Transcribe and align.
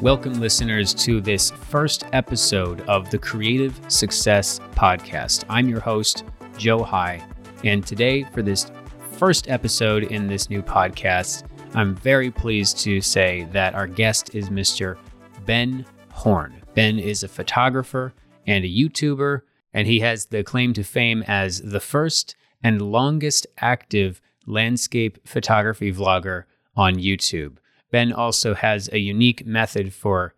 Welcome, 0.00 0.34
listeners, 0.34 0.94
to 0.94 1.20
this 1.20 1.50
first 1.50 2.04
episode 2.12 2.82
of 2.82 3.10
the 3.10 3.18
Creative 3.18 3.76
Success 3.88 4.60
Podcast. 4.76 5.44
I'm 5.48 5.68
your 5.68 5.80
host, 5.80 6.22
Joe 6.56 6.84
High, 6.84 7.20
and 7.64 7.84
today, 7.84 8.22
for 8.22 8.40
this 8.40 8.70
first 9.10 9.50
episode 9.50 10.04
in 10.04 10.28
this 10.28 10.48
new 10.50 10.62
podcast, 10.62 11.42
I'm 11.74 11.96
very 11.96 12.30
pleased 12.30 12.78
to 12.84 13.00
say 13.00 13.48
that 13.50 13.74
our 13.74 13.88
guest 13.88 14.36
is 14.36 14.50
Mr. 14.50 14.96
Ben 15.44 15.84
Horne. 16.12 16.62
Ben 16.74 17.00
is 17.00 17.24
a 17.24 17.28
photographer 17.28 18.14
and 18.46 18.64
a 18.64 18.68
YouTuber, 18.68 19.40
and 19.74 19.88
he 19.88 19.98
has 19.98 20.26
the 20.26 20.44
claim 20.44 20.74
to 20.74 20.84
fame 20.84 21.24
as 21.26 21.60
the 21.60 21.80
first 21.80 22.36
and 22.62 22.80
longest 22.80 23.48
active 23.58 24.20
landscape 24.46 25.18
photography 25.26 25.92
vlogger 25.92 26.44
on 26.76 26.94
YouTube. 26.94 27.56
Ben 27.90 28.12
also 28.12 28.54
has 28.54 28.88
a 28.92 28.98
unique 28.98 29.46
method 29.46 29.92
for 29.92 30.34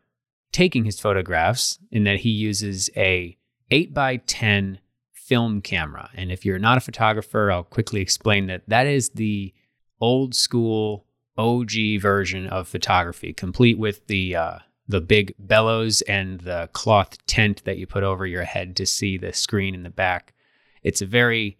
taking 0.52 0.84
his 0.84 1.00
photographs 1.00 1.78
in 1.90 2.04
that 2.04 2.20
he 2.20 2.30
uses 2.30 2.90
a 2.96 3.36
8 3.70 3.94
by 3.94 4.16
10 4.18 4.78
film 5.12 5.60
camera. 5.60 6.10
And 6.14 6.32
if 6.32 6.44
you're 6.44 6.58
not 6.58 6.78
a 6.78 6.80
photographer, 6.80 7.50
I'll 7.52 7.62
quickly 7.62 8.00
explain 8.00 8.46
that 8.46 8.62
that 8.68 8.86
is 8.86 9.10
the 9.10 9.54
old 10.00 10.34
school 10.34 11.06
OG 11.38 12.00
version 12.00 12.46
of 12.48 12.68
photography, 12.68 13.32
complete 13.32 13.78
with 13.78 14.06
the 14.08 14.36
uh, 14.36 14.58
the 14.88 15.00
big 15.00 15.32
bellows 15.38 16.02
and 16.02 16.40
the 16.40 16.68
cloth 16.72 17.16
tent 17.26 17.62
that 17.64 17.78
you 17.78 17.86
put 17.86 18.02
over 18.02 18.26
your 18.26 18.42
head 18.42 18.74
to 18.76 18.84
see 18.84 19.16
the 19.16 19.32
screen 19.32 19.72
in 19.72 19.84
the 19.84 19.90
back. 19.90 20.34
It's 20.82 21.00
a 21.00 21.06
very 21.06 21.58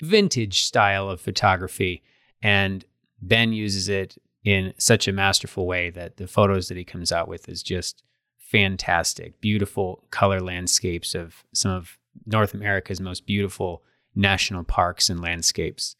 vintage 0.00 0.62
style 0.62 1.10
of 1.10 1.20
photography, 1.20 2.02
and 2.40 2.84
Ben 3.20 3.52
uses 3.52 3.88
it 3.88 4.16
in 4.44 4.72
such 4.78 5.06
a 5.06 5.12
masterful 5.12 5.66
way 5.66 5.90
that 5.90 6.16
the 6.16 6.26
photos 6.26 6.68
that 6.68 6.76
he 6.76 6.84
comes 6.84 7.12
out 7.12 7.28
with 7.28 7.48
is 7.48 7.62
just 7.62 8.02
fantastic. 8.38 9.40
Beautiful 9.40 10.04
color 10.10 10.40
landscapes 10.40 11.14
of 11.14 11.44
some 11.52 11.70
of 11.70 11.98
North 12.26 12.54
America's 12.54 13.00
most 13.00 13.26
beautiful 13.26 13.82
national 14.14 14.64
parks 14.64 15.08
and 15.08 15.20
landscapes. 15.20 15.94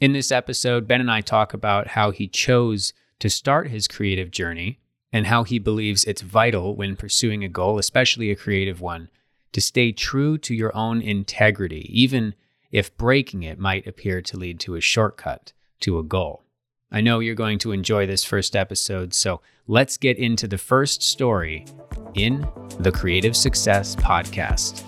In 0.00 0.12
this 0.12 0.30
episode, 0.30 0.86
Ben 0.86 1.00
and 1.00 1.10
I 1.10 1.20
talk 1.20 1.54
about 1.54 1.88
how 1.88 2.10
he 2.10 2.28
chose 2.28 2.92
to 3.20 3.30
start 3.30 3.68
his 3.68 3.88
creative 3.88 4.30
journey 4.30 4.80
and 5.12 5.26
how 5.26 5.44
he 5.44 5.58
believes 5.58 6.04
it's 6.04 6.22
vital 6.22 6.76
when 6.76 6.96
pursuing 6.96 7.44
a 7.44 7.48
goal, 7.48 7.78
especially 7.78 8.30
a 8.30 8.36
creative 8.36 8.80
one, 8.80 9.08
to 9.52 9.60
stay 9.60 9.92
true 9.92 10.36
to 10.38 10.54
your 10.54 10.76
own 10.76 11.00
integrity, 11.00 11.88
even 11.90 12.34
if 12.72 12.96
breaking 12.96 13.44
it 13.44 13.58
might 13.58 13.86
appear 13.86 14.20
to 14.20 14.36
lead 14.36 14.58
to 14.60 14.74
a 14.74 14.80
shortcut 14.80 15.52
to 15.80 15.98
a 15.98 16.02
goal. 16.02 16.43
I 16.90 17.00
know 17.00 17.18
you're 17.20 17.34
going 17.34 17.58
to 17.60 17.72
enjoy 17.72 18.06
this 18.06 18.24
first 18.24 18.54
episode, 18.54 19.14
so 19.14 19.40
let's 19.66 19.96
get 19.96 20.18
into 20.18 20.46
the 20.46 20.58
first 20.58 21.02
story 21.02 21.64
in 22.14 22.46
the 22.78 22.92
Creative 22.92 23.36
Success 23.36 23.96
Podcast. 23.96 24.82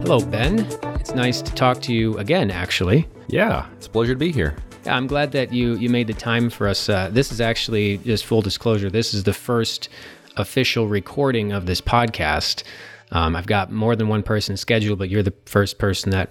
Hello, 0.00 0.20
Ben. 0.24 0.60
It's 0.98 1.14
nice 1.14 1.42
to 1.42 1.52
talk 1.52 1.82
to 1.82 1.92
you 1.92 2.16
again, 2.16 2.50
actually. 2.50 3.06
Yeah, 3.28 3.66
it's 3.76 3.86
a 3.86 3.90
pleasure 3.90 4.14
to 4.14 4.18
be 4.18 4.32
here. 4.32 4.56
Yeah, 4.86 4.96
I'm 4.96 5.06
glad 5.06 5.32
that 5.32 5.52
you 5.52 5.74
you 5.74 5.90
made 5.90 6.06
the 6.06 6.14
time 6.14 6.48
for 6.48 6.66
us. 6.66 6.88
Uh, 6.88 7.10
this 7.12 7.30
is 7.30 7.42
actually 7.42 7.98
just 7.98 8.24
full 8.24 8.40
disclosure. 8.40 8.88
This 8.88 9.12
is 9.12 9.24
the 9.24 9.34
first 9.34 9.90
official 10.38 10.88
recording 10.88 11.52
of 11.52 11.66
this 11.66 11.80
podcast. 11.80 12.62
Um, 13.10 13.36
I've 13.36 13.46
got 13.46 13.70
more 13.70 13.96
than 13.96 14.08
one 14.08 14.22
person 14.22 14.56
scheduled, 14.56 14.98
but 14.98 15.10
you're 15.10 15.22
the 15.22 15.34
first 15.46 15.78
person 15.78 16.10
that 16.10 16.30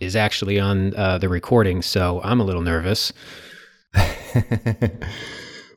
is 0.00 0.16
actually 0.16 0.58
on 0.58 0.94
uh, 0.96 1.18
the 1.18 1.28
recording, 1.28 1.82
so 1.82 2.20
I'm 2.24 2.40
a 2.40 2.44
little 2.44 2.62
nervous. 2.62 3.12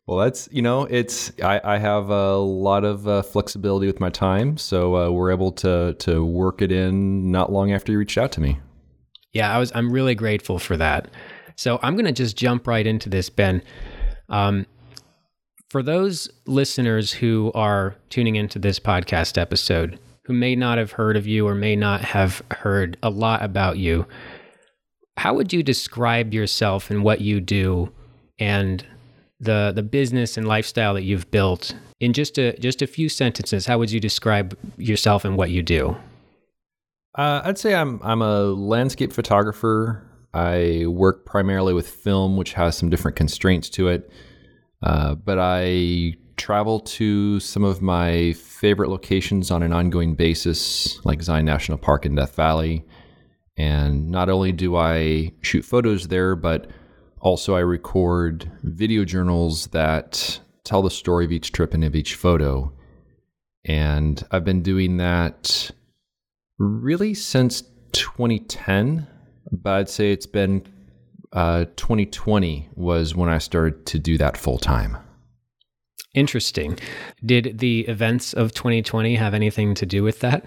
well, 0.08 0.18
that's 0.18 0.48
you 0.52 0.62
know, 0.62 0.86
it's 0.86 1.32
I, 1.44 1.62
I 1.64 1.78
have 1.78 2.10
a 2.10 2.38
lot 2.38 2.84
of 2.84 3.08
uh, 3.08 3.22
flexibility 3.22 3.88
with 3.88 4.00
my 4.00 4.10
time, 4.10 4.58
so 4.58 4.96
uh, 4.96 5.10
we're 5.12 5.32
able 5.32 5.52
to 5.54 5.96
to 6.00 6.26
work 6.26 6.62
it 6.62 6.72
in 6.72 7.32
not 7.32 7.52
long 7.52 7.72
after 7.72 7.92
you 7.92 8.00
reached 8.00 8.18
out 8.18 8.32
to 8.34 8.42
me. 8.42 8.60
Yeah, 9.34 9.54
I 9.54 9.60
was. 9.60 9.72
I'm 9.76 9.92
really 9.92 10.16
grateful 10.16 10.60
for 10.60 10.78
that. 10.78 11.10
So 11.58 11.80
I'm 11.82 11.96
going 11.96 12.06
to 12.06 12.12
just 12.12 12.38
jump 12.38 12.68
right 12.68 12.86
into 12.86 13.10
this, 13.10 13.30
Ben. 13.30 13.62
Um, 14.30 14.66
for 15.76 15.84
those 15.84 16.30
listeners 16.46 17.12
who 17.12 17.52
are 17.54 17.98
tuning 18.10 18.38
into 18.38 18.58
this 18.58 18.80
podcast 18.80 19.38
episode 19.38 20.00
who 20.24 20.32
may 20.32 20.56
not 20.56 20.78
have 20.78 20.94
heard 20.94 21.18
of 21.18 21.28
you 21.28 21.46
or 21.46 21.54
may 21.54 21.76
not 21.76 22.00
have 22.00 22.42
heard 22.52 22.96
a 23.04 23.10
lot 23.10 23.44
about 23.44 23.78
you, 23.78 24.06
how 25.18 25.34
would 25.34 25.52
you 25.52 25.62
describe 25.62 26.34
yourself 26.34 26.90
and 26.90 27.04
what 27.04 27.20
you 27.20 27.42
do 27.42 27.92
and 28.40 28.88
the 29.42 29.74
the 29.76 29.84
business 29.84 30.38
and 30.38 30.48
lifestyle 30.48 30.94
that 30.94 31.04
you've 31.04 31.30
built 31.30 31.76
in 32.00 32.14
just 32.14 32.38
a 32.38 32.58
just 32.58 32.82
a 32.82 32.88
few 32.88 33.10
sentences? 33.10 33.66
How 33.66 33.78
would 33.78 33.92
you 33.92 34.00
describe 34.00 34.58
yourself 34.78 35.26
and 35.26 35.36
what 35.36 35.50
you 35.50 35.62
do? 35.62 35.98
Uh, 37.16 37.42
I'd 37.44 37.58
say 37.58 37.76
I'm 37.76 38.00
I'm 38.02 38.22
a 38.22 38.44
landscape 38.44 39.12
photographer. 39.12 40.10
I 40.34 40.86
work 40.88 41.26
primarily 41.26 41.74
with 41.74 41.90
film, 41.90 42.38
which 42.38 42.54
has 42.54 42.78
some 42.78 42.90
different 42.90 43.18
constraints 43.18 43.68
to 43.72 43.90
it. 43.90 44.10
Uh, 44.84 45.16
but 45.16 45.38
I 45.40 46.16
travel 46.38 46.80
to 46.80 47.40
some 47.40 47.64
of 47.64 47.82
my 47.82 48.34
favorite 48.34 48.90
locations 48.90 49.52
on 49.52 49.64
an 49.64 49.74
ongoing 49.74 50.16
basis, 50.16 51.04
like 51.06 51.22
Zion 51.22 51.46
National 51.46 51.78
Park 51.78 52.06
in 52.06 52.16
Death 52.16 52.36
Valley. 52.36 52.86
And 53.58 54.10
not 54.10 54.30
only 54.30 54.52
do 54.52 54.76
I 54.76 55.32
shoot 55.42 55.64
photos 55.64 56.08
there, 56.08 56.36
but 56.36 56.70
also 57.20 57.56
I 57.56 57.62
record 57.62 58.52
video 58.64 59.06
journals 59.06 59.68
that 59.68 60.40
tell 60.64 60.82
the 60.82 60.92
story 60.92 61.26
of 61.26 61.32
each 61.32 61.52
trip 61.52 61.74
and 61.74 61.84
of 61.84 61.96
each 61.96 62.16
photo. 62.16 62.72
And 63.64 64.22
I've 64.32 64.44
been 64.44 64.62
doing 64.62 64.98
that 64.98 65.72
really 66.58 67.14
since 67.14 67.64
2010, 67.94 69.08
but 69.52 69.74
I'd 69.74 69.90
say 69.90 70.12
it's 70.12 70.26
been 70.26 70.68
uh, 71.36 71.66
2020 71.76 72.70
was 72.76 73.14
when 73.14 73.30
I 73.30 73.38
started 73.38 73.86
to 73.88 74.00
do 74.00 74.18
that 74.18 74.38
full 74.38 74.58
time. 74.58 74.98
Interesting. 76.14 76.80
Did 77.24 77.60
the 77.60 77.82
events 77.82 78.34
of 78.34 78.54
2020 78.54 79.16
have 79.16 79.34
anything 79.34 79.76
to 79.76 79.86
do 79.86 80.02
with 80.02 80.22
that? 80.22 80.46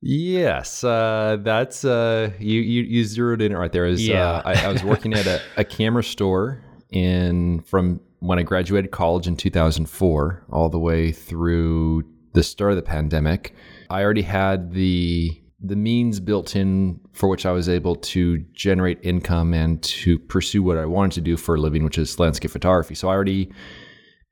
Yes, 0.00 0.82
uh, 0.84 1.38
that's 1.40 1.84
uh, 1.84 2.30
you, 2.38 2.60
you. 2.60 2.82
You 2.82 3.04
zeroed 3.04 3.40
in 3.40 3.56
right 3.56 3.70
there. 3.70 3.86
Uh, 3.86 3.90
yeah, 3.90 4.30
uh, 4.30 4.42
I, 4.44 4.64
I, 4.64 4.72
was 4.72 4.82
working 4.82 5.14
at 5.14 5.26
a, 5.26 5.40
a, 5.56 5.64
camera 5.64 6.02
store 6.02 6.60
in 6.90 7.60
from 7.60 8.00
when 8.18 8.36
I 8.36 8.42
graduated 8.42 8.90
college 8.90 9.28
in 9.28 9.36
2004, 9.36 10.44
all 10.50 10.68
the 10.68 10.78
way 10.78 11.12
through 11.12 12.02
the 12.32 12.42
start 12.42 12.72
of 12.72 12.76
the 12.76 12.82
pandemic. 12.82 13.54
I 13.90 14.02
already 14.02 14.22
had 14.22 14.72
the 14.72 15.40
the 15.60 15.76
means 15.76 16.18
built 16.18 16.56
in 16.56 17.00
for 17.12 17.28
which 17.28 17.44
I 17.44 17.52
was 17.52 17.68
able 17.68 17.96
to 17.96 18.38
generate 18.52 18.98
income 19.02 19.52
and 19.52 19.82
to 19.82 20.18
pursue 20.18 20.62
what 20.62 20.78
I 20.78 20.86
wanted 20.86 21.12
to 21.12 21.20
do 21.20 21.36
for 21.36 21.54
a 21.54 21.60
living, 21.60 21.84
which 21.84 21.98
is 21.98 22.18
landscape 22.18 22.50
photography. 22.50 22.94
So 22.94 23.08
I 23.08 23.12
already 23.12 23.52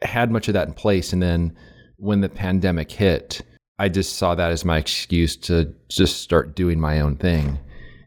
had 0.02 0.30
much 0.30 0.48
of 0.48 0.54
that 0.54 0.68
in 0.68 0.74
place. 0.74 1.12
And 1.12 1.22
then 1.22 1.56
when 1.96 2.20
the 2.20 2.28
pandemic 2.28 2.90
hit, 2.90 3.42
I 3.78 3.88
just 3.88 4.16
saw 4.16 4.34
that 4.34 4.50
as 4.50 4.64
my 4.64 4.78
excuse 4.78 5.36
to 5.36 5.74
just 5.88 6.22
start 6.22 6.54
doing 6.54 6.80
my 6.80 7.00
own 7.00 7.16
thing. 7.16 7.58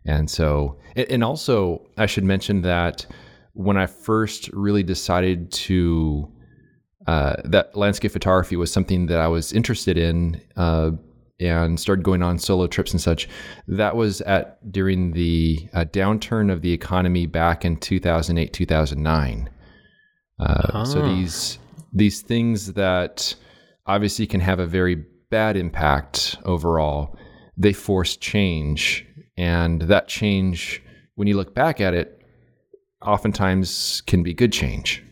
And 0.06 0.30
so, 0.30 0.78
and 0.96 1.24
also, 1.24 1.88
I 1.98 2.08
should 2.08 2.24
mention 2.24 2.62
that 2.64 3.06
when 3.54 3.78
I 3.78 3.86
first 3.86 4.50
really 4.54 4.84
decided 4.84 5.52
to, 5.52 6.32
uh, 7.08 7.36
that 7.46 7.76
landscape 7.76 8.12
photography 8.12 8.56
was 8.56 8.72
something 8.72 9.06
that 9.08 9.20
I 9.20 9.28
was 9.28 9.54
interested 9.54 9.98
in. 9.98 10.42
Uh, 10.56 10.92
and 11.44 11.80
started 11.80 12.04
going 12.04 12.24
on 12.24 12.40
solo 12.40 12.68
trips 12.68 12.92
and 12.92 13.02
such. 13.02 13.28
That 13.68 13.96
was 13.96 14.22
at 14.22 14.72
during 14.72 15.12
the 15.12 15.70
uh, 15.74 15.86
downturn 15.86 16.52
of 16.52 16.62
the 16.62 16.72
economy 16.72 17.26
back 17.26 17.66
in 17.66 17.78
2008 17.78 18.54
2009. 18.54 19.50
Uh, 20.40 20.86
So 20.86 21.02
ah. 21.02 21.16
these 21.16 21.60
these 21.92 22.22
things 22.22 22.74
that 22.74 23.36
obviously 23.86 24.26
can 24.26 24.40
have 24.40 24.60
a 24.60 24.66
very 24.66 25.04
bad 25.30 25.58
impact 25.58 26.38
overall, 26.46 27.18
they 27.58 27.74
force 27.74 28.16
change, 28.18 29.06
and 29.38 29.82
that 29.84 30.08
change, 30.08 30.82
when 31.16 31.28
you 31.28 31.36
look 31.36 31.54
back 31.54 31.82
at 31.82 31.94
it, 31.94 32.22
oftentimes 33.02 34.02
can 34.08 34.24
be 34.24 34.34
good 34.34 34.54
change. 34.54 35.04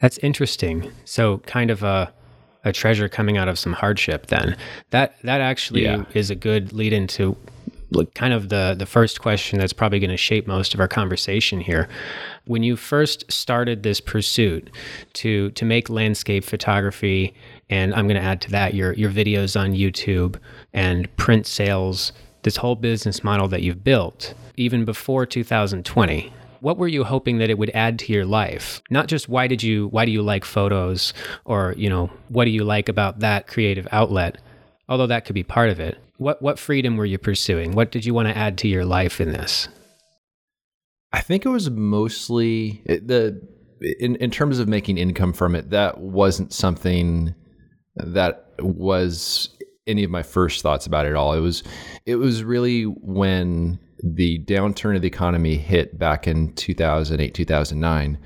That's 0.00 0.18
interesting. 0.18 0.92
So 1.04 1.38
kind 1.38 1.70
of 1.70 1.82
a 1.82 2.12
a 2.68 2.72
treasure 2.72 3.08
coming 3.08 3.36
out 3.36 3.48
of 3.48 3.58
some 3.58 3.72
hardship 3.72 4.26
then 4.26 4.56
that 4.90 5.16
that 5.22 5.40
actually 5.40 5.84
yeah. 5.84 6.04
is 6.14 6.30
a 6.30 6.34
good 6.34 6.72
lead 6.72 6.92
into 6.92 7.36
like 7.90 8.12
kind 8.14 8.34
of 8.34 8.50
the 8.50 8.74
the 8.78 8.86
first 8.86 9.20
question 9.20 9.58
that's 9.58 9.72
probably 9.72 9.98
going 9.98 10.10
to 10.10 10.16
shape 10.16 10.46
most 10.46 10.74
of 10.74 10.80
our 10.80 10.88
conversation 10.88 11.58
here 11.58 11.88
when 12.44 12.62
you 12.62 12.76
first 12.76 13.30
started 13.32 13.82
this 13.82 14.00
pursuit 14.00 14.70
to 15.14 15.50
to 15.52 15.64
make 15.64 15.88
landscape 15.88 16.44
photography 16.44 17.34
and 17.70 17.94
I'm 17.94 18.06
going 18.06 18.20
to 18.20 18.26
add 18.26 18.40
to 18.42 18.50
that 18.50 18.74
your 18.74 18.92
your 18.94 19.10
videos 19.10 19.58
on 19.58 19.72
YouTube 19.72 20.36
and 20.72 21.14
print 21.16 21.46
sales, 21.46 22.12
this 22.42 22.56
whole 22.56 22.76
business 22.76 23.22
model 23.22 23.48
that 23.48 23.62
you've 23.62 23.84
built 23.84 24.34
even 24.56 24.84
before 24.84 25.26
2020. 25.26 26.32
What 26.60 26.78
were 26.78 26.88
you 26.88 27.04
hoping 27.04 27.38
that 27.38 27.50
it 27.50 27.58
would 27.58 27.70
add 27.70 27.98
to 28.00 28.12
your 28.12 28.24
life? 28.24 28.82
Not 28.90 29.06
just 29.06 29.28
why 29.28 29.46
did 29.46 29.62
you 29.62 29.88
why 29.88 30.04
do 30.04 30.12
you 30.12 30.22
like 30.22 30.44
photos 30.44 31.12
or, 31.44 31.74
you 31.76 31.88
know, 31.88 32.10
what 32.28 32.44
do 32.44 32.50
you 32.50 32.64
like 32.64 32.88
about 32.88 33.20
that 33.20 33.46
creative 33.46 33.86
outlet? 33.92 34.40
Although 34.88 35.06
that 35.08 35.24
could 35.24 35.34
be 35.34 35.42
part 35.42 35.70
of 35.70 35.80
it. 35.80 35.98
What 36.16 36.42
what 36.42 36.58
freedom 36.58 36.96
were 36.96 37.06
you 37.06 37.18
pursuing? 37.18 37.72
What 37.72 37.90
did 37.90 38.04
you 38.04 38.14
want 38.14 38.28
to 38.28 38.36
add 38.36 38.58
to 38.58 38.68
your 38.68 38.84
life 38.84 39.20
in 39.20 39.32
this? 39.32 39.68
I 41.12 41.20
think 41.20 41.46
it 41.46 41.50
was 41.50 41.70
mostly 41.70 42.82
eh, 42.86 42.98
the 43.04 43.40
in 44.00 44.16
in 44.16 44.30
terms 44.30 44.58
of 44.58 44.68
making 44.68 44.98
income 44.98 45.32
from 45.32 45.54
it. 45.54 45.70
That 45.70 45.98
wasn't 45.98 46.52
something 46.52 47.34
that 47.96 48.52
was 48.58 49.56
any 49.86 50.04
of 50.04 50.10
my 50.10 50.22
first 50.22 50.62
thoughts 50.62 50.86
about 50.86 51.06
it 51.06 51.10
at 51.10 51.16
all. 51.16 51.32
It 51.32 51.40
was 51.40 51.62
it 52.06 52.16
was 52.16 52.42
really 52.42 52.82
when 52.84 53.78
the 54.02 54.38
downturn 54.44 54.96
of 54.96 55.02
the 55.02 55.08
economy 55.08 55.56
hit 55.56 55.98
back 55.98 56.26
in 56.26 56.52
2008 56.54 57.34
2009 57.34 58.18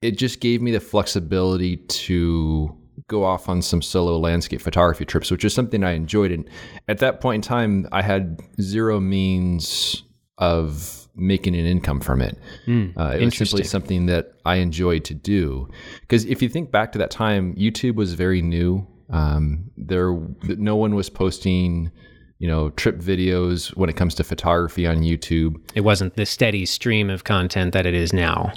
it 0.00 0.16
just 0.16 0.40
gave 0.40 0.62
me 0.62 0.70
the 0.70 0.80
flexibility 0.80 1.76
to 1.76 2.74
go 3.06 3.24
off 3.24 3.48
on 3.48 3.62
some 3.62 3.80
solo 3.80 4.18
landscape 4.18 4.60
photography 4.60 5.04
trips 5.04 5.30
which 5.30 5.44
is 5.44 5.54
something 5.54 5.84
i 5.84 5.92
enjoyed. 5.92 6.32
And 6.32 6.48
at 6.88 6.98
that 6.98 7.20
point 7.20 7.44
in 7.44 7.48
time 7.48 7.88
i 7.92 8.02
had 8.02 8.40
zero 8.60 9.00
means 9.00 10.02
of 10.38 11.08
making 11.16 11.56
an 11.56 11.66
income 11.66 12.00
from 12.00 12.22
it. 12.22 12.38
Mm, 12.66 12.96
uh, 12.96 13.16
it 13.16 13.24
was 13.24 13.36
simply 13.36 13.64
something 13.64 14.06
that 14.06 14.34
i 14.44 14.56
enjoyed 14.56 15.04
to 15.06 15.14
do. 15.14 15.68
Because 16.00 16.24
if 16.26 16.42
you 16.42 16.48
think 16.48 16.70
back 16.70 16.92
to 16.92 16.98
that 16.98 17.10
time 17.10 17.54
youtube 17.54 17.94
was 17.94 18.14
very 18.14 18.42
new. 18.42 18.86
Um, 19.10 19.70
there 19.76 20.14
no 20.42 20.76
one 20.76 20.94
was 20.94 21.08
posting 21.08 21.90
you 22.38 22.48
know, 22.48 22.70
trip 22.70 22.98
videos 22.98 23.76
when 23.76 23.90
it 23.90 23.96
comes 23.96 24.14
to 24.16 24.24
photography 24.24 24.86
on 24.86 24.98
YouTube. 24.98 25.60
It 25.74 25.80
wasn't 25.80 26.14
the 26.14 26.26
steady 26.26 26.66
stream 26.66 27.10
of 27.10 27.24
content 27.24 27.72
that 27.72 27.86
it 27.86 27.94
is 27.94 28.12
now. 28.12 28.52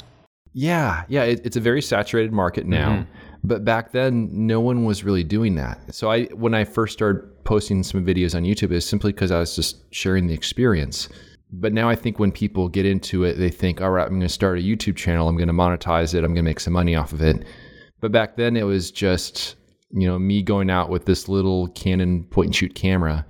Yeah, 0.54 1.04
yeah, 1.07 1.24
it, 1.24 1.42
it's 1.45 1.56
a 1.56 1.62
very 1.62 1.81
saturated 1.81 2.31
market 2.31 2.66
now. 2.66 2.89
Mm-hmm. 2.89 3.12
But 3.44 3.66
back 3.66 3.92
then, 3.92 4.30
no 4.31 4.60
one 4.60 4.86
was 4.86 5.04
really 5.04 5.24
doing 5.24 5.56
that. 5.56 5.95
So 5.95 6.12
I, 6.12 6.25
when 6.25 6.54
I 6.54 6.63
first 6.63 6.94
started 6.94 7.24
posting 7.44 7.81
some 7.81 8.06
videos 8.06 8.36
on 8.36 8.44
YouTube, 8.44 8.72
it's 8.72 8.86
simply 8.86 9.13
because 9.13 9.31
I 9.31 9.39
was 9.39 9.56
just 9.56 9.94
sharing 9.94 10.27
the 10.27 10.34
experience. 10.34 11.10
But 11.51 11.74
now 11.74 11.89
I 11.89 11.95
think 11.95 12.19
when 12.19 12.31
people 12.31 12.69
get 12.69 12.86
into 12.86 13.24
it, 13.24 13.39
they 13.39 13.50
think, 13.50 13.81
all 13.81 13.89
right, 13.89 14.04
I'm 14.04 14.12
going 14.12 14.22
to 14.22 14.30
start 14.30 14.60
a 14.60 14.62
YouTube 14.62 14.95
channel. 14.95 15.27
I'm 15.27 15.38
going 15.38 15.48
to 15.48 15.54
monetize 15.54 16.13
it. 16.13 16.19
I'm 16.19 16.34
going 16.34 16.36
to 16.36 16.50
make 16.50 16.60
some 16.60 16.74
money 16.74 16.95
off 16.95 17.13
of 17.13 17.22
it. 17.22 17.44
But 18.00 18.12
back 18.12 18.36
then, 18.36 18.56
it 18.56 18.63
was 18.63 18.92
just, 18.92 19.56
you 19.89 20.07
know, 20.07 20.19
me 20.19 20.44
going 20.44 20.69
out 20.69 20.89
with 20.89 21.06
this 21.06 21.27
little 21.27 21.68
Canon 21.69 22.25
point 22.25 22.48
and 22.48 22.56
shoot 22.56 22.75
camera 22.75 23.25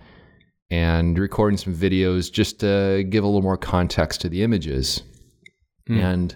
and 0.71 1.19
recording 1.19 1.57
some 1.57 1.75
videos 1.75 2.31
just 2.31 2.62
to 2.62 3.03
give 3.09 3.25
a 3.25 3.27
little 3.27 3.41
more 3.41 3.57
context 3.57 4.21
to 4.21 4.29
the 4.29 4.41
images. 4.41 5.03
Mm. 5.89 6.01
And 6.01 6.33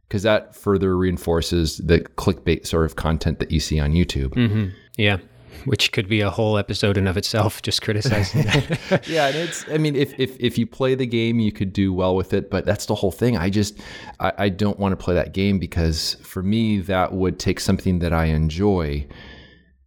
because 0.08 0.22
that 0.22 0.54
further 0.54 0.96
reinforces 0.96 1.78
the 1.78 2.00
clickbait 2.00 2.66
sort 2.66 2.86
of 2.86 2.96
content 2.96 3.40
that 3.40 3.50
you 3.50 3.60
see 3.60 3.80
on 3.80 3.92
YouTube. 3.92 4.34
Mm-hmm. 4.34 4.68
Yeah 4.96 5.18
which 5.64 5.92
could 5.92 6.08
be 6.08 6.20
a 6.20 6.30
whole 6.30 6.58
episode 6.58 6.96
in 6.96 7.06
of 7.06 7.16
itself, 7.16 7.62
just 7.62 7.82
criticizing 7.82 8.42
that. 8.42 9.04
yeah, 9.08 9.28
and 9.28 9.36
it's 9.36 9.64
I 9.68 9.78
mean, 9.78 9.96
if, 9.96 10.18
if 10.18 10.36
if 10.38 10.58
you 10.58 10.66
play 10.66 10.94
the 10.94 11.06
game, 11.06 11.40
you 11.40 11.52
could 11.52 11.72
do 11.72 11.92
well 11.92 12.16
with 12.16 12.32
it, 12.32 12.50
but 12.50 12.64
that's 12.64 12.86
the 12.86 12.94
whole 12.94 13.12
thing. 13.12 13.36
I 13.36 13.50
just 13.50 13.80
I, 14.20 14.32
I 14.38 14.48
don't 14.48 14.78
want 14.78 14.92
to 14.92 15.02
play 15.02 15.14
that 15.14 15.32
game 15.32 15.58
because 15.58 16.14
for 16.22 16.42
me 16.42 16.78
that 16.80 17.12
would 17.12 17.38
take 17.38 17.60
something 17.60 18.00
that 18.00 18.12
I 18.12 18.26
enjoy 18.26 19.06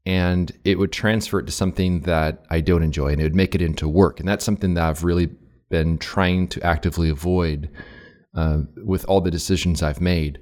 and 0.08 0.54
it 0.64 0.80
would 0.80 0.94
transfer 0.94 1.40
it 1.40 1.46
to 1.48 1.52
something 1.52 2.00
that 2.02 2.46
I 2.50 2.62
don't 2.62 2.82
enjoy 2.82 3.10
and 3.10 3.20
it 3.20 3.26
would 3.26 3.36
make 3.36 3.54
it 3.54 3.62
into 3.62 3.90
work. 3.90 4.22
And 4.22 4.30
that's 4.30 4.46
something 4.46 4.74
that 4.76 4.84
I've 4.84 5.04
really 5.04 5.30
been 5.70 5.98
trying 5.98 6.48
to 6.48 6.64
actively 6.64 7.10
avoid 7.10 7.70
uh, 8.34 8.62
with 8.86 9.04
all 9.10 9.20
the 9.20 9.30
decisions 9.30 9.84
I've 9.84 10.00
made. 10.00 10.40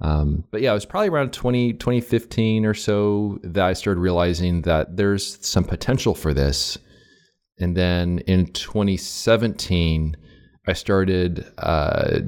Um, 0.00 0.44
but 0.50 0.62
yeah, 0.62 0.70
it 0.70 0.74
was 0.74 0.86
probably 0.86 1.08
around 1.08 1.32
20, 1.32 1.74
2015 1.74 2.64
or 2.64 2.74
so 2.74 3.38
that 3.42 3.64
I 3.64 3.72
started 3.74 4.00
realizing 4.00 4.62
that 4.62 4.96
there's 4.96 5.44
some 5.46 5.64
potential 5.64 6.14
for 6.14 6.32
this. 6.32 6.78
And 7.58 7.76
then 7.76 8.20
in 8.20 8.46
2017, 8.46 10.16
I 10.66 10.72
started 10.72 11.44
uh, 11.58 12.20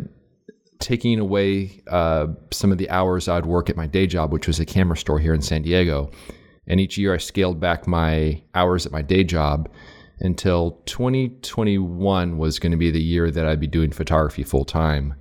taking 0.81 1.19
away 1.19 1.81
uh, 1.91 2.27
some 2.51 2.73
of 2.73 2.79
the 2.79 2.91
hours 2.91 3.29
I'd 3.29 3.47
work 3.47 3.71
at 3.71 3.77
my 3.77 3.87
day 3.87 4.07
job, 4.07 4.33
which 4.33 4.47
was 4.47 4.61
a 4.61 4.67
camera 4.67 4.97
store 4.97 5.19
here 5.19 5.33
in 5.33 5.41
San 5.41 5.63
Diego. 5.63 6.11
And 6.67 6.79
each 6.79 6.99
year 6.99 7.15
I 7.15 7.19
scaled 7.19 7.61
back 7.61 7.87
my 7.87 8.43
hours 8.55 8.85
at 8.85 8.93
my 8.93 9.03
day 9.03 9.25
job 9.25 9.71
until 10.21 10.83
2021 10.87 12.39
was 12.39 12.59
going 12.59 12.71
to 12.71 12.79
be 12.79 12.91
the 12.91 13.03
year 13.03 13.31
that 13.31 13.47
I'd 13.47 13.61
be 13.61 13.67
doing 13.67 13.91
photography 13.91 14.45
full 14.45 14.65
time. 14.65 15.15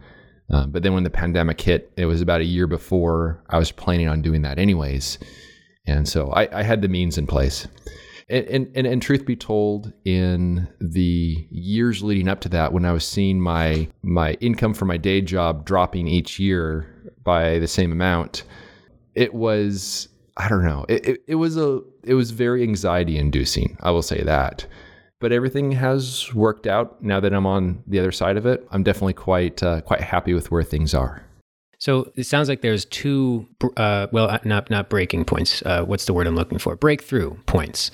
Uh, 0.51 0.65
but 0.65 0.84
then 0.84 0.93
when 0.93 1.03
the 1.03 1.10
pandemic 1.10 1.60
hit, 1.62 1.91
it 1.96 2.05
was 2.05 2.22
about 2.22 2.41
a 2.41 2.46
year 2.46 2.67
before 2.67 3.43
I 3.50 3.58
was 3.58 3.72
planning 3.72 4.08
on 4.08 4.22
doing 4.22 4.41
that 4.41 4.60
anyways. 4.60 5.17
And 5.88 6.08
so 6.08 6.29
I, 6.31 6.60
I 6.60 6.63
had 6.63 6.81
the 6.81 6.89
means 6.89 7.17
in 7.17 7.25
place. 7.25 7.67
And, 8.29 8.46
and, 8.48 8.72
and, 8.75 8.88
and, 8.88 9.01
truth 9.01 9.25
be 9.25 9.36
told, 9.36 9.91
in 10.05 10.67
the 10.79 11.48
years 11.50 12.01
leading 12.01 12.29
up 12.29 12.39
to 12.41 12.50
that, 12.50 12.72
when 12.72 12.86
I 12.86 12.93
was 12.93 13.05
seeing 13.05 13.41
my 13.41 13.89
my 14.03 14.34
income 14.36 14.74
from 14.74 14.88
my 14.88 14.96
day 14.96 15.20
job 15.20 15.65
dropping 15.65 16.08
each 16.08 16.39
year 16.39 17.13
by 17.24 17.60
the 17.60 17.67
same 17.67 17.91
amount, 17.91 18.43
it 19.15 19.34
was 19.34 20.08
I 20.38 20.48
don't 20.48 20.63
know. 20.63 20.86
It, 20.88 21.05
it, 21.05 21.24
it 21.27 21.36
was 21.36 21.58
a 21.58 21.81
it 22.03 22.13
was 22.13 22.31
very 22.31 22.63
anxiety 22.63 23.17
inducing. 23.17 23.77
I 23.81 23.91
will 23.91 24.01
say 24.01 24.24
that 24.24 24.65
but 25.21 25.31
everything 25.31 25.71
has 25.71 26.33
worked 26.33 26.67
out 26.67 27.01
now 27.01 27.21
that 27.21 27.33
I'm 27.33 27.45
on 27.45 27.83
the 27.87 27.99
other 27.99 28.11
side 28.11 28.35
of 28.35 28.45
it. 28.45 28.67
I'm 28.71 28.83
definitely 28.83 29.13
quite 29.13 29.63
uh, 29.63 29.81
quite 29.81 30.01
happy 30.01 30.33
with 30.33 30.51
where 30.51 30.63
things 30.63 30.93
are. 30.93 31.23
So 31.77 32.11
it 32.15 32.25
sounds 32.25 32.47
like 32.47 32.61
there's 32.61 32.85
two, 32.85 33.47
uh, 33.75 34.05
well, 34.11 34.29
uh, 34.29 34.39
not 34.43 34.69
not 34.69 34.89
breaking 34.89 35.25
points. 35.25 35.63
Uh, 35.65 35.83
what's 35.83 36.05
the 36.05 36.13
word 36.13 36.27
I'm 36.27 36.35
looking 36.35 36.59
for? 36.59 36.75
Breakthrough 36.75 37.35
points. 37.45 37.89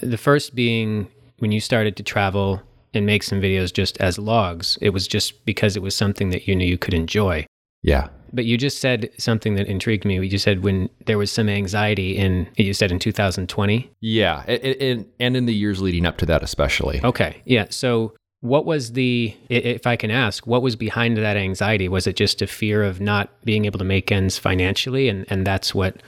The 0.00 0.16
first 0.16 0.54
being 0.54 1.08
when 1.38 1.52
you 1.52 1.60
started 1.60 1.96
to 1.96 2.02
travel 2.02 2.62
and 2.94 3.04
make 3.04 3.22
some 3.22 3.40
videos 3.40 3.72
just 3.72 3.98
as 3.98 4.18
logs. 4.18 4.78
It 4.80 4.90
was 4.90 5.06
just 5.06 5.44
because 5.44 5.76
it 5.76 5.82
was 5.82 5.94
something 5.94 6.30
that 6.30 6.48
you 6.48 6.56
knew 6.56 6.66
you 6.66 6.78
could 6.78 6.94
enjoy. 6.94 7.46
Yeah. 7.82 8.08
But 8.36 8.44
you 8.44 8.58
just 8.58 8.78
said 8.78 9.10
something 9.16 9.54
that 9.54 9.66
intrigued 9.66 10.04
me. 10.04 10.24
You 10.24 10.36
said 10.36 10.62
when 10.62 10.90
there 11.06 11.16
was 11.16 11.32
some 11.32 11.48
anxiety 11.48 12.18
in, 12.18 12.46
you 12.56 12.74
said 12.74 12.92
in 12.92 12.98
2020? 12.98 13.90
Yeah. 14.00 14.42
And, 14.42 15.06
and 15.18 15.36
in 15.38 15.46
the 15.46 15.54
years 15.54 15.80
leading 15.80 16.04
up 16.04 16.18
to 16.18 16.26
that, 16.26 16.42
especially. 16.42 17.00
Okay. 17.02 17.42
Yeah. 17.46 17.66
So 17.70 18.14
what 18.40 18.66
was 18.66 18.92
the, 18.92 19.34
if 19.48 19.86
I 19.86 19.96
can 19.96 20.10
ask, 20.10 20.46
what 20.46 20.60
was 20.60 20.76
behind 20.76 21.16
that 21.16 21.38
anxiety? 21.38 21.88
Was 21.88 22.06
it 22.06 22.14
just 22.14 22.42
a 22.42 22.46
fear 22.46 22.84
of 22.84 23.00
not 23.00 23.30
being 23.42 23.64
able 23.64 23.78
to 23.78 23.84
make 23.84 24.12
ends 24.12 24.36
financially? 24.38 25.08
And, 25.08 25.24
and 25.30 25.46
that's 25.46 25.74
what 25.74 26.02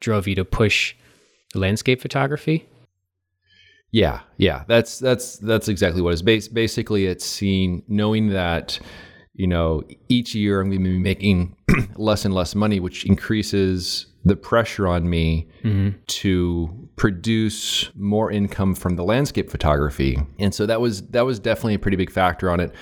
drove 0.00 0.28
you 0.28 0.34
to 0.34 0.44
push 0.44 0.94
landscape 1.54 2.02
photography? 2.02 2.68
Yeah. 3.90 4.20
Yeah. 4.36 4.64
That's, 4.68 4.98
that's, 4.98 5.38
that's 5.38 5.68
exactly 5.68 6.02
what 6.02 6.10
it 6.10 6.22
is. 6.28 6.48
Basically, 6.48 7.06
it's 7.06 7.24
seeing, 7.24 7.82
knowing 7.88 8.28
that 8.28 8.78
you 9.40 9.46
know, 9.46 9.82
each 10.10 10.34
year 10.34 10.60
I'm 10.60 10.68
going 10.68 10.84
to 10.84 10.90
be 10.90 10.98
making 10.98 11.56
less 11.96 12.26
and 12.26 12.34
less 12.34 12.54
money, 12.54 12.78
which 12.78 13.06
increases 13.06 14.04
the 14.22 14.36
pressure 14.36 14.86
on 14.86 15.08
me 15.08 15.48
mm-hmm. 15.64 15.96
to 16.06 16.88
produce 16.96 17.88
more 17.96 18.30
income 18.30 18.74
from 18.74 18.96
the 18.96 19.02
landscape 19.02 19.50
photography. 19.50 20.18
And 20.38 20.54
so 20.54 20.66
that 20.66 20.82
was 20.82 21.00
that 21.08 21.24
was 21.24 21.38
definitely 21.38 21.74
a 21.74 21.78
pretty 21.78 21.96
big 21.96 22.10
factor 22.10 22.50
on 22.50 22.60
it. 22.60 22.74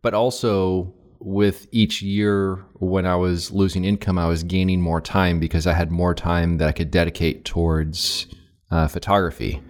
But 0.00 0.14
also 0.14 0.94
with 1.18 1.66
each 1.70 2.00
year 2.00 2.64
when 2.76 3.04
I 3.04 3.16
was 3.16 3.50
losing 3.50 3.84
income, 3.84 4.18
I 4.18 4.26
was 4.26 4.42
gaining 4.42 4.80
more 4.80 5.02
time 5.02 5.38
because 5.38 5.66
I 5.66 5.74
had 5.74 5.90
more 5.90 6.14
time 6.14 6.56
that 6.58 6.68
I 6.68 6.72
could 6.72 6.90
dedicate 6.90 7.44
towards 7.44 8.26
uh, 8.70 8.88
photography. 8.88 9.62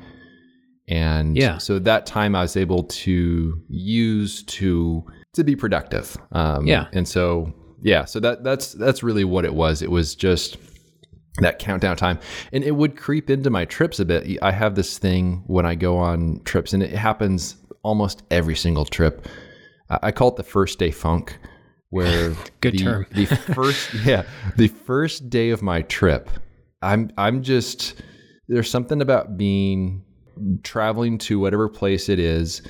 And 0.86 1.36
yeah. 1.36 1.58
so 1.58 1.80
that 1.80 2.06
time 2.06 2.36
I 2.36 2.42
was 2.42 2.56
able 2.56 2.84
to 2.84 3.60
use 3.68 4.44
to 4.44 5.04
to 5.36 5.44
be 5.44 5.56
productive. 5.56 6.16
Um, 6.32 6.66
yeah. 6.66 6.88
And 6.92 7.06
so 7.06 7.52
yeah, 7.82 8.04
so 8.04 8.20
that 8.20 8.44
that's 8.44 8.72
that's 8.72 9.02
really 9.02 9.24
what 9.24 9.44
it 9.44 9.54
was. 9.54 9.82
It 9.82 9.90
was 9.90 10.14
just 10.14 10.58
that 11.38 11.58
countdown 11.58 11.96
time 11.96 12.18
and 12.52 12.64
it 12.64 12.72
would 12.72 12.96
creep 12.96 13.28
into 13.28 13.50
my 13.50 13.64
trips 13.66 14.00
a 14.00 14.04
bit 14.04 14.38
i 14.42 14.50
have 14.50 14.74
this 14.74 14.98
thing 14.98 15.42
when 15.46 15.66
i 15.66 15.74
go 15.74 15.98
on 15.98 16.40
trips 16.44 16.72
and 16.72 16.82
it 16.82 16.90
happens 16.90 17.56
almost 17.82 18.22
every 18.30 18.56
single 18.56 18.84
trip 18.84 19.26
i 19.90 20.10
call 20.10 20.28
it 20.28 20.36
the 20.36 20.42
first 20.42 20.78
day 20.78 20.90
funk 20.90 21.38
where 21.90 22.34
good 22.60 22.74
the, 22.74 22.78
term 22.78 23.06
the 23.12 23.26
first 23.26 23.92
yeah 24.04 24.22
the 24.56 24.68
first 24.68 25.28
day 25.28 25.50
of 25.50 25.62
my 25.62 25.82
trip 25.82 26.30
i'm 26.82 27.10
i'm 27.18 27.42
just 27.42 28.00
there's 28.48 28.70
something 28.70 29.02
about 29.02 29.36
being 29.36 30.02
traveling 30.62 31.18
to 31.18 31.38
whatever 31.38 31.68
place 31.68 32.08
it 32.08 32.18
is 32.18 32.62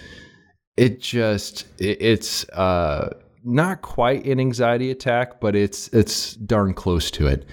it 0.76 1.00
just 1.00 1.66
it, 1.78 2.00
it's 2.00 2.49
uh 2.50 3.09
not 3.45 3.83
quite 3.83 4.25
an 4.26 4.40
anxiety 4.40 4.90
attack 4.90 5.40
but 5.40 5.54
it's 5.54 5.88
it's 5.88 6.35
darn 6.35 6.75
close 6.75 7.11
to 7.11 7.26
it 7.26 7.47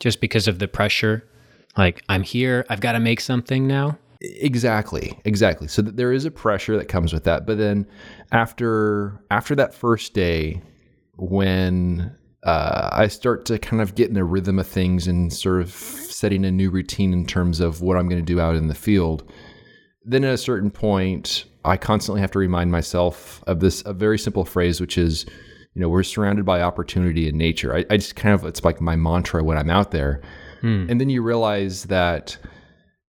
just 0.00 0.20
because 0.20 0.48
of 0.48 0.58
the 0.58 0.68
pressure. 0.68 1.26
Like, 1.76 2.02
I'm 2.08 2.22
here, 2.22 2.64
I've 2.68 2.80
got 2.80 2.92
to 2.92 3.00
make 3.00 3.20
something 3.20 3.66
now. 3.66 3.98
Exactly, 4.20 5.18
exactly. 5.24 5.68
So 5.68 5.82
there 5.82 6.12
is 6.12 6.24
a 6.24 6.30
pressure 6.30 6.76
that 6.76 6.88
comes 6.88 7.12
with 7.12 7.24
that. 7.24 7.46
But 7.46 7.58
then 7.58 7.86
after 8.32 9.20
after 9.30 9.54
that 9.56 9.74
first 9.74 10.14
day, 10.14 10.62
when 11.16 12.14
uh, 12.42 12.88
I 12.92 13.08
start 13.08 13.44
to 13.46 13.58
kind 13.58 13.82
of 13.82 13.94
get 13.94 14.08
in 14.08 14.14
the 14.14 14.24
rhythm 14.24 14.58
of 14.58 14.66
things 14.66 15.06
and 15.06 15.32
sort 15.32 15.60
of 15.60 15.70
setting 15.70 16.44
a 16.44 16.50
new 16.50 16.70
routine 16.70 17.12
in 17.12 17.26
terms 17.26 17.60
of 17.60 17.82
what 17.82 17.96
I'm 17.96 18.08
going 18.08 18.24
to 18.24 18.32
do 18.32 18.40
out 18.40 18.56
in 18.56 18.68
the 18.68 18.74
field, 18.74 19.30
then 20.04 20.24
at 20.24 20.34
a 20.34 20.38
certain 20.38 20.70
point, 20.70 21.44
I 21.64 21.76
constantly 21.76 22.20
have 22.20 22.30
to 22.32 22.38
remind 22.38 22.70
myself 22.70 23.42
of 23.46 23.60
this 23.60 23.82
a 23.86 23.92
very 23.92 24.18
simple 24.18 24.44
phrase, 24.44 24.80
which 24.80 24.98
is 24.98 25.26
you 25.74 25.80
know, 25.80 25.88
we're 25.88 26.04
surrounded 26.04 26.44
by 26.44 26.62
opportunity 26.62 27.28
in 27.28 27.36
nature. 27.36 27.76
I, 27.76 27.84
I 27.90 27.96
just 27.96 28.14
kind 28.14 28.34
of, 28.34 28.44
it's 28.44 28.64
like 28.64 28.80
my 28.80 28.94
mantra 28.96 29.42
when 29.42 29.58
I'm 29.58 29.70
out 29.70 29.90
there. 29.90 30.22
Hmm. 30.60 30.86
And 30.88 31.00
then 31.00 31.10
you 31.10 31.20
realize 31.22 31.84
that, 31.84 32.38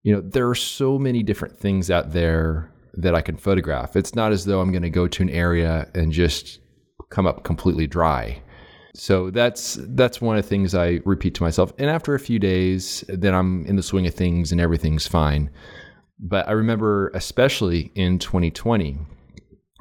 you 0.04 0.14
know, 0.14 0.22
there 0.22 0.50
are 0.50 0.56
so 0.56 0.98
many 0.98 1.22
different 1.22 1.58
things 1.58 1.92
out 1.92 2.12
there 2.12 2.72
that 2.96 3.14
I 3.14 3.22
can 3.22 3.38
photograph. 3.38 3.96
It's 3.96 4.16
not 4.16 4.32
as 4.32 4.46
though 4.46 4.62
I'm 4.62 4.72
going 4.72 4.82
to 4.82 4.90
go 4.90 5.08
to 5.08 5.24
an 5.24 5.30
area 5.30 5.90
and 5.94 6.12
just 6.12 6.60
come 7.10 7.28
up 7.28 7.44
completely 7.44 7.86
dry. 7.86 8.42
So 8.96 9.30
that's 9.30 9.78
that's 9.90 10.22
one 10.22 10.38
of 10.38 10.44
the 10.44 10.50
things 10.50 10.74
I 10.74 11.02
repeat 11.04 11.36
to 11.36 11.44
myself. 11.44 11.74
And 11.78 11.90
after 11.90 12.16
a 12.16 12.20
few 12.20 12.40
days, 12.40 13.04
then 13.10 13.34
I'm 13.36 13.66
in 13.66 13.76
the 13.76 13.84
swing 13.84 14.08
of 14.08 14.14
things 14.14 14.54
and 14.54 14.62
everything's 14.62 15.06
fine. 15.06 15.52
But 16.20 16.48
I 16.48 16.52
remember 16.52 17.10
especially 17.14 17.92
in 17.96 18.20
2020 18.20 18.98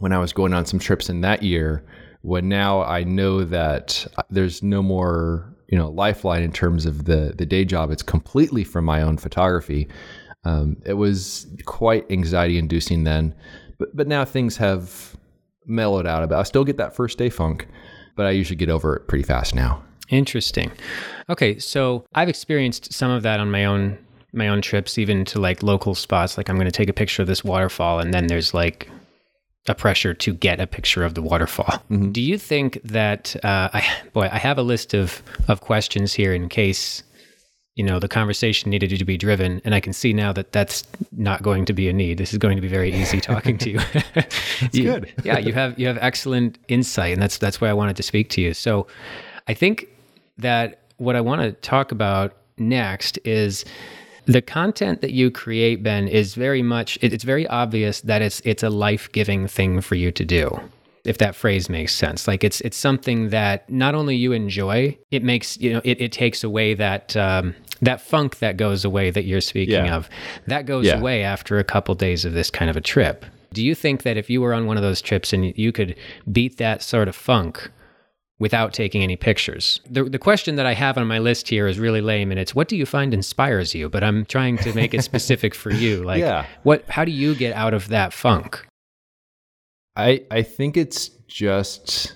when 0.01 0.13
I 0.13 0.19
was 0.19 0.33
going 0.33 0.53
on 0.53 0.67
some 0.67 0.81
trips 0.81 1.09
in 1.09 1.21
that 1.21 1.43
year, 1.43 1.85
when 2.23 2.49
now 2.49 2.83
I 2.83 3.05
know 3.05 3.45
that 3.45 4.07
there's 4.31 4.63
no 4.63 4.83
more 4.83 5.55
you 5.69 5.79
know 5.79 5.91
lifeline 5.91 6.43
in 6.43 6.53
terms 6.53 6.87
of 6.87 7.05
the 7.05 7.35
the 7.37 7.47
day 7.47 7.65
job. 7.65 7.91
It's 7.91 8.03
completely 8.03 8.65
from 8.65 8.85
my 8.85 9.03
own 9.03 9.17
photography. 9.17 9.89
Um, 10.45 10.77
it 10.85 10.95
was 10.95 11.47
quite 11.65 12.11
anxiety 12.11 12.59
inducing 12.59 13.05
then, 13.05 13.35
but 13.79 13.95
but 13.97 14.07
now 14.07 14.25
things 14.25 14.57
have 14.57 15.17
mellowed 15.67 16.07
out 16.07 16.23
a 16.23 16.27
bit. 16.27 16.37
I 16.37 16.43
still 16.43 16.65
get 16.65 16.77
that 16.77 16.95
first 16.95 17.19
day 17.19 17.31
funk, 17.31 17.67
but 18.17 18.27
I 18.27 18.31
usually 18.31 18.57
get 18.57 18.69
over 18.69 18.97
it 18.97 19.09
pretty 19.09 19.25
fast 19.25 19.55
now. 19.55 19.83
Interesting. 20.11 20.71
Okay, 21.31 21.59
so 21.59 22.05
I've 22.15 22.29
experienced 22.29 22.93
some 22.93 23.11
of 23.11 23.23
that 23.23 23.41
on 23.41 23.51
my 23.51 23.65
own 23.65 23.99
my 24.35 24.49
own 24.49 24.63
trips, 24.63 24.99
even 24.99 25.25
to 25.27 25.41
like 25.41 25.63
local 25.63 25.95
spots. 25.95 26.37
Like 26.37 26.49
I'm 26.49 26.57
going 26.57 26.67
to 26.67 26.73
take 26.73 26.89
a 26.89 26.95
picture 26.95 27.23
of 27.23 27.29
this 27.29 27.45
waterfall, 27.45 28.01
and 28.01 28.13
then 28.13 28.27
there's 28.27 28.55
like 28.55 28.89
a 29.67 29.75
pressure 29.75 30.13
to 30.13 30.35
get 30.35 30.61
a 30.61 30.67
picture 30.67 31.05
of 31.05 31.15
the 31.15 31.23
waterfall. 31.23 31.83
Mm-hmm. 31.91 32.13
Do 32.13 32.21
you 32.21 32.39
think 32.39 32.81
that 32.85 33.35
uh, 33.45 33.71
I 33.73 33.87
boy 34.13 34.29
I 34.31 34.39
have 34.39 34.59
a 34.59 34.63
list 34.63 34.95
of 34.95 35.23
of 35.49 35.61
questions 35.61 36.13
here 36.13 36.35
in 36.35 36.49
case 36.49 37.03
you 37.75 37.85
know 37.85 37.99
the 37.99 38.09
conversation 38.09 38.71
needed 38.71 38.91
to 38.97 39.05
be 39.05 39.17
driven 39.17 39.61
and 39.65 39.75
I 39.75 39.81
can 39.81 39.93
see 39.93 40.13
now 40.13 40.33
that 40.33 40.53
that's 40.53 40.85
not 41.13 41.43
going 41.43 41.65
to 41.67 41.73
be 41.73 41.89
a 41.89 41.93
need. 41.93 42.19
This 42.19 42.33
is 42.33 42.39
going 42.39 42.57
to 42.57 42.63
be 42.63 42.69
very 42.69 42.93
easy 42.93 43.21
talking 43.21 43.57
to 43.59 43.71
you. 43.71 43.81
you 44.73 44.85
good. 44.85 45.13
yeah, 45.25 45.39
you 45.39 45.53
have 45.55 45.79
you 45.79 45.87
have 45.87 45.99
excellent 46.01 46.59
insight 46.69 47.15
and 47.15 47.23
that's 47.23 47.39
that's 47.39 47.61
why 47.61 47.69
I 47.69 47.75
wanted 47.75 47.97
to 47.97 48.03
speak 48.03 48.29
to 48.31 48.41
you. 48.41 48.55
So 48.55 48.87
I 49.49 49.55
think 49.55 49.89
that 50.39 50.81
what 50.99 51.17
I 51.17 51.21
want 51.21 51.41
to 51.43 51.53
talk 51.53 51.91
about 51.91 52.37
next 52.59 53.19
is 53.25 53.65
the 54.27 54.43
content 54.43 55.01
that 55.01 55.13
you 55.13 55.31
create, 55.31 55.83
Ben, 55.83 56.09
is 56.09 56.35
very 56.35 56.63
much 56.63 56.99
it's 57.03 57.25
very 57.25 57.47
obvious 57.49 58.01
that 58.03 58.23
it's 58.23 58.41
it's 58.45 58.63
a 58.63 58.71
life-giving 58.71 59.49
thing 59.49 59.81
for 59.81 59.95
you 59.95 60.11
to 60.13 60.25
do. 60.25 60.61
If 61.05 61.19
that 61.19 61.35
phrase 61.35 61.69
makes 61.69 61.95
sense. 61.95 62.27
Like 62.27 62.43
it's 62.43 62.63
it's 62.63 62.77
something 62.77 63.29
that 63.29 63.69
not 63.69 63.95
only 63.95 64.17
you 64.17 64.33
enjoy, 64.33 64.97
it 65.11 65.23
makes 65.23 65.59
you 65.59 65.75
know, 65.75 65.81
it, 65.85 66.01
it 66.01 66.13
takes 66.13 66.43
away 66.43 66.73
that 66.75 67.15
um, 67.17 67.55
that 67.83 68.01
funk 68.01 68.39
that 68.39 68.57
goes 68.57 68.85
away 68.85 69.11
that 69.11 69.25
you're 69.25 69.43
speaking 69.43 69.85
yeah. 69.85 69.97
of. 69.97 70.09
That 70.47 70.65
goes 70.65 70.87
yeah. 70.87 70.99
away 70.99 71.23
after 71.23 71.59
a 71.59 71.65
couple 71.65 71.95
days 71.95 72.25
of 72.25 72.33
this 72.33 72.51
kind 72.51 72.71
of 72.71 72.77
a 72.77 72.81
trip. 72.81 73.27
Do 73.53 73.63
you 73.63 73.75
think 73.75 74.03
that 74.03 74.17
if 74.17 74.31
you 74.31 74.41
were 74.41 74.55
on 74.55 74.67
one 74.67 74.77
of 74.77 74.83
those 74.83 75.01
trips 75.01 75.33
and 75.33 75.57
you 75.57 75.73
could 75.73 75.95
beat 76.33 76.57
that 76.57 76.83
sort 76.83 77.07
of 77.07 77.15
funk 77.15 77.71
without 78.39 78.73
taking 78.73 79.03
any 79.03 79.17
pictures. 79.17 79.81
The, 79.89 80.05
the 80.05 80.19
question 80.19 80.57
that 80.57 80.67
I 80.67 80.75
have 80.75 80.99
on 80.99 81.07
my 81.07 81.19
list 81.19 81.49
here 81.49 81.67
is 81.67 81.79
really 81.79 82.01
lame 82.01 82.31
and 82.31 82.41
it's 82.41 82.55
what 82.55 82.69
do 82.69 82.77
you 82.77 82.87
find 82.87 83.15
inspires 83.15 83.75
you? 83.75 83.89
But 83.89 84.03
I'm 84.03 84.25
trying 84.27 84.59
to 84.59 84.73
make 84.75 84.93
it 84.93 85.03
specific 85.11 85.55
for 85.55 85.71
you. 85.71 86.03
Like 86.03 86.21
yeah. 86.21 86.47
what 86.63 86.85
how 86.89 87.05
do 87.05 87.13
you 87.13 87.35
get 87.35 87.55
out 87.55 87.75
of 87.75 87.89
that 87.89 88.13
funk? 88.13 88.67
I 89.97 90.25
I 90.31 90.43
think 90.43 90.77
it's 90.77 91.09
just 91.29 92.15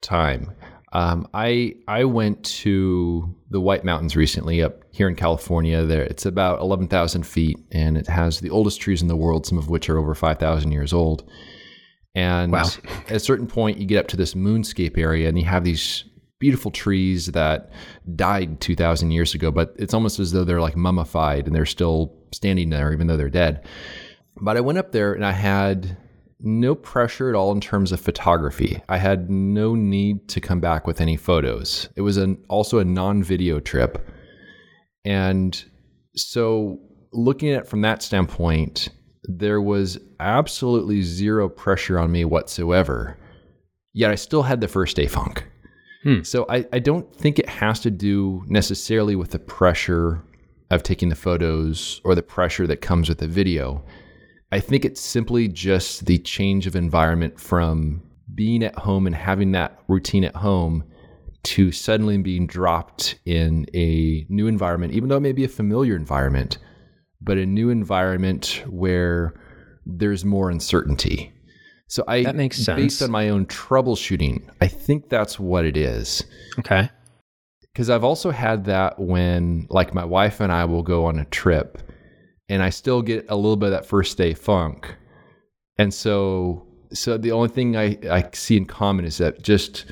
time. 0.00 0.52
Um, 0.92 1.28
I 1.32 1.76
I 1.86 2.04
went 2.04 2.44
to 2.44 3.32
the 3.50 3.60
White 3.60 3.84
Mountains 3.84 4.16
recently 4.16 4.62
up 4.62 4.82
here 4.90 5.08
in 5.08 5.14
California. 5.14 5.84
There, 5.84 6.02
it's 6.02 6.26
about 6.26 6.60
eleven 6.60 6.88
thousand 6.88 7.24
feet, 7.24 7.58
and 7.70 7.96
it 7.96 8.08
has 8.08 8.40
the 8.40 8.50
oldest 8.50 8.80
trees 8.80 9.00
in 9.00 9.06
the 9.06 9.16
world, 9.16 9.46
some 9.46 9.56
of 9.56 9.68
which 9.68 9.88
are 9.88 9.98
over 9.98 10.14
five 10.16 10.38
thousand 10.38 10.72
years 10.72 10.92
old. 10.92 11.30
And 12.14 12.52
wow. 12.52 12.66
at 13.06 13.12
a 13.12 13.20
certain 13.20 13.46
point, 13.46 13.78
you 13.78 13.86
get 13.86 13.98
up 13.98 14.08
to 14.08 14.16
this 14.16 14.34
moonscape 14.34 14.98
area 14.98 15.28
and 15.28 15.38
you 15.38 15.44
have 15.44 15.64
these 15.64 16.04
beautiful 16.40 16.70
trees 16.70 17.26
that 17.26 17.70
died 18.16 18.60
2,000 18.60 19.10
years 19.10 19.34
ago, 19.34 19.50
but 19.50 19.74
it's 19.78 19.94
almost 19.94 20.18
as 20.18 20.32
though 20.32 20.42
they're 20.42 20.60
like 20.60 20.76
mummified 20.76 21.46
and 21.46 21.54
they're 21.54 21.66
still 21.66 22.12
standing 22.32 22.70
there, 22.70 22.92
even 22.92 23.06
though 23.06 23.16
they're 23.16 23.28
dead. 23.28 23.64
But 24.40 24.56
I 24.56 24.60
went 24.60 24.78
up 24.78 24.90
there 24.92 25.12
and 25.12 25.24
I 25.24 25.32
had 25.32 25.96
no 26.40 26.74
pressure 26.74 27.28
at 27.28 27.34
all 27.34 27.52
in 27.52 27.60
terms 27.60 27.92
of 27.92 28.00
photography. 28.00 28.82
I 28.88 28.96
had 28.96 29.30
no 29.30 29.74
need 29.74 30.28
to 30.28 30.40
come 30.40 30.60
back 30.60 30.86
with 30.86 31.00
any 31.00 31.16
photos. 31.16 31.88
It 31.96 32.00
was 32.00 32.16
an, 32.16 32.42
also 32.48 32.78
a 32.78 32.84
non 32.84 33.22
video 33.22 33.60
trip. 33.60 34.08
And 35.04 35.62
so, 36.16 36.80
looking 37.12 37.50
at 37.50 37.62
it 37.62 37.68
from 37.68 37.82
that 37.82 38.02
standpoint, 38.02 38.88
there 39.24 39.60
was 39.60 39.98
absolutely 40.18 41.02
zero 41.02 41.48
pressure 41.48 41.98
on 41.98 42.10
me 42.10 42.24
whatsoever. 42.24 43.18
Yet 43.92 44.10
I 44.10 44.14
still 44.14 44.42
had 44.42 44.60
the 44.60 44.68
first 44.68 44.96
day 44.96 45.06
funk. 45.06 45.46
Hmm. 46.02 46.22
So 46.22 46.46
I, 46.48 46.64
I 46.72 46.78
don't 46.78 47.14
think 47.14 47.38
it 47.38 47.48
has 47.48 47.80
to 47.80 47.90
do 47.90 48.42
necessarily 48.46 49.16
with 49.16 49.32
the 49.32 49.38
pressure 49.38 50.22
of 50.70 50.82
taking 50.82 51.08
the 51.08 51.16
photos 51.16 52.00
or 52.04 52.14
the 52.14 52.22
pressure 52.22 52.66
that 52.66 52.80
comes 52.80 53.08
with 53.08 53.18
the 53.18 53.26
video. 53.26 53.84
I 54.52 54.60
think 54.60 54.84
it's 54.84 55.00
simply 55.00 55.48
just 55.48 56.06
the 56.06 56.18
change 56.18 56.66
of 56.66 56.74
environment 56.74 57.38
from 57.38 58.02
being 58.34 58.62
at 58.62 58.76
home 58.76 59.06
and 59.06 59.14
having 59.14 59.52
that 59.52 59.80
routine 59.88 60.24
at 60.24 60.36
home 60.36 60.84
to 61.42 61.72
suddenly 61.72 62.18
being 62.18 62.46
dropped 62.46 63.18
in 63.24 63.66
a 63.74 64.26
new 64.28 64.46
environment, 64.46 64.92
even 64.92 65.08
though 65.08 65.16
it 65.16 65.20
may 65.20 65.32
be 65.32 65.44
a 65.44 65.48
familiar 65.48 65.96
environment 65.96 66.58
but 67.20 67.38
a 67.38 67.46
new 67.46 67.70
environment 67.70 68.62
where 68.68 69.34
there's 69.86 70.24
more 70.24 70.50
uncertainty. 70.50 71.32
So 71.88 72.04
I 72.06 72.22
that 72.22 72.36
makes 72.36 72.58
sense. 72.58 72.80
Based 72.80 73.02
on 73.02 73.10
my 73.10 73.28
own 73.30 73.46
troubleshooting, 73.46 74.48
I 74.60 74.68
think 74.68 75.08
that's 75.08 75.40
what 75.40 75.64
it 75.64 75.76
is. 75.76 76.22
Okay. 76.58 76.88
Because 77.72 77.90
I've 77.90 78.04
also 78.04 78.30
had 78.30 78.64
that 78.64 78.98
when, 78.98 79.66
like, 79.70 79.94
my 79.94 80.04
wife 80.04 80.40
and 80.40 80.52
I 80.52 80.64
will 80.64 80.82
go 80.82 81.06
on 81.06 81.18
a 81.18 81.24
trip, 81.26 81.78
and 82.48 82.62
I 82.62 82.70
still 82.70 83.00
get 83.00 83.26
a 83.28 83.36
little 83.36 83.56
bit 83.56 83.66
of 83.66 83.72
that 83.72 83.86
first 83.86 84.18
day 84.18 84.34
funk, 84.34 84.96
and 85.78 85.94
so 85.94 86.66
so 86.92 87.16
the 87.16 87.32
only 87.32 87.48
thing 87.48 87.76
I, 87.76 87.98
I 88.10 88.28
see 88.32 88.56
in 88.56 88.66
common 88.66 89.04
is 89.04 89.18
that 89.18 89.42
just, 89.42 89.86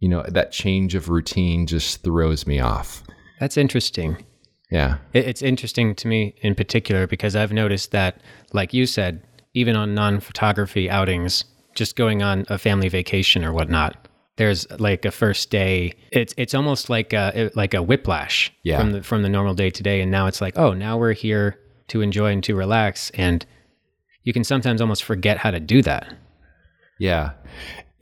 you 0.00 0.08
know, 0.08 0.22
that 0.28 0.52
change 0.52 0.94
of 0.94 1.08
routine 1.08 1.66
just 1.66 2.02
throws 2.02 2.46
me 2.46 2.60
off. 2.60 3.02
That's 3.40 3.56
interesting. 3.56 4.24
Yeah. 4.72 4.96
It's 5.12 5.42
interesting 5.42 5.94
to 5.96 6.08
me 6.08 6.34
in 6.40 6.54
particular 6.54 7.06
because 7.06 7.36
I've 7.36 7.52
noticed 7.52 7.90
that, 7.90 8.22
like 8.54 8.72
you 8.72 8.86
said, 8.86 9.22
even 9.52 9.76
on 9.76 9.94
non 9.94 10.18
photography 10.18 10.88
outings, 10.88 11.44
just 11.74 11.94
going 11.94 12.22
on 12.22 12.46
a 12.48 12.56
family 12.56 12.88
vacation 12.88 13.44
or 13.44 13.52
whatnot, 13.52 14.08
there's 14.36 14.68
like 14.80 15.04
a 15.04 15.10
first 15.10 15.50
day. 15.50 15.92
It's 16.10 16.32
it's 16.38 16.54
almost 16.54 16.88
like 16.88 17.12
a 17.12 17.50
like 17.54 17.74
a 17.74 17.82
whiplash 17.82 18.50
yeah. 18.62 18.78
from 18.78 18.92
the 18.92 19.02
from 19.02 19.22
the 19.22 19.28
normal 19.28 19.52
day 19.52 19.68
to 19.68 19.82
day, 19.82 20.00
and 20.00 20.10
now 20.10 20.26
it's 20.26 20.40
like, 20.40 20.58
oh, 20.58 20.72
now 20.72 20.96
we're 20.96 21.12
here 21.12 21.60
to 21.88 22.00
enjoy 22.00 22.32
and 22.32 22.42
to 22.44 22.54
relax, 22.54 23.10
and 23.10 23.44
you 24.24 24.32
can 24.32 24.42
sometimes 24.42 24.80
almost 24.80 25.04
forget 25.04 25.36
how 25.36 25.50
to 25.50 25.60
do 25.60 25.82
that. 25.82 26.14
Yeah. 26.98 27.32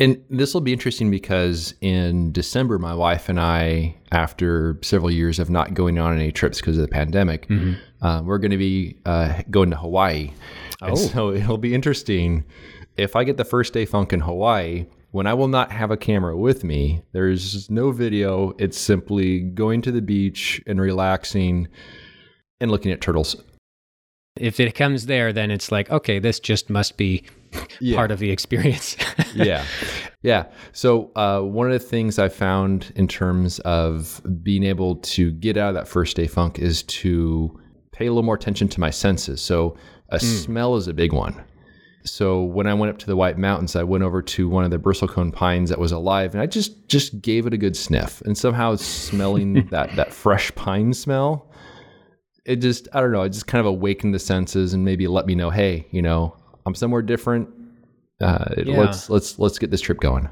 And 0.01 0.25
this 0.31 0.55
will 0.55 0.63
be 0.63 0.73
interesting 0.73 1.11
because 1.11 1.75
in 1.83 2.33
December, 2.33 2.79
my 2.79 2.95
wife 2.95 3.29
and 3.29 3.39
I, 3.39 3.95
after 4.11 4.79
several 4.81 5.11
years 5.11 5.39
of 5.39 5.51
not 5.51 5.75
going 5.75 5.99
on 5.99 6.17
any 6.17 6.33
trips 6.33 6.59
because 6.59 6.79
of 6.79 6.83
the 6.83 6.89
pandemic, 6.89 7.47
mm-hmm. 7.49 7.75
uh, 8.05 8.23
we're 8.23 8.39
going 8.39 8.51
to 8.51 8.57
be 8.57 8.97
uh, 9.05 9.43
going 9.51 9.69
to 9.71 9.77
Hawaii. 9.77 10.33
Oh. 10.81 10.87
And 10.87 10.99
so 10.99 11.33
it'll 11.33 11.59
be 11.59 11.75
interesting 11.75 12.45
if 12.97 13.15
I 13.15 13.25
get 13.25 13.37
the 13.37 13.45
first 13.45 13.75
day 13.75 13.85
funk 13.85 14.15
in 14.15 14.21
Hawaii. 14.21 14.87
When 15.13 15.27
I 15.27 15.35
will 15.35 15.49
not 15.49 15.73
have 15.73 15.91
a 15.91 15.97
camera 15.97 16.37
with 16.37 16.63
me, 16.63 17.03
there's 17.13 17.69
no 17.69 17.91
video. 17.91 18.55
It's 18.59 18.79
simply 18.79 19.41
going 19.41 19.83
to 19.83 19.91
the 19.91 20.01
beach 20.01 20.63
and 20.69 20.81
relaxing 20.81 21.67
and 22.61 22.71
looking 22.71 22.93
at 22.93 23.01
turtles. 23.01 23.35
If 24.37 24.61
it 24.61 24.77
comes 24.77 25.07
there, 25.07 25.33
then 25.33 25.51
it's 25.51 25.73
like, 25.73 25.91
okay, 25.91 26.21
this 26.21 26.39
just 26.39 26.71
must 26.71 26.97
be 26.97 27.25
yeah. 27.81 27.97
part 27.97 28.11
of 28.11 28.19
the 28.19 28.31
experience. 28.31 28.97
yeah. 29.35 29.65
Yeah. 30.23 30.47
So, 30.73 31.11
uh, 31.17 31.41
one 31.41 31.67
of 31.67 31.73
the 31.73 31.87
things 31.87 32.19
I 32.19 32.29
found 32.29 32.93
in 32.97 33.09
terms 33.09 33.59
of 33.61 34.21
being 34.43 34.65
able 34.65 34.97
to 34.97 35.31
get 35.33 35.57
out 35.57 35.71
of 35.71 35.75
that 35.75 35.89
first 35.89 36.17
day 36.17 36.27
funk 36.27 36.59
is 36.59 36.83
to 36.85 37.59
pay 37.93 38.07
a 38.07 38.11
little 38.11 38.23
more 38.23 38.35
attention 38.35 38.69
to 38.69 38.81
my 38.81 38.91
senses. 38.91 39.41
So, 39.41 39.77
a 40.11 40.19
mm. 40.19 40.45
smell 40.45 40.77
is 40.77 40.89
a 40.89 40.95
big 40.95 41.13
one. 41.13 41.43
So 42.05 42.43
when 42.43 42.67
I 42.67 42.75
went 42.75 42.91
up 42.91 42.99
to 42.99 43.07
the 43.07 43.17
White 43.17 43.37
Mountains, 43.37 43.77
I 43.77 43.83
went 43.83 44.05
over 44.05 44.23
to 44.23 44.49
one 44.49 44.65
of 44.65 44.71
the 44.71 44.79
bristlecone 44.79 45.33
pines 45.33 45.69
that 45.69 45.79
was 45.79 45.93
alive, 45.93 46.35
and 46.35 46.41
I 46.41 46.47
just 46.47 46.89
just 46.89 47.21
gave 47.21 47.47
it 47.47 47.53
a 47.53 47.59
good 47.59 47.77
sniff. 47.77 48.23
And 48.23 48.37
somehow, 48.37 48.77
smelling 48.77 49.67
that 49.71 49.95
that 49.97 50.13
fresh 50.13 50.55
pine 50.55 50.95
smell, 50.95 51.51
it 52.47 52.57
just 52.57 52.89
I 52.95 53.01
don't 53.01 53.13
know, 53.13 53.23
it 53.23 53.31
just 53.31 53.47
kind 53.47 53.61
of 53.61 53.67
awakened 53.67 54.15
the 54.15 54.19
senses 54.19 54.73
and 54.73 54.85
maybe 54.85 55.07
let 55.09 55.27
me 55.27 55.35
know, 55.35 55.51
hey, 55.51 55.87
you 55.91 56.01
know, 56.01 56.37
I'm 56.71 56.75
somewhere 56.77 57.03
different. 57.03 57.49
Uh, 58.21 58.55
yeah. 58.57 58.79
Let's 58.79 59.11
let's 59.11 59.39
let's 59.39 59.59
get 59.59 59.73
this 59.73 59.81
trip 59.81 59.99
going. 59.99 60.29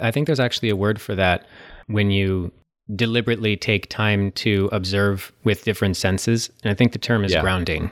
I 0.00 0.10
think 0.10 0.26
there's 0.26 0.40
actually 0.40 0.68
a 0.68 0.76
word 0.76 1.00
for 1.00 1.14
that 1.14 1.46
when 1.86 2.10
you 2.10 2.50
deliberately 2.94 3.56
take 3.56 3.88
time 3.88 4.32
to 4.32 4.68
observe 4.72 5.32
with 5.44 5.62
different 5.64 5.96
senses, 5.96 6.50
and 6.62 6.70
I 6.72 6.74
think 6.74 6.92
the 6.92 6.98
term 6.98 7.24
is 7.24 7.32
yeah. 7.32 7.40
grounding. 7.40 7.90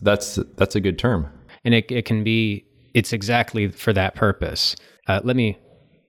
That's 0.00 0.38
that's 0.56 0.74
a 0.74 0.80
good 0.80 0.98
term, 0.98 1.28
and 1.64 1.74
it 1.74 1.90
it 1.90 2.06
can 2.06 2.24
be 2.24 2.64
it's 2.94 3.12
exactly 3.12 3.68
for 3.68 3.92
that 3.92 4.14
purpose. 4.14 4.74
Uh, 5.06 5.20
let 5.22 5.36
me 5.36 5.58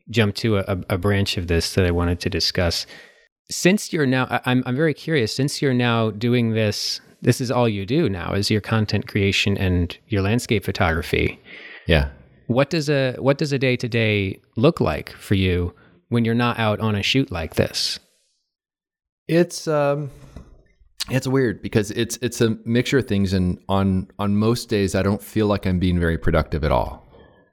jump 0.10 0.36
to 0.36 0.58
a, 0.60 0.78
a 0.90 0.98
branch 0.98 1.38
of 1.38 1.48
this 1.48 1.74
that 1.74 1.86
I 1.86 1.92
wanted 1.92 2.22
to 2.22 2.30
discuss. 2.30 2.86
Since 3.52 3.92
you're 3.92 4.06
now, 4.06 4.42
I'm 4.46 4.64
I'm 4.66 4.76
very 4.76 4.94
curious. 4.94 5.36
Since 5.36 5.62
you're 5.62 5.74
now 5.74 6.12
doing 6.12 6.52
this 6.52 7.02
this 7.24 7.42
is 7.42 7.50
all 7.50 7.68
you 7.68 7.86
do 7.86 8.10
now 8.10 8.34
is 8.34 8.52
your 8.52 8.62
content 8.62 9.08
creation 9.08 9.58
and 9.58 9.98
your 10.08 10.22
landscape 10.22 10.64
photography. 10.64 11.40
Yeah. 11.88 12.10
What 12.48 12.70
does 12.70 12.90
a 12.90 13.16
what 13.18 13.38
does 13.38 13.52
a 13.52 13.60
day 13.60 13.76
to 13.78 13.88
day 13.88 14.42
look 14.58 14.80
like 14.82 15.10
for 15.12 15.36
you 15.36 15.74
when 16.10 16.26
you're 16.26 16.36
not 16.36 16.60
out 16.60 16.80
on 16.80 16.96
a 16.96 17.02
shoot 17.02 17.32
like 17.32 17.56
this? 17.56 18.00
It's 19.28 19.68
um 19.68 20.12
it's 21.10 21.28
weird 21.28 21.62
because 21.62 21.92
it's 21.92 22.18
it's 22.22 22.42
a 22.42 22.58
mixture 22.66 22.98
of 22.98 23.08
things 23.08 23.34
and 23.34 23.58
on 23.70 24.10
on 24.20 24.36
most 24.36 24.68
days 24.70 24.94
I 24.94 25.02
don't 25.02 25.22
feel 25.22 25.48
like 25.48 25.66
I'm 25.66 25.80
being 25.80 26.00
very 26.00 26.18
productive 26.18 26.64
at 26.64 26.72
all. 26.72 27.04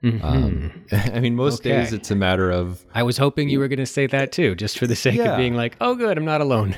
Mm-hmm. 0.03 0.25
Um, 0.25 0.85
I 0.91 1.19
mean, 1.19 1.35
most 1.35 1.61
okay. 1.61 1.69
days 1.69 1.93
it's 1.93 2.09
a 2.11 2.15
matter 2.15 2.49
of. 2.49 2.83
I 2.93 3.03
was 3.03 3.17
hoping 3.17 3.49
you 3.49 3.59
were 3.59 3.67
going 3.67 3.79
to 3.79 3.85
say 3.85 4.07
that 4.07 4.31
too, 4.31 4.55
just 4.55 4.79
for 4.79 4.87
the 4.87 4.95
sake 4.95 5.17
yeah. 5.17 5.33
of 5.33 5.37
being 5.37 5.53
like, 5.53 5.75
"Oh, 5.79 5.95
good, 5.95 6.17
I'm 6.17 6.25
not 6.25 6.41
alone." 6.41 6.75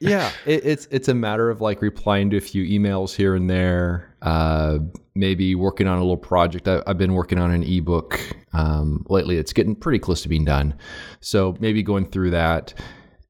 Yeah, 0.00 0.30
it, 0.46 0.64
it's 0.64 0.86
it's 0.90 1.08
a 1.08 1.14
matter 1.14 1.50
of 1.50 1.60
like 1.60 1.82
replying 1.82 2.30
to 2.30 2.36
a 2.36 2.40
few 2.40 2.64
emails 2.64 3.14
here 3.14 3.34
and 3.34 3.48
there. 3.48 4.16
Uh, 4.22 4.78
maybe 5.14 5.54
working 5.54 5.86
on 5.86 5.98
a 5.98 6.00
little 6.00 6.16
project. 6.16 6.66
I, 6.66 6.82
have 6.86 6.98
been 6.98 7.14
working 7.14 7.38
on 7.38 7.50
an 7.50 7.62
ebook 7.62 8.18
um, 8.52 9.04
lately. 9.08 9.36
It's 9.36 9.52
getting 9.52 9.74
pretty 9.74 9.98
close 9.98 10.22
to 10.22 10.28
being 10.28 10.44
done, 10.44 10.74
so 11.20 11.56
maybe 11.60 11.82
going 11.82 12.10
through 12.10 12.30
that, 12.30 12.74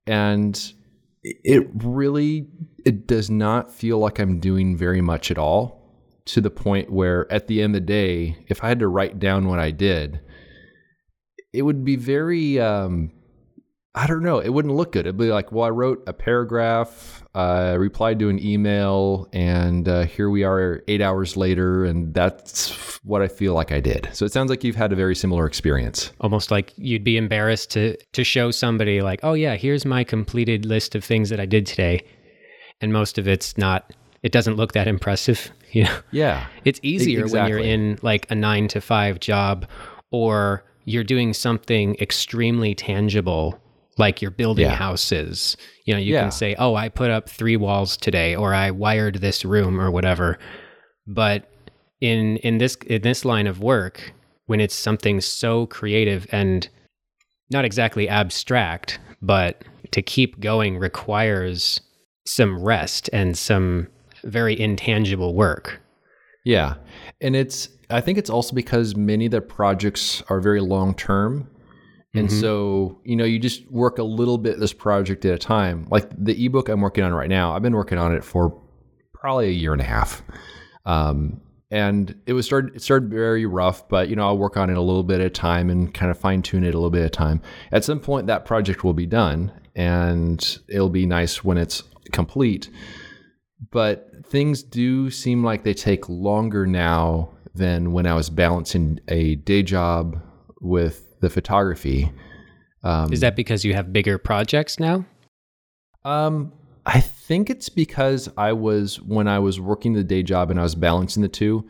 and 0.06 0.72
it 1.22 1.66
really 1.74 2.48
it 2.84 3.06
does 3.06 3.30
not 3.30 3.72
feel 3.72 3.98
like 3.98 4.18
I'm 4.18 4.40
doing 4.40 4.76
very 4.76 5.00
much 5.00 5.30
at 5.30 5.38
all. 5.38 5.82
To 6.28 6.40
the 6.40 6.50
point 6.50 6.90
where, 6.90 7.30
at 7.30 7.48
the 7.48 7.60
end 7.60 7.76
of 7.76 7.82
the 7.82 7.86
day, 7.86 8.38
if 8.48 8.64
I 8.64 8.68
had 8.68 8.78
to 8.78 8.88
write 8.88 9.18
down 9.18 9.46
what 9.46 9.58
I 9.58 9.70
did, 9.70 10.20
it 11.52 11.60
would 11.60 11.84
be 11.84 11.96
very 11.96 12.58
um, 12.58 13.12
I 13.96 14.08
don't 14.08 14.24
know. 14.24 14.40
It 14.40 14.48
wouldn't 14.48 14.74
look 14.74 14.90
good. 14.90 15.06
It'd 15.06 15.16
be 15.16 15.30
like, 15.30 15.52
well, 15.52 15.64
I 15.64 15.70
wrote 15.70 16.02
a 16.08 16.12
paragraph, 16.12 17.22
uh, 17.32 17.76
replied 17.78 18.18
to 18.18 18.28
an 18.28 18.44
email, 18.44 19.28
and 19.32 19.88
uh, 19.88 20.02
here 20.04 20.30
we 20.30 20.42
are 20.42 20.82
eight 20.88 21.00
hours 21.00 21.36
later, 21.36 21.84
and 21.84 22.12
that's 22.12 22.98
what 23.04 23.22
I 23.22 23.28
feel 23.28 23.54
like 23.54 23.70
I 23.70 23.78
did. 23.78 24.08
So 24.12 24.24
it 24.24 24.32
sounds 24.32 24.50
like 24.50 24.64
you've 24.64 24.74
had 24.74 24.92
a 24.92 24.96
very 24.96 25.14
similar 25.14 25.46
experience. 25.46 26.10
Almost 26.20 26.50
like 26.50 26.72
you'd 26.76 27.04
be 27.04 27.16
embarrassed 27.16 27.70
to 27.72 27.96
to 28.14 28.24
show 28.24 28.50
somebody 28.50 29.00
like, 29.00 29.20
oh 29.22 29.34
yeah, 29.34 29.54
here's 29.54 29.84
my 29.84 30.02
completed 30.02 30.66
list 30.66 30.96
of 30.96 31.04
things 31.04 31.30
that 31.30 31.38
I 31.38 31.46
did 31.46 31.64
today, 31.64 32.04
and 32.80 32.92
most 32.92 33.16
of 33.16 33.28
it's 33.28 33.56
not. 33.56 33.92
It 34.24 34.32
doesn't 34.32 34.56
look 34.56 34.72
that 34.72 34.88
impressive, 34.88 35.52
you 35.70 35.84
know. 35.84 35.98
Yeah, 36.10 36.46
it's 36.64 36.80
easier 36.82 37.20
exactly. 37.20 37.40
when 37.40 37.48
you're 37.48 37.72
in 37.72 37.98
like 38.02 38.28
a 38.28 38.34
nine 38.34 38.66
to 38.68 38.80
five 38.80 39.20
job, 39.20 39.68
or 40.10 40.64
you're 40.84 41.04
doing 41.04 41.32
something 41.32 41.94
extremely 42.00 42.74
tangible 42.74 43.60
like 43.98 44.20
you're 44.22 44.30
building 44.30 44.66
yeah. 44.66 44.74
houses. 44.74 45.56
You 45.84 45.94
know, 45.94 46.00
you 46.00 46.14
yeah. 46.14 46.22
can 46.22 46.30
say, 46.30 46.54
"Oh, 46.58 46.74
I 46.74 46.88
put 46.88 47.10
up 47.10 47.28
three 47.28 47.56
walls 47.56 47.96
today," 47.96 48.34
or 48.34 48.54
"I 48.54 48.70
wired 48.70 49.16
this 49.16 49.44
room," 49.44 49.80
or 49.80 49.90
whatever. 49.90 50.38
But 51.06 51.50
in 52.00 52.38
in 52.38 52.58
this 52.58 52.76
in 52.86 53.02
this 53.02 53.24
line 53.24 53.46
of 53.46 53.60
work, 53.60 54.12
when 54.46 54.60
it's 54.60 54.74
something 54.74 55.20
so 55.20 55.66
creative 55.66 56.26
and 56.32 56.68
not 57.50 57.64
exactly 57.64 58.08
abstract, 58.08 58.98
but 59.22 59.64
to 59.92 60.02
keep 60.02 60.40
going 60.40 60.78
requires 60.78 61.80
some 62.26 62.62
rest 62.62 63.08
and 63.12 63.36
some 63.36 63.88
very 64.24 64.58
intangible 64.58 65.34
work. 65.34 65.80
Yeah. 66.44 66.74
And 67.20 67.36
it's 67.36 67.68
I 67.90 68.00
think 68.00 68.18
it's 68.18 68.30
also 68.30 68.54
because 68.54 68.96
many 68.96 69.26
of 69.26 69.32
the 69.32 69.40
projects 69.40 70.22
are 70.28 70.40
very 70.40 70.60
long 70.60 70.94
term 70.94 71.48
and 72.14 72.28
mm-hmm. 72.28 72.40
so, 72.40 73.00
you 73.04 73.16
know, 73.16 73.24
you 73.24 73.40
just 73.40 73.68
work 73.70 73.98
a 73.98 74.04
little 74.04 74.38
bit 74.38 74.60
this 74.60 74.72
project 74.72 75.24
at 75.24 75.34
a 75.34 75.38
time. 75.38 75.88
Like 75.90 76.08
the 76.16 76.46
ebook 76.46 76.68
I'm 76.68 76.80
working 76.80 77.02
on 77.02 77.12
right 77.12 77.28
now, 77.28 77.54
I've 77.54 77.62
been 77.62 77.74
working 77.74 77.98
on 77.98 78.14
it 78.14 78.24
for 78.24 78.56
probably 79.12 79.48
a 79.48 79.52
year 79.52 79.72
and 79.72 79.80
a 79.80 79.84
half. 79.84 80.22
Um, 80.86 81.40
and 81.70 82.14
it 82.26 82.34
was 82.34 82.46
started 82.46 82.76
it 82.76 82.82
started 82.82 83.10
very 83.10 83.46
rough, 83.46 83.88
but 83.88 84.08
you 84.08 84.14
know, 84.14 84.26
I'll 84.26 84.38
work 84.38 84.56
on 84.56 84.70
it 84.70 84.76
a 84.76 84.80
little 84.80 85.02
bit 85.02 85.20
at 85.20 85.26
a 85.26 85.30
time 85.30 85.70
and 85.70 85.92
kind 85.92 86.10
of 86.10 86.18
fine 86.18 86.40
tune 86.40 86.62
it 86.62 86.74
a 86.74 86.78
little 86.78 86.90
bit 86.90 87.00
at 87.00 87.06
a 87.06 87.10
time. 87.10 87.42
At 87.72 87.84
some 87.84 87.98
point 87.98 88.28
that 88.28 88.44
project 88.44 88.84
will 88.84 88.94
be 88.94 89.06
done 89.06 89.50
and 89.74 90.58
it'll 90.68 90.90
be 90.90 91.06
nice 91.06 91.42
when 91.42 91.58
it's 91.58 91.82
complete. 92.12 92.70
But 93.72 94.08
things 94.26 94.62
do 94.62 95.10
seem 95.10 95.42
like 95.42 95.64
they 95.64 95.74
take 95.74 96.08
longer 96.08 96.64
now 96.64 97.30
than 97.54 97.92
when 97.92 98.06
I 98.06 98.14
was 98.14 98.30
balancing 98.30 99.00
a 99.08 99.36
day 99.36 99.62
job 99.64 100.20
with 100.60 101.13
the 101.24 101.30
photography. 101.30 102.12
Um, 102.84 103.12
Is 103.12 103.20
that 103.20 103.34
because 103.34 103.64
you 103.64 103.74
have 103.74 103.92
bigger 103.92 104.18
projects 104.18 104.78
now? 104.78 105.04
Um, 106.04 106.52
I 106.86 107.00
think 107.00 107.48
it's 107.48 107.68
because 107.68 108.28
I 108.36 108.52
was 108.52 109.00
when 109.00 109.26
I 109.26 109.38
was 109.38 109.58
working 109.58 109.94
the 109.94 110.04
day 110.04 110.22
job 110.22 110.50
and 110.50 110.60
I 110.60 110.62
was 110.62 110.74
balancing 110.74 111.22
the 111.22 111.28
two. 111.28 111.66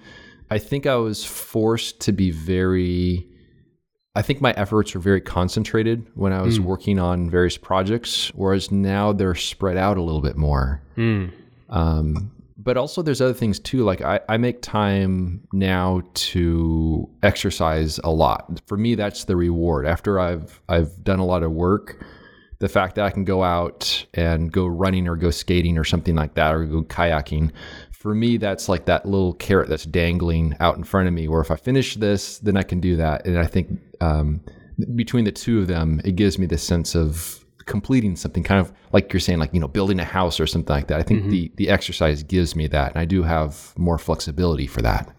I 0.50 0.58
think 0.58 0.86
I 0.86 0.96
was 0.96 1.24
forced 1.24 2.00
to 2.02 2.12
be 2.12 2.30
very. 2.30 3.26
I 4.16 4.22
think 4.22 4.40
my 4.40 4.52
efforts 4.52 4.94
were 4.94 5.00
very 5.00 5.20
concentrated 5.20 6.06
when 6.14 6.32
I 6.32 6.42
was 6.42 6.60
mm. 6.60 6.64
working 6.64 7.00
on 7.00 7.28
various 7.30 7.56
projects, 7.56 8.28
whereas 8.34 8.70
now 8.70 9.12
they're 9.12 9.34
spread 9.34 9.76
out 9.76 9.96
a 9.96 10.02
little 10.02 10.20
bit 10.20 10.36
more. 10.36 10.82
Mm. 10.96 11.32
Um, 11.68 12.30
but 12.64 12.76
also 12.76 13.02
there's 13.02 13.20
other 13.20 13.34
things 13.34 13.60
too 13.60 13.84
like 13.84 14.00
I, 14.00 14.20
I 14.28 14.36
make 14.38 14.62
time 14.62 15.46
now 15.52 16.02
to 16.14 17.08
exercise 17.22 18.00
a 18.02 18.10
lot 18.10 18.60
for 18.66 18.76
me 18.76 18.94
that's 18.94 19.24
the 19.24 19.36
reward 19.36 19.86
after 19.86 20.18
i've 20.18 20.60
i've 20.68 21.04
done 21.04 21.20
a 21.20 21.24
lot 21.24 21.42
of 21.42 21.52
work 21.52 22.04
the 22.58 22.68
fact 22.68 22.96
that 22.96 23.04
i 23.04 23.10
can 23.10 23.24
go 23.24 23.44
out 23.44 24.06
and 24.14 24.50
go 24.50 24.66
running 24.66 25.06
or 25.06 25.16
go 25.16 25.30
skating 25.30 25.78
or 25.78 25.84
something 25.84 26.16
like 26.16 26.34
that 26.34 26.54
or 26.54 26.64
go 26.64 26.82
kayaking 26.82 27.52
for 28.04 28.14
me, 28.14 28.36
that's 28.36 28.68
like 28.68 28.84
that 28.84 29.06
little 29.06 29.32
carrot 29.32 29.70
that's 29.70 29.86
dangling 29.86 30.54
out 30.60 30.76
in 30.76 30.84
front 30.84 31.08
of 31.08 31.14
me. 31.14 31.26
Where 31.26 31.40
if 31.40 31.50
I 31.50 31.56
finish 31.56 31.94
this, 31.94 32.38
then 32.38 32.54
I 32.54 32.62
can 32.62 32.78
do 32.78 32.96
that. 32.96 33.26
And 33.26 33.38
I 33.38 33.46
think 33.46 33.80
um, 34.02 34.42
between 34.94 35.24
the 35.24 35.32
two 35.32 35.58
of 35.60 35.68
them, 35.68 36.02
it 36.04 36.14
gives 36.14 36.38
me 36.38 36.44
this 36.44 36.62
sense 36.62 36.94
of 36.94 37.43
completing 37.66 38.16
something 38.16 38.42
kind 38.42 38.60
of 38.60 38.72
like 38.92 39.12
you're 39.12 39.20
saying 39.20 39.38
like 39.38 39.52
you 39.52 39.60
know 39.60 39.68
building 39.68 40.00
a 40.00 40.04
house 40.04 40.40
or 40.40 40.46
something 40.46 40.74
like 40.74 40.88
that. 40.88 41.00
I 41.00 41.02
think 41.02 41.20
mm-hmm. 41.20 41.30
the 41.30 41.52
the 41.56 41.68
exercise 41.68 42.22
gives 42.22 42.54
me 42.56 42.66
that 42.68 42.90
and 42.90 42.98
i 42.98 43.04
do 43.04 43.22
have 43.22 43.74
more 43.76 43.98
flexibility 43.98 44.66
for 44.66 44.82
that. 44.82 45.14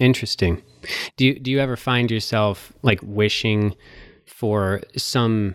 Interesting. 0.00 0.62
Do 1.16 1.26
you 1.26 1.38
do 1.38 1.50
you 1.50 1.60
ever 1.60 1.76
find 1.76 2.10
yourself 2.10 2.72
like 2.82 3.00
wishing 3.02 3.74
for 4.26 4.82
some 4.96 5.54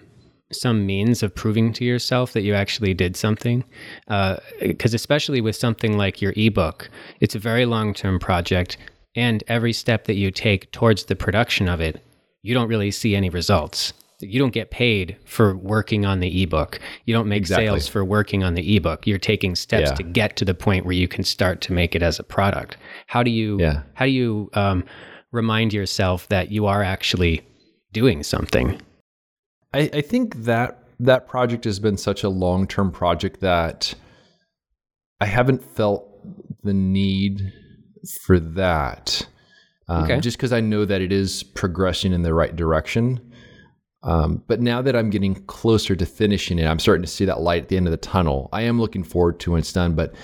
some 0.52 0.86
means 0.86 1.24
of 1.24 1.36
proving 1.36 1.74
to 1.74 1.84
yourself 1.84 2.32
that 2.32 2.44
you 2.44 2.54
actually 2.54 2.94
did 2.94 3.18
something? 3.18 3.66
Because 4.08 4.94
uh, 4.94 4.96
especially 4.96 5.42
with 5.42 5.56
something 5.56 5.98
like 5.98 6.22
your 6.22 6.34
ebook 6.36 6.90
it's 7.20 7.36
a 7.36 7.40
very 7.40 7.66
long-term 7.66 8.20
project 8.20 8.78
and 9.16 9.44
every 9.48 9.74
step 9.74 10.06
that 10.06 10.16
you 10.16 10.32
take 10.32 10.72
towards 10.72 11.06
the 11.06 11.16
production 11.16 11.68
of 11.68 11.82
it 11.82 12.02
you 12.44 12.54
don't 12.54 12.70
really 12.70 12.92
see 12.92 13.16
any 13.16 13.30
results 13.30 13.94
you 14.20 14.40
don't 14.40 14.54
get 14.54 14.72
paid 14.72 15.18
for 15.26 15.56
working 15.56 16.06
on 16.06 16.20
the 16.20 16.44
ebook. 16.44 16.80
You 17.06 17.14
don't 17.14 17.28
make 17.28 17.38
exactly. 17.38 17.68
sales 17.68 17.88
for 17.88 18.04
working 18.04 18.44
on 18.44 18.56
the 18.56 18.76
ebook. 18.76 19.06
You're 19.06 19.20
taking 19.20 19.56
steps 19.56 19.90
yeah. 19.90 19.96
to 19.96 20.04
get 20.04 20.36
to 20.38 20.46
the 20.46 20.56
point 20.56 20.86
where 20.86 20.96
you 20.96 21.08
can 21.08 21.24
start 21.24 21.62
to 21.62 21.74
make 21.74 21.96
it 21.96 22.02
as 22.02 22.20
a 22.20 22.24
product. 22.24 22.78
How 23.08 23.22
do 23.22 23.30
you 23.30 23.60
yeah. 23.60 23.84
how 23.94 24.06
do 24.06 24.12
you 24.12 24.50
um, 24.54 24.84
remind 25.32 25.74
yourself 25.74 26.28
that 26.30 26.52
you 26.52 26.66
are 26.66 26.82
actually 26.82 27.42
doing 27.94 28.24
something? 28.24 28.82
I, 29.74 29.90
I 29.94 30.02
think 30.02 30.44
that 30.44 30.84
that 31.00 31.28
project 31.28 31.66
has 31.66 31.80
been 31.80 31.98
such 31.98 32.24
a 32.24 32.30
long 32.30 32.68
term 32.68 32.92
project 32.92 33.42
that 33.42 33.94
I 35.22 35.26
haven't 35.26 35.64
felt 35.64 36.10
the 36.64 36.74
need 36.74 37.54
for 38.26 38.40
that. 38.40 39.28
Um, 39.88 40.04
okay. 40.04 40.20
Just 40.20 40.38
because 40.38 40.54
I 40.54 40.60
know 40.60 40.86
that 40.86 41.02
it 41.02 41.12
is 41.12 41.44
progressing 41.44 42.14
in 42.14 42.24
the 42.24 42.34
right 42.34 42.56
direction. 42.56 43.22
Um, 44.08 44.42
but 44.48 44.62
now 44.62 44.82
that 44.82 44.96
I'm 44.96 45.10
getting 45.10 45.36
closer 45.36 45.94
to 45.94 46.06
finishing 46.06 46.60
it, 46.60 46.66
I'm 46.66 46.80
starting 46.80 47.04
to 47.04 47.12
see 47.12 47.26
that 47.26 47.42
light 47.42 47.64
at 47.64 47.68
the 47.68 47.76
end 47.76 47.88
of 47.88 47.92
the 47.92 47.98
tunnel. 47.98 48.48
I 48.54 48.62
am 48.62 48.80
looking 48.80 49.04
forward 49.04 49.40
to 49.42 49.52
when 49.52 49.60
it's 49.60 49.74
done, 49.74 49.96
but 49.96 50.16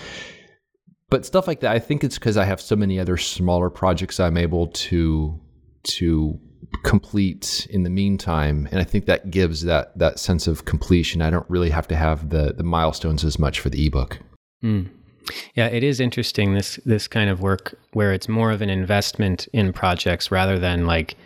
but 1.09 1.25
stuff 1.25 1.47
like 1.47 1.59
that, 1.59 1.75
I 1.75 1.79
think 1.79 2.03
it's 2.03 2.17
because 2.17 2.37
I 2.37 2.45
have 2.45 2.59
so 2.59 2.75
many 2.75 2.97
other 2.97 3.17
smaller 3.17 3.69
projects 3.69 4.19
I'm 4.19 4.37
able 4.37 4.67
to 4.67 5.39
to 5.83 6.39
complete 6.85 7.67
in 7.69 7.83
the 7.83 7.89
meantime, 7.89 8.69
and 8.71 8.79
I 8.79 8.85
think 8.85 9.05
that 9.05 9.29
gives 9.29 9.63
that 9.63 9.97
that 9.97 10.17
sense 10.17 10.47
of 10.47 10.63
completion. 10.63 11.21
I 11.21 11.29
don't 11.29 11.49
really 11.49 11.69
have 11.69 11.87
to 11.89 11.95
have 11.97 12.29
the 12.29 12.53
the 12.53 12.63
milestones 12.63 13.25
as 13.25 13.37
much 13.37 13.59
for 13.59 13.69
the 13.69 13.85
ebook. 13.85 14.17
Mm. 14.63 14.89
Yeah, 15.55 15.67
it 15.67 15.83
is 15.83 15.99
interesting 15.99 16.53
this 16.53 16.79
this 16.85 17.09
kind 17.09 17.29
of 17.29 17.41
work 17.41 17.77
where 17.91 18.13
it's 18.13 18.29
more 18.29 18.51
of 18.51 18.61
an 18.61 18.69
investment 18.69 19.49
in 19.51 19.73
projects 19.73 20.31
rather 20.31 20.57
than 20.57 20.85
like 20.85 21.17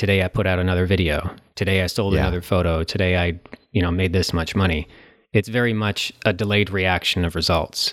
today 0.00 0.24
I 0.24 0.28
put 0.28 0.46
out 0.46 0.58
another 0.58 0.86
video. 0.86 1.30
Today 1.56 1.82
I 1.82 1.86
sold 1.86 2.14
yeah. 2.14 2.20
another 2.20 2.40
photo. 2.40 2.82
Today 2.82 3.18
I, 3.18 3.38
you 3.72 3.82
know, 3.82 3.90
made 3.90 4.14
this 4.14 4.32
much 4.32 4.56
money. 4.56 4.88
It's 5.34 5.46
very 5.46 5.74
much 5.74 6.10
a 6.24 6.32
delayed 6.32 6.70
reaction 6.70 7.22
of 7.22 7.34
results. 7.34 7.92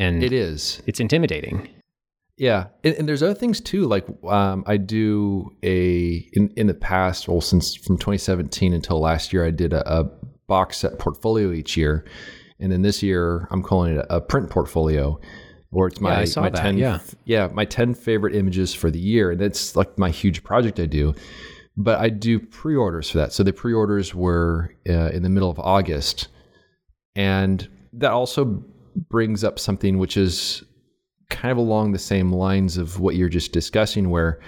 And 0.00 0.24
it 0.24 0.32
is. 0.32 0.82
It's 0.88 0.98
intimidating. 0.98 1.68
Yeah, 2.36 2.66
and, 2.82 2.94
and, 2.96 3.08
there's 3.08 3.22
other 3.22 3.34
things 3.34 3.60
too. 3.60 3.86
Like 3.86 4.04
um, 4.28 4.64
I 4.66 4.78
do 4.78 5.50
a 5.62 6.28
in 6.32 6.52
in 6.56 6.66
the 6.66 6.74
past, 6.74 7.28
well, 7.28 7.40
since 7.40 7.74
from 7.74 7.98
2017 7.98 8.72
until 8.72 9.00
last 9.00 9.32
year, 9.32 9.44
I 9.44 9.50
did 9.50 9.72
a, 9.72 9.82
a 9.92 10.04
box 10.46 10.78
set 10.78 11.00
portfolio 11.00 11.52
each 11.52 11.76
year, 11.76 12.04
and 12.60 12.70
then 12.70 12.82
this 12.82 13.02
year 13.02 13.48
I'm 13.50 13.62
calling 13.62 13.96
it 13.96 14.06
a, 14.08 14.16
a 14.16 14.20
print 14.20 14.50
portfolio 14.50 15.20
or 15.70 15.86
it's 15.88 16.00
my, 16.00 16.22
yeah, 16.22 16.40
my 16.40 16.50
that. 16.50 16.62
10 16.62 16.78
yeah. 16.78 16.98
yeah 17.24 17.48
my 17.52 17.64
10 17.64 17.94
favorite 17.94 18.34
images 18.34 18.74
for 18.74 18.90
the 18.90 18.98
year 18.98 19.32
and 19.32 19.40
that's 19.40 19.76
like 19.76 19.98
my 19.98 20.10
huge 20.10 20.42
project 20.42 20.80
i 20.80 20.86
do 20.86 21.14
but 21.76 21.98
i 22.00 22.08
do 22.08 22.38
pre-orders 22.38 23.10
for 23.10 23.18
that 23.18 23.32
so 23.32 23.42
the 23.42 23.52
pre-orders 23.52 24.14
were 24.14 24.74
uh, 24.88 25.10
in 25.10 25.22
the 25.22 25.28
middle 25.28 25.50
of 25.50 25.58
august 25.58 26.28
and 27.14 27.68
that 27.92 28.10
also 28.10 28.62
brings 29.08 29.44
up 29.44 29.58
something 29.58 29.98
which 29.98 30.16
is 30.16 30.62
kind 31.30 31.52
of 31.52 31.58
along 31.58 31.92
the 31.92 31.98
same 31.98 32.32
lines 32.32 32.76
of 32.76 33.00
what 33.00 33.14
you're 33.14 33.28
just 33.28 33.52
discussing 33.52 34.08
where 34.10 34.40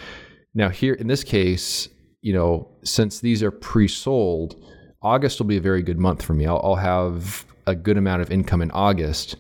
now 0.55 0.69
here 0.69 0.95
in 0.95 1.07
this 1.07 1.23
case 1.23 1.89
you 2.23 2.33
know 2.33 2.67
since 2.83 3.21
these 3.21 3.43
are 3.43 3.51
pre-sold 3.51 4.57
august 5.03 5.39
will 5.39 5.47
be 5.47 5.59
a 5.59 5.61
very 5.61 5.83
good 5.83 5.99
month 5.99 6.23
for 6.23 6.33
me 6.33 6.47
i'll, 6.47 6.61
I'll 6.65 6.77
have 6.77 7.45
a 7.67 7.75
good 7.75 7.99
amount 7.99 8.23
of 8.23 8.31
income 8.31 8.63
in 8.63 8.71
august 8.71 9.37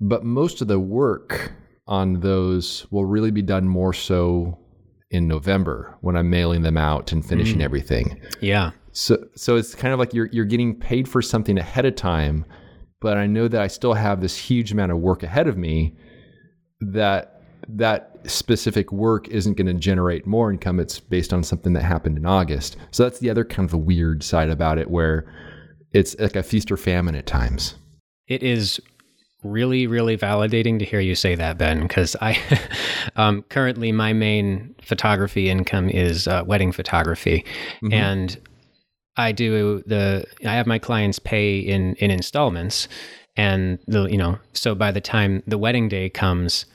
but 0.00 0.24
most 0.24 0.60
of 0.62 0.68
the 0.68 0.80
work 0.80 1.52
on 1.86 2.20
those 2.20 2.86
will 2.90 3.04
really 3.04 3.30
be 3.30 3.42
done 3.42 3.68
more 3.68 3.92
so 3.92 4.58
in 5.10 5.26
November 5.26 5.96
when 6.00 6.16
I'm 6.16 6.30
mailing 6.30 6.62
them 6.62 6.76
out 6.76 7.12
and 7.12 7.24
finishing 7.24 7.58
mm. 7.58 7.64
everything. 7.64 8.20
Yeah. 8.40 8.70
So 8.92 9.24
so 9.34 9.56
it's 9.56 9.74
kind 9.74 9.92
of 9.92 9.98
like 9.98 10.14
you're 10.14 10.28
you're 10.32 10.44
getting 10.44 10.74
paid 10.74 11.08
for 11.08 11.20
something 11.20 11.58
ahead 11.58 11.84
of 11.84 11.96
time, 11.96 12.44
but 13.00 13.16
I 13.16 13.26
know 13.26 13.48
that 13.48 13.60
I 13.60 13.66
still 13.66 13.94
have 13.94 14.20
this 14.20 14.36
huge 14.36 14.72
amount 14.72 14.92
of 14.92 14.98
work 14.98 15.22
ahead 15.22 15.48
of 15.48 15.56
me 15.56 15.96
that 16.80 17.42
that 17.68 18.18
specific 18.24 18.92
work 18.92 19.28
isn't 19.28 19.54
going 19.54 19.66
to 19.66 19.74
generate 19.74 20.26
more 20.26 20.50
income 20.50 20.80
it's 20.80 21.00
based 21.00 21.32
on 21.32 21.42
something 21.42 21.72
that 21.72 21.82
happened 21.82 22.16
in 22.16 22.26
August. 22.26 22.76
So 22.90 23.02
that's 23.02 23.18
the 23.18 23.30
other 23.30 23.44
kind 23.44 23.68
of 23.68 23.74
a 23.74 23.78
weird 23.78 24.22
side 24.22 24.50
about 24.50 24.78
it 24.78 24.90
where 24.90 25.32
it's 25.92 26.18
like 26.18 26.36
a 26.36 26.42
feast 26.42 26.70
or 26.70 26.76
famine 26.76 27.14
at 27.14 27.26
times. 27.26 27.74
It 28.28 28.42
is 28.42 28.80
really, 29.42 29.86
really 29.86 30.16
validating 30.16 30.78
to 30.78 30.84
hear 30.84 31.00
you 31.00 31.14
say 31.14 31.34
that, 31.34 31.58
Ben, 31.58 31.82
because 31.82 32.16
I 32.20 32.38
um, 33.16 33.42
currently 33.48 33.92
my 33.92 34.12
main 34.12 34.74
photography 34.82 35.48
income 35.48 35.88
is 35.88 36.28
uh, 36.28 36.44
wedding 36.46 36.72
photography, 36.72 37.44
mm-hmm. 37.82 37.92
and 37.92 38.38
I 39.16 39.32
do 39.32 39.82
the 39.86 40.24
I 40.44 40.54
have 40.54 40.66
my 40.66 40.78
clients 40.78 41.18
pay 41.18 41.58
in 41.58 41.94
in 41.96 42.10
installments, 42.10 42.88
and 43.36 43.78
the 43.86 44.04
you 44.04 44.18
know 44.18 44.38
so 44.52 44.74
by 44.74 44.90
the 44.90 45.00
time 45.00 45.42
the 45.46 45.58
wedding 45.58 45.88
day 45.88 46.08
comes, 46.08 46.66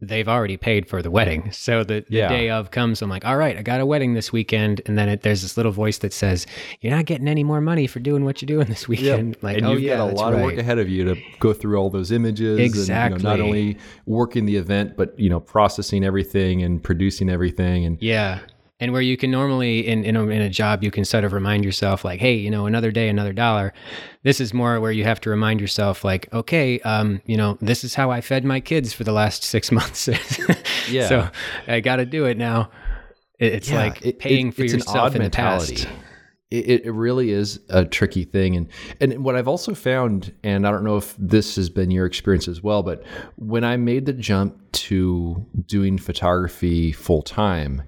they've 0.00 0.28
already 0.28 0.56
paid 0.56 0.88
for 0.88 1.00
the 1.02 1.10
wedding. 1.10 1.50
So 1.52 1.82
the, 1.82 2.04
the 2.08 2.16
yeah. 2.16 2.28
day 2.28 2.50
of 2.50 2.70
comes, 2.70 3.00
I'm 3.00 3.08
like, 3.08 3.24
all 3.24 3.36
right, 3.36 3.56
I 3.56 3.62
got 3.62 3.80
a 3.80 3.86
wedding 3.86 4.14
this 4.14 4.30
weekend. 4.32 4.82
And 4.86 4.98
then 4.98 5.08
it, 5.08 5.22
there's 5.22 5.42
this 5.42 5.56
little 5.56 5.72
voice 5.72 5.98
that 5.98 6.12
says, 6.12 6.46
you're 6.80 6.94
not 6.94 7.06
getting 7.06 7.28
any 7.28 7.44
more 7.44 7.60
money 7.60 7.86
for 7.86 7.98
doing 7.98 8.24
what 8.24 8.42
you're 8.42 8.46
doing 8.46 8.68
this 8.68 8.86
weekend. 8.86 9.34
Yep. 9.34 9.36
Like, 9.46 9.58
and 9.58 9.66
oh, 9.66 9.72
you've 9.72 9.82
yeah, 9.82 9.98
got 9.98 10.10
a 10.10 10.14
lot 10.14 10.32
right. 10.32 10.38
of 10.38 10.44
work 10.44 10.58
ahead 10.58 10.78
of 10.78 10.88
you 10.88 11.04
to 11.04 11.20
go 11.38 11.52
through 11.52 11.76
all 11.76 11.88
those 11.88 12.10
images. 12.10 12.58
Exactly. 12.58 13.14
And, 13.14 13.22
you 13.22 13.28
know, 13.28 13.36
not 13.36 13.40
only 13.40 13.78
working 14.06 14.44
the 14.44 14.56
event, 14.56 14.96
but, 14.96 15.16
you 15.18 15.30
know, 15.30 15.40
processing 15.40 16.04
everything 16.04 16.62
and 16.62 16.82
producing 16.82 17.30
everything. 17.30 17.84
And 17.84 17.98
yeah 18.00 18.40
and 18.78 18.92
where 18.92 19.02
you 19.02 19.16
can 19.16 19.30
normally 19.30 19.86
in 19.86 20.04
in 20.04 20.16
a, 20.16 20.26
in 20.28 20.42
a 20.42 20.50
job 20.50 20.82
you 20.82 20.90
can 20.90 21.04
sort 21.04 21.24
of 21.24 21.32
remind 21.32 21.64
yourself 21.64 22.04
like 22.04 22.20
hey 22.20 22.34
you 22.34 22.50
know 22.50 22.66
another 22.66 22.90
day 22.90 23.08
another 23.08 23.32
dollar. 23.32 23.72
This 24.22 24.40
is 24.40 24.52
more 24.52 24.80
where 24.80 24.92
you 24.92 25.04
have 25.04 25.20
to 25.20 25.30
remind 25.30 25.60
yourself 25.60 26.04
like 26.04 26.32
okay 26.32 26.80
um 26.80 27.20
you 27.26 27.36
know 27.36 27.56
this 27.60 27.84
is 27.84 27.94
how 27.94 28.10
i 28.10 28.20
fed 28.20 28.44
my 28.44 28.60
kids 28.60 28.92
for 28.92 29.04
the 29.04 29.12
last 29.12 29.42
six 29.54 29.72
months. 29.72 30.08
Yeah. 30.88 31.08
So 31.08 31.28
i 31.66 31.80
gotta 31.80 32.06
do 32.06 32.26
it 32.26 32.38
now. 32.38 32.70
It's 33.40 33.68
yeah, 33.68 33.78
like 33.78 34.06
it, 34.06 34.18
paying 34.20 34.48
it, 34.48 34.54
for 34.54 34.62
yourself 34.62 35.16
in 35.16 35.22
mentality. 35.22 35.74
the 35.74 35.84
past. 35.86 35.98
it, 36.52 36.86
it 36.86 36.92
really 36.92 37.30
is 37.32 37.58
a 37.70 37.84
tricky 37.84 38.22
thing 38.22 38.54
and 38.54 38.68
and 39.00 39.24
what 39.24 39.34
i've 39.34 39.48
also 39.48 39.74
found 39.74 40.32
and 40.44 40.64
i 40.64 40.70
don't 40.70 40.84
know 40.84 40.96
if 40.96 41.16
this 41.18 41.56
has 41.56 41.68
been 41.68 41.90
your 41.90 42.06
experience 42.06 42.46
as 42.46 42.62
well 42.62 42.84
but 42.84 43.02
when 43.34 43.64
i 43.64 43.76
made 43.76 44.06
the 44.06 44.12
jump 44.12 44.56
to 44.70 45.44
doing 45.66 45.98
photography 45.98 46.92
full 46.92 47.20
time 47.20 47.82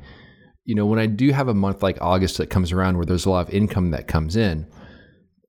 you 0.69 0.75
know, 0.75 0.85
when 0.85 0.99
I 0.99 1.07
do 1.07 1.33
have 1.33 1.49
a 1.49 1.55
month 1.55 1.83
like 1.83 1.97
August 2.03 2.37
that 2.37 2.51
comes 2.51 2.73
around 2.73 2.99
where 2.99 3.07
there's 3.07 3.25
a 3.25 3.31
lot 3.31 3.49
of 3.49 3.55
income 3.55 3.91
that 3.93 4.07
comes 4.07 4.37
in, 4.37 4.67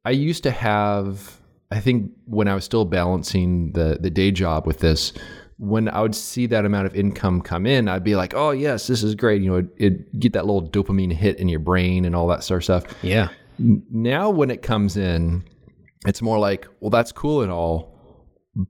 I 0.06 0.12
used 0.12 0.44
to 0.44 0.52
have, 0.52 1.42
I 1.72 1.82
think 1.82 2.14
when 2.24 2.48
I 2.48 2.56
was 2.56 2.64
still 2.64 2.86
balancing 2.86 3.74
the 3.74 3.98
the 4.00 4.10
day 4.10 4.32
job 4.32 4.66
with 4.66 4.80
this, 4.80 5.12
when 5.58 5.90
I 5.90 6.02
would 6.02 6.16
see 6.16 6.46
that 6.46 6.64
amount 6.64 6.88
of 6.88 6.96
income 6.96 7.42
come 7.42 7.66
in, 7.66 7.90
I'd 7.90 8.02
be 8.02 8.16
like, 8.16 8.34
oh 8.34 8.52
yes, 8.52 8.88
this 8.88 9.04
is 9.04 9.14
great. 9.14 9.42
You 9.42 9.52
know, 9.52 9.68
it, 9.76 10.18
get 10.22 10.32
that 10.32 10.46
little 10.46 10.66
dopamine 10.70 11.12
hit 11.12 11.38
in 11.38 11.50
your 11.50 11.60
brain 11.60 12.06
and 12.06 12.16
all 12.16 12.28
that 12.28 12.46
sort 12.46 12.60
of 12.60 12.64
stuff. 12.64 13.04
Yeah. 13.04 13.28
Now 13.58 14.30
when 14.30 14.50
it 14.50 14.62
comes 14.62 14.96
in, 14.96 15.44
it's 16.08 16.22
more 16.22 16.40
like, 16.40 16.66
well, 16.80 16.92
that's 16.92 17.12
cool 17.12 17.42
and 17.42 17.52
all, 17.52 17.99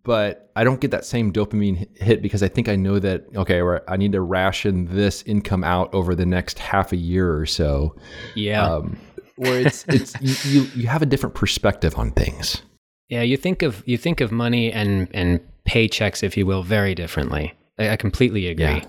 but 0.03 0.51
I 0.55 0.63
don't 0.63 0.79
get 0.79 0.91
that 0.91 1.03
same 1.03 1.33
dopamine 1.33 1.87
hit 1.97 2.21
because 2.21 2.43
I 2.43 2.47
think 2.47 2.69
I 2.69 2.75
know 2.75 2.99
that 2.99 3.25
okay, 3.35 3.61
I 3.87 3.97
need 3.97 4.11
to 4.11 4.21
ration 4.21 4.85
this 4.85 5.23
income 5.23 5.63
out 5.63 5.93
over 5.93 6.13
the 6.15 6.25
next 6.25 6.59
half 6.59 6.91
a 6.91 6.95
year 6.95 7.35
or 7.35 7.45
so. 7.45 7.95
Yeah, 8.35 8.65
um, 8.65 8.99
where 9.35 9.59
it's 9.59 9.85
it's 9.87 10.45
you, 10.45 10.63
you 10.75 10.87
have 10.87 11.01
a 11.01 11.05
different 11.05 11.35
perspective 11.35 11.97
on 11.97 12.11
things. 12.11 12.61
Yeah, 13.09 13.23
you 13.23 13.37
think 13.37 13.63
of 13.63 13.83
you 13.87 13.97
think 13.97 14.21
of 14.21 14.31
money 14.31 14.71
and 14.71 15.07
and 15.13 15.39
paychecks, 15.67 16.21
if 16.21 16.37
you 16.37 16.45
will, 16.45 16.61
very 16.61 16.93
differently. 16.93 17.53
I, 17.79 17.89
I 17.89 17.95
completely 17.95 18.47
agree. 18.47 18.83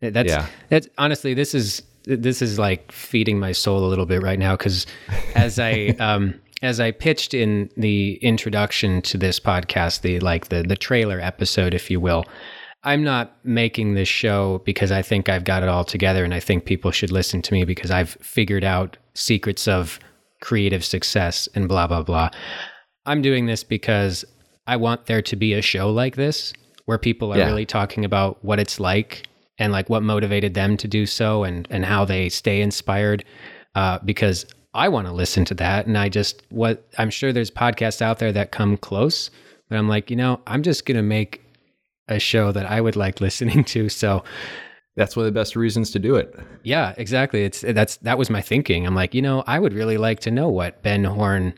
Yeah. 0.00 0.10
That's 0.10 0.28
yeah. 0.28 0.46
that's 0.68 0.88
honestly 0.98 1.34
this 1.34 1.54
is 1.54 1.82
this 2.04 2.40
is 2.40 2.58
like 2.58 2.92
feeding 2.92 3.40
my 3.40 3.52
soul 3.52 3.84
a 3.84 3.88
little 3.88 4.06
bit 4.06 4.22
right 4.22 4.38
now 4.38 4.56
because 4.56 4.86
as 5.34 5.58
I 5.58 5.88
um 5.98 6.40
as 6.62 6.80
I 6.80 6.90
pitched 6.90 7.34
in 7.34 7.70
the 7.76 8.14
introduction 8.16 9.02
to 9.02 9.18
this 9.18 9.38
podcast, 9.38 10.00
the 10.00 10.20
like 10.20 10.48
the 10.48 10.62
the 10.62 10.76
trailer 10.76 11.20
episode, 11.20 11.74
if 11.74 11.90
you 11.90 12.00
will, 12.00 12.24
I'm 12.84 13.02
not 13.02 13.36
making 13.44 13.94
this 13.94 14.08
show 14.08 14.62
because 14.64 14.92
I 14.92 15.02
think 15.02 15.28
I've 15.28 15.44
got 15.44 15.62
it 15.62 15.68
all 15.68 15.84
together 15.84 16.24
and 16.24 16.34
I 16.34 16.40
think 16.40 16.64
people 16.64 16.90
should 16.90 17.10
listen 17.10 17.42
to 17.42 17.52
me 17.52 17.64
because 17.64 17.90
I've 17.90 18.10
figured 18.20 18.64
out 18.64 18.96
secrets 19.14 19.68
of 19.68 19.98
creative 20.40 20.84
success 20.84 21.48
and 21.54 21.68
blah 21.68 21.86
blah 21.86 22.02
blah. 22.02 22.30
I'm 23.06 23.22
doing 23.22 23.46
this 23.46 23.64
because 23.64 24.24
I 24.66 24.76
want 24.76 25.06
there 25.06 25.22
to 25.22 25.36
be 25.36 25.54
a 25.54 25.62
show 25.62 25.90
like 25.90 26.16
this 26.16 26.52
where 26.84 26.98
people 26.98 27.32
are 27.32 27.38
yeah. 27.38 27.46
really 27.46 27.66
talking 27.66 28.04
about 28.04 28.44
what 28.44 28.58
it's 28.58 28.78
like 28.80 29.26
and 29.58 29.72
like 29.72 29.88
what 29.88 30.02
motivated 30.02 30.54
them 30.54 30.76
to 30.76 30.88
do 30.88 31.06
so 31.06 31.44
and 31.44 31.68
and 31.70 31.84
how 31.84 32.04
they 32.04 32.28
stay 32.28 32.60
inspired 32.60 33.24
uh, 33.74 33.98
because 34.04 34.46
I 34.78 34.88
want 34.88 35.06
to 35.06 35.12
listen 35.12 35.44
to 35.46 35.54
that. 35.54 35.86
And 35.86 35.98
I 35.98 36.08
just, 36.08 36.42
what 36.50 36.88
I'm 36.98 37.10
sure 37.10 37.32
there's 37.32 37.50
podcasts 37.50 38.00
out 38.00 38.18
there 38.18 38.32
that 38.32 38.52
come 38.52 38.76
close, 38.76 39.30
but 39.68 39.76
I'm 39.76 39.88
like, 39.88 40.10
you 40.10 40.16
know, 40.16 40.40
I'm 40.46 40.62
just 40.62 40.86
going 40.86 40.96
to 40.96 41.02
make 41.02 41.42
a 42.08 42.18
show 42.18 42.52
that 42.52 42.66
I 42.70 42.80
would 42.80 42.96
like 42.96 43.20
listening 43.20 43.64
to. 43.64 43.88
So 43.88 44.24
that's 44.96 45.16
one 45.16 45.26
of 45.26 45.32
the 45.32 45.38
best 45.38 45.56
reasons 45.56 45.90
to 45.92 45.98
do 45.98 46.16
it. 46.16 46.34
Yeah, 46.62 46.94
exactly. 46.96 47.44
It's 47.44 47.60
that's 47.60 47.96
that 47.98 48.18
was 48.18 48.30
my 48.30 48.40
thinking. 48.40 48.86
I'm 48.86 48.94
like, 48.94 49.14
you 49.14 49.22
know, 49.22 49.44
I 49.46 49.58
would 49.58 49.72
really 49.72 49.96
like 49.96 50.20
to 50.20 50.30
know 50.30 50.48
what 50.48 50.82
Ben 50.82 51.04
Horne 51.04 51.54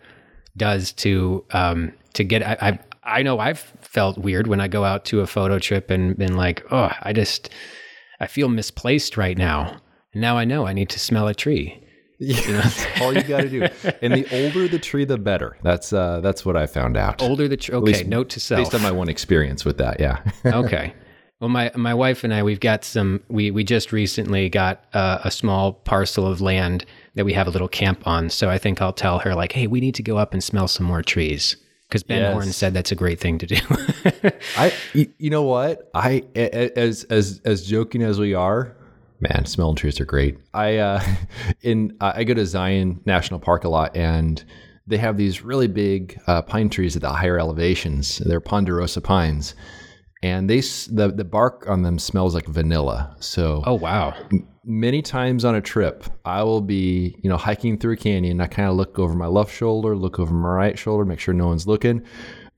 does 0.57 0.93
to 0.93 1.45
um 1.53 1.93
to 2.15 2.25
get 2.25 2.43
I 2.43 2.57
I, 2.61 3.19
I 3.19 3.23
know 3.23 3.39
I've 3.39 3.61
felt 3.81 4.19
weird 4.19 4.47
when 4.47 4.61
I 4.61 4.69
go 4.69 4.85
out 4.85 5.05
to 5.07 5.21
a 5.21 5.27
photo 5.27 5.59
trip 5.59 5.91
and 5.91 6.17
been 6.17 6.37
like, 6.37 6.65
oh, 6.71 6.91
I 7.01 7.13
just 7.15 7.49
I 8.21 8.27
feel 8.27 8.49
misplaced 8.49 9.17
right 9.17 9.39
now. 9.39 9.81
And 10.13 10.21
now 10.21 10.37
I 10.37 10.45
know 10.45 10.67
I 10.67 10.75
need 10.75 10.91
to 10.91 10.99
smell 10.99 11.27
a 11.27 11.35
tree. 11.35 11.83
Yeah, 12.21 12.41
you 12.41 12.53
know? 12.53 12.61
that's 12.61 12.87
all 13.01 13.15
you 13.15 13.23
got 13.23 13.41
to 13.41 13.49
do. 13.49 13.67
And 14.03 14.13
the 14.13 14.45
older 14.45 14.69
the 14.69 14.79
tree, 14.79 15.07
the 15.07 15.17
better. 15.17 15.57
That's 15.63 15.93
uh, 15.93 16.21
that's 16.21 16.45
what 16.45 16.55
I 16.55 16.67
found 16.67 16.97
out. 16.97 17.23
Older 17.23 17.49
the 17.49 17.57
tree. 17.57 17.75
Okay, 17.75 18.05
note 18.05 18.29
to 18.31 18.41
self. 18.41 18.61
Based 18.61 18.75
on 18.75 18.83
my 18.83 18.93
one 18.93 19.09
experience 19.09 19.65
with 19.65 19.79
that, 19.79 19.99
yeah. 19.99 20.23
okay. 20.47 20.95
Well, 21.41 21.49
my 21.49 21.73
my 21.75 21.95
wife 21.95 22.23
and 22.23 22.35
I, 22.35 22.43
we've 22.43 22.61
got 22.61 22.85
some. 22.85 23.23
We 23.29 23.51
we 23.51 23.65
just 23.65 23.91
recently 23.91 24.51
got 24.51 24.85
uh, 24.93 25.21
a 25.25 25.31
small 25.31 25.73
parcel 25.73 26.27
of 26.27 26.43
land 26.43 26.85
that 27.15 27.25
we 27.25 27.33
have 27.33 27.47
a 27.47 27.51
little 27.51 27.69
camp 27.69 28.07
on. 28.07 28.29
So 28.29 28.51
I 28.51 28.59
think 28.59 28.83
I'll 28.83 28.93
tell 28.93 29.19
her 29.21 29.35
like, 29.35 29.53
hey, 29.53 29.67
we 29.67 29.81
need 29.81 29.95
to 29.95 30.03
go 30.03 30.19
up 30.19 30.35
and 30.35 30.45
smell 30.45 30.69
some 30.69 30.85
more 30.85 31.03
trees 31.03 31.57
because 31.89 32.03
Ben 32.03 32.21
yes. 32.21 32.33
Horne 32.35 32.53
said 32.53 32.75
that's 32.75 32.93
a 32.93 32.95
great 32.95 33.19
thing 33.19 33.39
to 33.39 33.47
do. 33.47 33.57
I, 34.59 34.75
you 34.93 35.31
know 35.31 35.43
what, 35.43 35.91
I 35.95 36.25
as 36.37 37.05
as 37.05 37.41
as 37.47 37.67
joking 37.67 38.03
as 38.03 38.21
we 38.21 38.35
are, 38.35 38.77
Man, 39.21 39.45
smelling 39.45 39.77
trees 39.77 40.01
are 40.01 40.07
great. 40.07 40.39
I 40.55 40.79
uh, 40.79 41.03
in 41.63 41.97
I 42.01 42.25
go 42.25 42.35
to 42.35 42.47
Zion 42.47 43.01
National 43.05 43.39
Park 43.39 43.65
a 43.65 43.69
lot, 43.69 43.97
and 43.97 44.43
they 44.87 44.97
have 44.97 45.17
these 45.17 45.43
really 45.43 45.69
big 45.69 46.19
uh, 46.27 46.43
pine 46.43 46.71
trees 46.71 46.97
at 46.97 47.03
the 47.03 47.11
higher 47.11 47.39
elevations. 47.39 48.19
They're 48.19 48.41
ponderosa 48.41 49.01
pines, 49.01 49.55
and 50.23 50.49
they 50.49 50.61
the 50.61 51.13
the 51.15 51.25
bark 51.25 51.67
on 51.69 51.83
them 51.83 51.99
smells 51.99 52.35
like 52.35 52.47
vanilla. 52.47 53.15
So 53.21 53.63
oh 53.67 53.75
wow. 53.75 54.15
Many 54.63 55.01
times 55.01 55.45
on 55.45 55.55
a 55.55 55.61
trip, 55.61 56.05
I 56.25 56.43
will 56.43 56.61
be 56.61 57.19
you 57.23 57.29
know 57.29 57.37
hiking 57.37 57.79
through 57.79 57.95
a 57.95 57.97
canyon. 57.97 58.41
I 58.41 58.47
kind 58.47 58.69
of 58.69 58.77
look 58.77 58.99
over 58.99 59.15
my 59.15 59.27
left 59.27 59.55
shoulder, 59.55 59.97
look 59.97 60.19
over 60.19 60.33
my 60.33 60.49
right 60.49 60.79
shoulder, 60.79 61.05
make 61.05 61.21
sure 61.21 61.35
no 61.35 61.49
one's 61.49 61.67
looking 61.67 62.05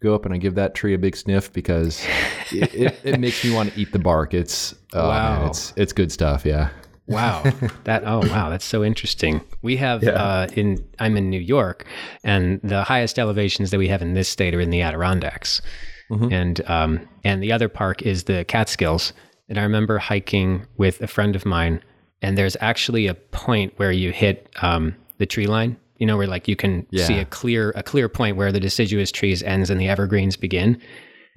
go 0.02 0.14
up 0.14 0.24
and 0.24 0.34
I 0.34 0.38
give 0.38 0.54
that 0.56 0.74
tree 0.74 0.94
a 0.94 0.98
big 0.98 1.16
sniff 1.16 1.52
because 1.52 2.04
it, 2.50 2.74
it, 2.74 3.00
it, 3.04 3.20
makes 3.20 3.44
me 3.44 3.54
want 3.54 3.72
to 3.72 3.80
eat 3.80 3.92
the 3.92 3.98
bark. 3.98 4.34
It's 4.34 4.74
oh, 4.92 5.08
wow, 5.08 5.38
man, 5.38 5.48
it's 5.48 5.72
it's 5.76 5.92
good 5.92 6.12
stuff. 6.12 6.44
Yeah. 6.44 6.70
wow 7.08 7.42
that 7.82 8.04
oh 8.06 8.20
wow 8.30 8.48
that's 8.48 8.64
so 8.64 8.84
interesting 8.84 9.40
we 9.60 9.76
have 9.76 10.04
yeah. 10.04 10.10
uh, 10.12 10.46
in 10.54 10.82
i'm 11.00 11.16
in 11.16 11.28
new 11.28 11.40
york 11.40 11.84
and 12.22 12.60
the 12.62 12.84
highest 12.84 13.18
elevations 13.18 13.72
that 13.72 13.78
we 13.78 13.88
have 13.88 14.02
in 14.02 14.14
this 14.14 14.28
state 14.28 14.54
are 14.54 14.60
in 14.60 14.70
the 14.70 14.80
adirondacks 14.80 15.60
mm-hmm. 16.08 16.32
and 16.32 16.60
um, 16.70 17.00
and 17.24 17.42
the 17.42 17.50
other 17.50 17.68
park 17.68 18.02
is 18.02 18.24
the 18.24 18.44
catskills 18.44 19.12
and 19.48 19.58
i 19.58 19.62
remember 19.62 19.98
hiking 19.98 20.64
with 20.76 21.00
a 21.02 21.08
friend 21.08 21.34
of 21.34 21.44
mine 21.44 21.82
and 22.22 22.38
there's 22.38 22.56
actually 22.60 23.08
a 23.08 23.14
point 23.14 23.72
where 23.78 23.92
you 23.92 24.12
hit 24.12 24.48
um, 24.62 24.94
the 25.18 25.26
tree 25.26 25.48
line 25.48 25.76
you 26.02 26.06
know, 26.06 26.16
where 26.16 26.26
like 26.26 26.48
you 26.48 26.56
can 26.56 26.84
yeah. 26.90 27.04
see 27.04 27.18
a 27.20 27.24
clear 27.24 27.70
a 27.76 27.82
clear 27.84 28.08
point 28.08 28.36
where 28.36 28.50
the 28.50 28.58
deciduous 28.58 29.12
trees 29.12 29.40
ends 29.40 29.70
and 29.70 29.80
the 29.80 29.86
evergreens 29.86 30.36
begin. 30.36 30.74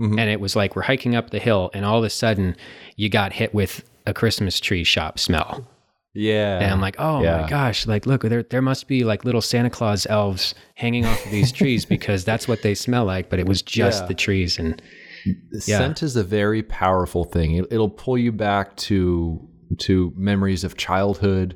Mm-hmm. 0.01 0.17
And 0.17 0.27
it 0.27 0.39
was 0.39 0.55
like 0.55 0.75
we're 0.75 0.81
hiking 0.81 1.15
up 1.15 1.29
the 1.29 1.37
hill, 1.37 1.69
and 1.75 1.85
all 1.85 1.99
of 1.99 2.03
a 2.03 2.09
sudden 2.09 2.55
you 2.95 3.07
got 3.07 3.31
hit 3.31 3.53
with 3.53 3.87
a 4.07 4.13
Christmas 4.15 4.59
tree 4.59 4.83
shop 4.83 5.19
smell. 5.19 5.67
Yeah. 6.15 6.57
And 6.57 6.71
I'm 6.71 6.81
like, 6.81 6.95
oh 6.97 7.21
yeah. 7.21 7.41
my 7.41 7.47
gosh, 7.47 7.85
like 7.85 8.07
look, 8.07 8.23
there 8.23 8.41
there 8.41 8.63
must 8.63 8.87
be 8.87 9.03
like 9.03 9.23
little 9.23 9.39
Santa 9.39 9.69
Claus 9.69 10.07
elves 10.07 10.55
hanging 10.73 11.05
off 11.05 11.23
of 11.23 11.31
these 11.31 11.51
trees 11.59 11.85
because 11.85 12.25
that's 12.25 12.47
what 12.47 12.63
they 12.63 12.73
smell 12.73 13.05
like, 13.05 13.29
but 13.29 13.37
it 13.37 13.47
was 13.47 13.61
just 13.61 14.01
yeah. 14.01 14.07
the 14.07 14.15
trees 14.15 14.57
and 14.57 14.81
yeah. 15.67 15.77
scent 15.77 16.01
is 16.01 16.15
a 16.15 16.23
very 16.23 16.63
powerful 16.63 17.23
thing. 17.23 17.51
It, 17.69 17.69
will 17.69 17.87
pull 17.87 18.17
you 18.17 18.31
back 18.31 18.75
to 18.77 19.47
to 19.81 20.11
memories 20.17 20.63
of 20.63 20.75
childhood. 20.75 21.55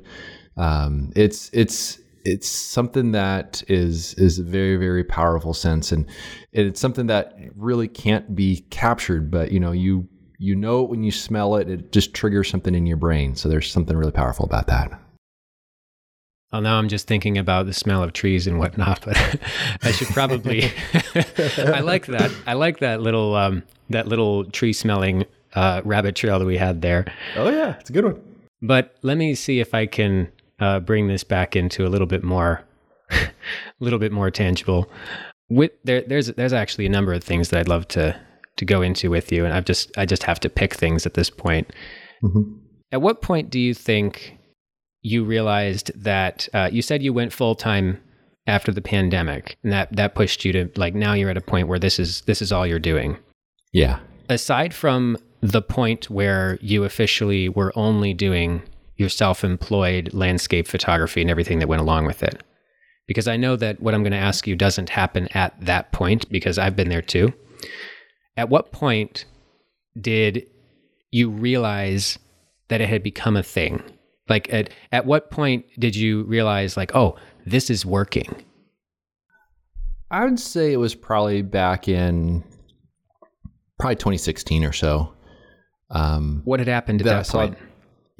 Um, 0.56 1.10
it's 1.16 1.50
it's 1.52 1.98
it's 2.24 2.48
something 2.48 3.12
that 3.12 3.62
is 3.68 4.14
is 4.14 4.38
a 4.38 4.42
very 4.42 4.76
very 4.76 5.04
powerful 5.04 5.54
sense. 5.54 5.92
And 5.92 6.06
it's 6.52 6.80
something 6.80 7.06
that 7.06 7.36
really 7.56 7.88
can't 7.88 8.34
be 8.34 8.64
captured 8.70 9.30
but 9.30 9.52
you 9.52 9.60
know 9.60 9.72
you 9.72 10.08
you 10.38 10.56
know 10.56 10.82
when 10.82 11.02
you 11.02 11.10
smell 11.10 11.56
it 11.56 11.68
it 11.68 11.92
just 11.92 12.14
triggers 12.14 12.48
something 12.48 12.74
in 12.74 12.86
your 12.86 12.96
brain. 12.96 13.34
So 13.34 13.48
there's 13.48 13.70
something 13.70 13.96
really 13.96 14.12
powerful 14.12 14.44
about 14.44 14.66
that. 14.66 14.90
Well 16.52 16.62
now 16.62 16.78
i'm 16.78 16.88
just 16.88 17.06
thinking 17.06 17.38
about 17.38 17.66
the 17.66 17.72
smell 17.72 18.02
of 18.02 18.12
trees 18.12 18.48
and 18.48 18.58
whatnot 18.58 19.04
but 19.04 19.16
i 19.82 19.92
should 19.92 20.08
probably 20.08 20.64
i 21.58 21.80
like 21.80 22.06
that. 22.06 22.32
I 22.46 22.54
like 22.54 22.80
that 22.80 23.00
little 23.00 23.36
um 23.36 23.62
that 23.90 24.08
little 24.08 24.44
tree 24.50 24.72
smelling 24.72 25.26
uh, 25.54 25.82
rabbit 25.84 26.14
trail 26.14 26.38
that 26.38 26.44
we 26.44 26.56
had 26.56 26.80
there. 26.80 27.12
Oh 27.36 27.50
yeah. 27.50 27.76
It's 27.80 27.90
a 27.90 27.92
good 27.92 28.04
one. 28.04 28.22
But 28.62 28.94
let 29.02 29.16
me 29.16 29.34
see 29.34 29.60
if 29.60 29.74
i 29.74 29.86
can 29.86 30.30
uh, 30.60 30.80
bring 30.80 31.08
this 31.08 31.24
back 31.24 31.56
into 31.56 31.86
a 31.86 31.88
little 31.88 32.06
bit 32.06 32.22
more, 32.22 32.62
a 33.10 33.28
little 33.80 33.98
bit 33.98 34.12
more 34.12 34.30
tangible. 34.30 34.90
With 35.48 35.72
there, 35.84 36.02
there's 36.02 36.28
there's 36.28 36.52
actually 36.52 36.86
a 36.86 36.90
number 36.90 37.12
of 37.12 37.24
things 37.24 37.48
that 37.48 37.60
I'd 37.60 37.68
love 37.68 37.88
to 37.88 38.18
to 38.56 38.64
go 38.64 38.82
into 38.82 39.10
with 39.10 39.32
you, 39.32 39.44
and 39.44 39.54
I've 39.54 39.64
just 39.64 39.96
I 39.98 40.06
just 40.06 40.22
have 40.24 40.40
to 40.40 40.48
pick 40.48 40.74
things 40.74 41.06
at 41.06 41.14
this 41.14 41.30
point. 41.30 41.70
Mm-hmm. 42.22 42.58
At 42.92 43.02
what 43.02 43.22
point 43.22 43.50
do 43.50 43.58
you 43.58 43.74
think 43.74 44.36
you 45.02 45.24
realized 45.24 45.90
that 45.94 46.48
uh, 46.52 46.68
you 46.70 46.82
said 46.82 47.02
you 47.02 47.12
went 47.12 47.32
full 47.32 47.54
time 47.54 48.00
after 48.46 48.70
the 48.70 48.82
pandemic, 48.82 49.56
and 49.62 49.72
that 49.72 49.94
that 49.96 50.14
pushed 50.14 50.44
you 50.44 50.52
to 50.52 50.70
like 50.76 50.94
now 50.94 51.14
you're 51.14 51.30
at 51.30 51.36
a 51.36 51.42
point 51.42 51.68
where 51.68 51.78
this 51.78 51.98
is 51.98 52.20
this 52.22 52.42
is 52.42 52.52
all 52.52 52.66
you're 52.66 52.78
doing? 52.78 53.16
Yeah. 53.72 54.00
Aside 54.28 54.74
from 54.74 55.16
the 55.40 55.62
point 55.62 56.10
where 56.10 56.58
you 56.60 56.84
officially 56.84 57.48
were 57.48 57.72
only 57.74 58.12
doing 58.12 58.62
your 59.00 59.08
self 59.08 59.42
employed 59.42 60.12
landscape 60.12 60.68
photography 60.68 61.22
and 61.22 61.30
everything 61.30 61.58
that 61.58 61.68
went 61.68 61.80
along 61.80 62.04
with 62.04 62.22
it. 62.22 62.44
Because 63.08 63.26
I 63.26 63.36
know 63.36 63.56
that 63.56 63.80
what 63.80 63.94
I'm 63.94 64.02
going 64.02 64.12
to 64.12 64.18
ask 64.18 64.46
you 64.46 64.54
doesn't 64.54 64.90
happen 64.90 65.26
at 65.34 65.58
that 65.64 65.90
point 65.90 66.30
because 66.30 66.58
I've 66.58 66.76
been 66.76 66.90
there 66.90 67.02
too. 67.02 67.32
At 68.36 68.50
what 68.50 68.70
point 68.70 69.24
did 70.00 70.46
you 71.10 71.30
realize 71.30 72.18
that 72.68 72.80
it 72.80 72.88
had 72.88 73.02
become 73.02 73.36
a 73.36 73.42
thing? 73.42 73.82
Like 74.28 74.52
at 74.52 74.70
at 74.92 75.06
what 75.06 75.30
point 75.30 75.64
did 75.78 75.96
you 75.96 76.22
realize 76.24 76.76
like, 76.76 76.94
oh, 76.94 77.16
this 77.44 77.70
is 77.70 77.84
working? 77.84 78.44
I 80.10 80.24
would 80.24 80.38
say 80.38 80.72
it 80.72 80.76
was 80.76 80.94
probably 80.94 81.42
back 81.42 81.88
in 81.88 82.44
probably 83.78 83.96
2016 83.96 84.64
or 84.64 84.72
so. 84.72 85.12
Um, 85.90 86.42
what 86.44 86.60
had 86.60 86.68
happened 86.68 87.00
at 87.00 87.06
that, 87.06 87.26
that 87.26 87.32
point? 87.32 87.58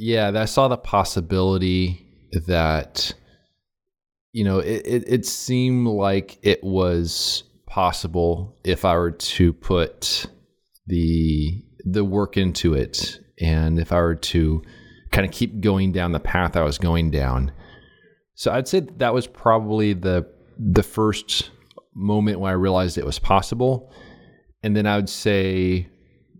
Yeah, 0.00 0.32
I 0.34 0.46
saw 0.46 0.68
the 0.68 0.78
possibility 0.78 2.06
that 2.46 3.12
you 4.32 4.44
know 4.44 4.58
it, 4.60 4.86
it, 4.86 5.04
it 5.06 5.26
seemed 5.26 5.86
like 5.86 6.38
it 6.42 6.64
was 6.64 7.44
possible 7.66 8.56
if 8.64 8.84
I 8.84 8.96
were 8.96 9.10
to 9.10 9.52
put 9.52 10.26
the 10.86 11.62
the 11.84 12.04
work 12.04 12.38
into 12.38 12.72
it 12.72 13.20
and 13.40 13.78
if 13.78 13.92
I 13.92 14.00
were 14.00 14.14
to 14.14 14.62
kind 15.12 15.26
of 15.26 15.32
keep 15.32 15.60
going 15.60 15.92
down 15.92 16.12
the 16.12 16.20
path 16.20 16.56
I 16.56 16.62
was 16.62 16.78
going 16.78 17.10
down. 17.10 17.52
So 18.34 18.52
I'd 18.52 18.68
say 18.68 18.80
that 18.80 19.12
was 19.12 19.26
probably 19.26 19.92
the 19.92 20.26
the 20.58 20.82
first 20.82 21.50
moment 21.94 22.40
when 22.40 22.50
I 22.50 22.54
realized 22.54 22.96
it 22.96 23.04
was 23.04 23.18
possible. 23.18 23.92
And 24.62 24.74
then 24.74 24.86
I 24.86 24.96
would 24.96 25.10
say 25.10 25.88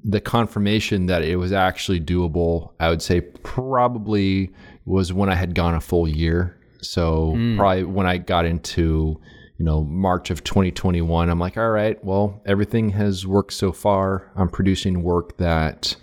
the 0.05 0.21
confirmation 0.21 1.07
that 1.07 1.23
it 1.23 1.37
was 1.37 1.53
actually 1.53 2.01
doable, 2.01 2.73
I 2.81 2.89
would 2.89 3.03
say 3.03 3.21
probably 3.21 4.51
was 4.85 5.13
when 5.13 5.29
I 5.29 5.35
had 5.35 5.55
gone 5.55 5.75
a 5.75 5.81
full 5.81 6.09
year. 6.09 6.57
So 6.81 7.35
mm. 7.37 7.57
probably 7.57 7.85
when 7.85 8.07
I 8.07 8.19
got 8.19 8.47
into, 8.47 9.21
you 9.59 9.65
know, 9.65 9.85
March 9.85 10.31
of 10.31 10.43
2021, 10.43 11.29
I'm 11.29 11.39
like, 11.39 11.57
all 11.57 11.71
right, 11.71 12.03
well, 12.05 12.43
everything 12.47 12.91
has 12.91 13.27
worked 13.27 13.53
so 13.53 13.73
far. 13.73 14.31
I'm 14.37 14.49
producing 14.49 15.03
work 15.03 15.37
that 15.37 15.97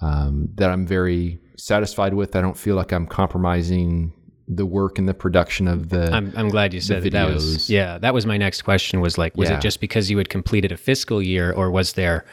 um, 0.00 0.48
that 0.54 0.70
I'm 0.70 0.86
very 0.86 1.40
satisfied 1.58 2.14
with. 2.14 2.34
I 2.34 2.40
don't 2.40 2.56
feel 2.56 2.74
like 2.76 2.92
I'm 2.92 3.06
compromising 3.06 4.14
the 4.48 4.66
work 4.66 4.98
and 4.98 5.08
the 5.08 5.14
production 5.14 5.68
of 5.68 5.90
the. 5.90 6.10
I'm, 6.10 6.32
I'm 6.34 6.48
glad 6.48 6.72
you 6.72 6.80
said 6.80 7.02
that. 7.02 7.12
that 7.12 7.28
was 7.28 7.68
yeah. 7.68 7.98
That 7.98 8.14
was 8.14 8.24
my 8.24 8.38
next 8.38 8.62
question. 8.62 9.00
Was 9.00 9.18
like, 9.18 9.36
was 9.36 9.50
yeah. 9.50 9.58
it 9.58 9.60
just 9.60 9.80
because 9.80 10.10
you 10.10 10.16
had 10.16 10.30
completed 10.30 10.72
a 10.72 10.78
fiscal 10.78 11.22
year, 11.22 11.52
or 11.52 11.70
was 11.70 11.92
there 11.92 12.24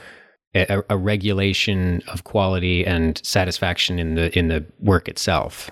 a, 0.56 0.84
a, 0.90 0.98
regulation 0.98 2.02
of 2.08 2.24
quality 2.24 2.86
and 2.86 3.22
satisfaction 3.24 4.00
in 4.00 4.16
the 4.16 4.38
in 4.38 4.48
the 4.48 4.66
work 4.80 5.08
itself? 5.08 5.70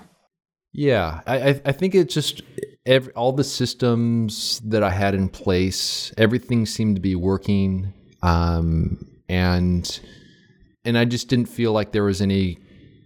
Yeah, 0.74 1.22
I 1.26 1.62
I 1.66 1.72
think 1.72 1.96
it 1.96 2.10
just 2.10 2.42
every, 2.86 3.14
all 3.14 3.32
the 3.32 3.44
systems 3.44 4.62
that 4.66 4.84
I 4.84 4.90
had 4.90 5.16
in 5.16 5.30
place, 5.30 6.14
everything 6.18 6.66
seemed 6.66 6.96
to 6.96 7.02
be 7.02 7.16
working, 7.16 7.94
um, 8.22 9.06
and 9.30 10.00
and 10.84 10.98
I 10.98 11.06
just 11.06 11.28
didn't 11.28 11.48
feel 11.48 11.72
like 11.72 11.92
there 11.92 12.04
was 12.04 12.22
any 12.22 12.60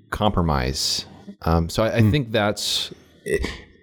compromise. 0.09 1.05
Um, 1.43 1.69
so 1.69 1.83
I, 1.83 1.97
I 1.97 2.01
mm. 2.01 2.11
think 2.11 2.31
that's 2.31 2.91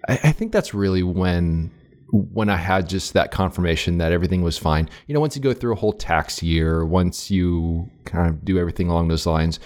I, 0.07 0.19
I 0.23 0.31
think 0.31 0.51
that's 0.51 0.73
really 0.73 1.03
when 1.03 1.71
when 2.11 2.49
I 2.49 2.55
had 2.55 2.87
just 2.87 3.13
that 3.13 3.31
confirmation 3.31 3.97
that 3.97 4.11
everything 4.11 4.41
was 4.41 4.57
fine. 4.57 4.89
You 5.07 5.13
know, 5.13 5.19
once 5.19 5.35
you 5.35 5.41
go 5.41 5.53
through 5.53 5.73
a 5.73 5.75
whole 5.75 5.93
tax 5.93 6.41
year, 6.41 6.85
once 6.85 7.29
you 7.29 7.89
kind 8.05 8.29
of 8.29 8.45
do 8.45 8.57
everything 8.57 8.89
along 8.89 9.09
those 9.09 9.25
lines. 9.25 9.59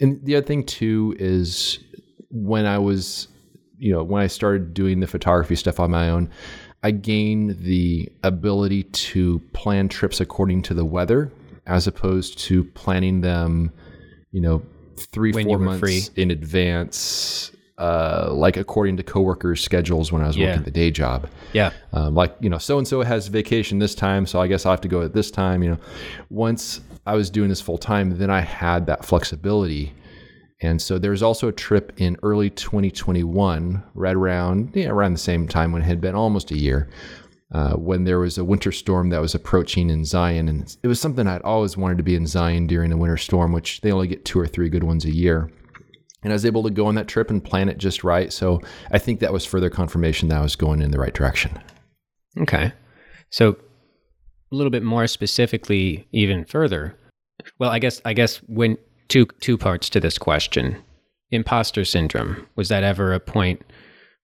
And 0.00 0.24
the 0.24 0.36
other 0.36 0.46
thing 0.46 0.64
too 0.64 1.16
is 1.18 1.80
when 2.30 2.66
I 2.66 2.78
was, 2.78 3.28
you 3.78 3.92
know, 3.92 4.04
when 4.04 4.22
I 4.22 4.28
started 4.28 4.74
doing 4.74 5.00
the 5.00 5.06
photography 5.06 5.56
stuff 5.56 5.80
on 5.80 5.90
my 5.90 6.08
own, 6.10 6.30
I 6.82 6.92
gained 6.92 7.58
the 7.58 8.08
ability 8.22 8.84
to 8.84 9.40
plan 9.52 9.88
trips 9.88 10.20
according 10.20 10.62
to 10.62 10.74
the 10.74 10.84
weather 10.84 11.32
as 11.66 11.86
opposed 11.86 12.38
to 12.38 12.64
planning 12.64 13.20
them, 13.20 13.72
you 14.30 14.40
know, 14.40 14.62
three, 15.12 15.32
when 15.32 15.46
four 15.46 15.58
months 15.58 15.80
free. 15.80 16.02
in 16.16 16.30
advance 16.30 17.50
uh, 17.78 18.28
like 18.32 18.56
according 18.56 18.96
to 18.96 19.02
coworkers' 19.02 19.62
schedules 19.62 20.10
when 20.10 20.22
I 20.22 20.26
was 20.26 20.36
yeah. 20.36 20.48
working 20.48 20.64
the 20.64 20.70
day 20.70 20.90
job. 20.90 21.28
Yeah. 21.52 21.70
Um, 21.92 22.14
like, 22.14 22.34
you 22.40 22.50
know, 22.50 22.58
so 22.58 22.78
and 22.78 22.86
so 22.86 23.02
has 23.02 23.28
vacation 23.28 23.78
this 23.78 23.94
time, 23.94 24.26
so 24.26 24.40
I 24.40 24.48
guess 24.48 24.66
I'll 24.66 24.72
have 24.72 24.80
to 24.82 24.88
go 24.88 25.02
at 25.02 25.14
this 25.14 25.30
time. 25.30 25.62
You 25.62 25.70
know, 25.70 25.78
once 26.28 26.80
I 27.06 27.14
was 27.14 27.30
doing 27.30 27.48
this 27.48 27.60
full 27.60 27.78
time, 27.78 28.18
then 28.18 28.30
I 28.30 28.40
had 28.40 28.86
that 28.86 29.04
flexibility. 29.04 29.94
And 30.60 30.82
so 30.82 30.98
there 30.98 31.12
was 31.12 31.22
also 31.22 31.46
a 31.46 31.52
trip 31.52 31.92
in 31.98 32.16
early 32.24 32.50
2021, 32.50 33.80
right 33.94 34.16
around, 34.16 34.72
yeah, 34.74 34.88
around 34.88 35.12
the 35.12 35.18
same 35.20 35.46
time 35.46 35.70
when 35.70 35.82
it 35.82 35.84
had 35.84 36.00
been 36.00 36.16
almost 36.16 36.50
a 36.50 36.58
year, 36.58 36.88
uh, 37.52 37.74
when 37.74 38.02
there 38.02 38.18
was 38.18 38.38
a 38.38 38.44
winter 38.44 38.72
storm 38.72 39.10
that 39.10 39.20
was 39.20 39.36
approaching 39.36 39.88
in 39.88 40.04
Zion. 40.04 40.48
And 40.48 40.76
it 40.82 40.88
was 40.88 41.00
something 41.00 41.28
I'd 41.28 41.42
always 41.42 41.76
wanted 41.76 41.98
to 41.98 42.02
be 42.02 42.16
in 42.16 42.26
Zion 42.26 42.66
during 42.66 42.90
a 42.90 42.96
winter 42.96 43.16
storm, 43.16 43.52
which 43.52 43.82
they 43.82 43.92
only 43.92 44.08
get 44.08 44.24
two 44.24 44.40
or 44.40 44.48
three 44.48 44.68
good 44.68 44.82
ones 44.82 45.04
a 45.04 45.14
year 45.14 45.48
and 46.22 46.32
I 46.32 46.34
was 46.34 46.44
able 46.44 46.62
to 46.64 46.70
go 46.70 46.86
on 46.86 46.94
that 46.96 47.08
trip 47.08 47.30
and 47.30 47.42
plan 47.42 47.68
it 47.68 47.78
just 47.78 48.04
right. 48.04 48.32
So 48.32 48.60
I 48.90 48.98
think 48.98 49.20
that 49.20 49.32
was 49.32 49.44
further 49.44 49.70
confirmation 49.70 50.28
that 50.28 50.38
I 50.38 50.42
was 50.42 50.56
going 50.56 50.82
in 50.82 50.90
the 50.90 50.98
right 50.98 51.14
direction. 51.14 51.58
Okay. 52.40 52.72
So 53.30 53.56
a 54.50 54.54
little 54.54 54.70
bit 54.70 54.82
more 54.82 55.06
specifically, 55.06 56.08
even 56.12 56.44
further. 56.44 56.96
Well, 57.58 57.70
I 57.70 57.78
guess 57.78 58.00
I 58.04 58.14
guess 58.14 58.36
when 58.48 58.78
two 59.08 59.26
two 59.40 59.58
parts 59.58 59.88
to 59.90 60.00
this 60.00 60.18
question. 60.18 60.82
Imposter 61.30 61.84
syndrome 61.84 62.46
was 62.56 62.70
that 62.70 62.82
ever 62.82 63.12
a 63.12 63.20
point 63.20 63.62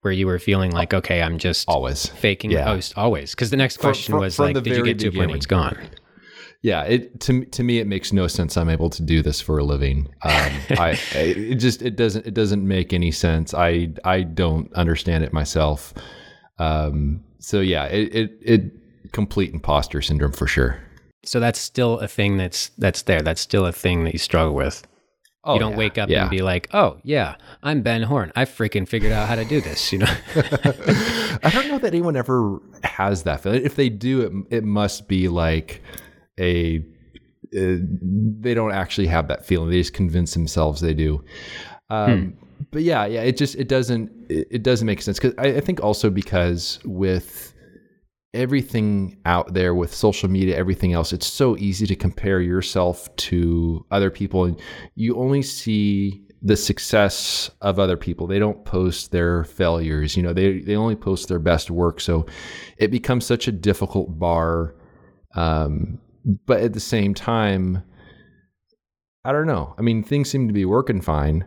where 0.00 0.12
you 0.12 0.26
were 0.26 0.38
feeling 0.38 0.70
like, 0.70 0.94
okay, 0.94 1.20
I'm 1.20 1.36
just 1.36 1.68
always 1.68 2.06
faking 2.06 2.50
yeah. 2.50 2.62
Oh, 2.62 2.74
host 2.74 2.94
always? 2.96 3.32
Because 3.32 3.50
the 3.50 3.58
next 3.58 3.76
question 3.76 4.12
from, 4.12 4.20
from, 4.20 4.24
was 4.24 4.36
from 4.36 4.54
like, 4.54 4.62
did 4.62 4.76
you 4.76 4.84
get 4.84 4.98
to 5.00 5.08
a 5.08 5.12
point 5.12 5.28
where 5.28 5.36
it's 5.36 5.44
gone? 5.44 5.76
Yeah 6.64 6.82
it 6.84 7.20
to 7.20 7.44
to 7.44 7.62
me 7.62 7.78
it 7.78 7.86
makes 7.86 8.10
no 8.10 8.26
sense 8.26 8.56
i'm 8.56 8.70
able 8.70 8.88
to 8.88 9.02
do 9.02 9.20
this 9.20 9.38
for 9.38 9.58
a 9.58 9.64
living 9.64 10.08
um, 10.22 10.32
I, 10.70 10.98
it 11.12 11.56
just 11.56 11.82
it 11.82 11.94
doesn't 11.94 12.26
it 12.26 12.32
doesn't 12.32 12.66
make 12.66 12.94
any 12.94 13.10
sense 13.10 13.52
i 13.52 13.92
i 14.02 14.22
don't 14.22 14.72
understand 14.72 15.24
it 15.24 15.32
myself 15.34 15.92
um, 16.58 17.22
so 17.38 17.60
yeah 17.60 17.84
it, 17.84 18.14
it 18.14 18.38
it 18.40 18.62
complete 19.12 19.52
imposter 19.52 20.00
syndrome 20.00 20.32
for 20.32 20.46
sure 20.46 20.80
so 21.22 21.38
that's 21.38 21.58
still 21.60 21.98
a 22.00 22.08
thing 22.08 22.38
that's 22.38 22.70
that's 22.78 23.02
there 23.02 23.20
that's 23.20 23.42
still 23.42 23.66
a 23.66 23.72
thing 23.72 24.04
that 24.04 24.14
you 24.14 24.18
struggle 24.18 24.54
with 24.54 24.86
Oh, 25.46 25.54
you 25.54 25.60
don't 25.60 25.72
yeah, 25.72 25.76
wake 25.76 25.98
up 25.98 26.08
yeah. 26.08 26.22
and 26.22 26.30
be 26.30 26.40
like, 26.40 26.70
"Oh, 26.72 26.96
yeah, 27.02 27.36
I'm 27.62 27.82
Ben 27.82 28.02
Horne. 28.02 28.32
I 28.34 28.46
freaking 28.46 28.88
figured 28.88 29.12
out 29.12 29.28
how 29.28 29.34
to 29.34 29.44
do 29.44 29.60
this." 29.60 29.92
You 29.92 29.98
know. 29.98 30.06
I 30.34 31.50
don't 31.52 31.68
know 31.68 31.76
that 31.76 31.88
anyone 31.88 32.16
ever 32.16 32.62
has 32.82 33.24
that 33.24 33.42
feeling. 33.42 33.62
If 33.62 33.76
they 33.76 33.90
do, 33.90 34.22
it 34.22 34.56
it 34.56 34.64
must 34.64 35.06
be 35.06 35.28
like 35.28 35.82
a 36.38 36.84
uh, 37.56 37.76
they 38.40 38.54
don't 38.54 38.72
actually 38.72 39.06
have 39.06 39.28
that 39.28 39.44
feeling. 39.44 39.70
They 39.70 39.78
just 39.78 39.92
convince 39.92 40.34
themselves 40.34 40.80
they 40.80 40.94
do. 40.94 41.24
Um, 41.90 42.34
hmm. 42.36 42.44
But 42.70 42.82
yeah, 42.82 43.06
yeah, 43.06 43.22
it 43.22 43.36
just 43.36 43.54
it 43.56 43.68
doesn't 43.68 44.10
it, 44.28 44.48
it 44.50 44.62
doesn't 44.62 44.86
make 44.86 45.02
sense 45.02 45.18
because 45.18 45.34
I, 45.38 45.56
I 45.56 45.60
think 45.60 45.82
also 45.82 46.10
because 46.10 46.80
with 46.84 47.54
everything 48.32 49.16
out 49.26 49.54
there 49.54 49.74
with 49.74 49.94
social 49.94 50.28
media, 50.28 50.56
everything 50.56 50.92
else, 50.92 51.12
it's 51.12 51.26
so 51.26 51.56
easy 51.58 51.86
to 51.86 51.94
compare 51.94 52.40
yourself 52.40 53.14
to 53.16 53.86
other 53.90 54.10
people, 54.10 54.44
and 54.44 54.60
you 54.96 55.16
only 55.16 55.42
see 55.42 56.26
the 56.42 56.56
success 56.56 57.50
of 57.62 57.78
other 57.78 57.96
people. 57.96 58.26
They 58.26 58.38
don't 58.38 58.64
post 58.64 59.12
their 59.12 59.44
failures. 59.44 60.16
You 60.16 60.22
know, 60.22 60.32
they 60.32 60.60
they 60.60 60.76
only 60.76 60.96
post 60.96 61.28
their 61.28 61.38
best 61.38 61.70
work. 61.70 62.00
So 62.00 62.26
it 62.78 62.90
becomes 62.90 63.24
such 63.24 63.46
a 63.46 63.52
difficult 63.52 64.18
bar 64.18 64.74
um, 65.34 65.98
but 66.24 66.60
at 66.60 66.72
the 66.72 66.80
same 66.80 67.14
time, 67.14 67.82
I 69.24 69.32
don't 69.32 69.46
know. 69.46 69.74
I 69.78 69.82
mean, 69.82 70.02
things 70.02 70.30
seem 70.30 70.48
to 70.48 70.54
be 70.54 70.64
working 70.64 71.00
fine, 71.00 71.44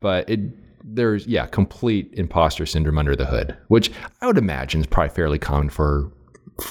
but 0.00 0.28
it 0.28 0.40
there's 0.84 1.26
yeah, 1.26 1.46
complete 1.46 2.12
imposter 2.14 2.66
syndrome 2.66 2.98
under 2.98 3.16
the 3.16 3.26
hood, 3.26 3.56
which 3.68 3.90
I 4.20 4.26
would 4.26 4.38
imagine 4.38 4.80
is 4.80 4.86
probably 4.86 5.14
fairly 5.14 5.38
common 5.38 5.70
for 5.70 6.10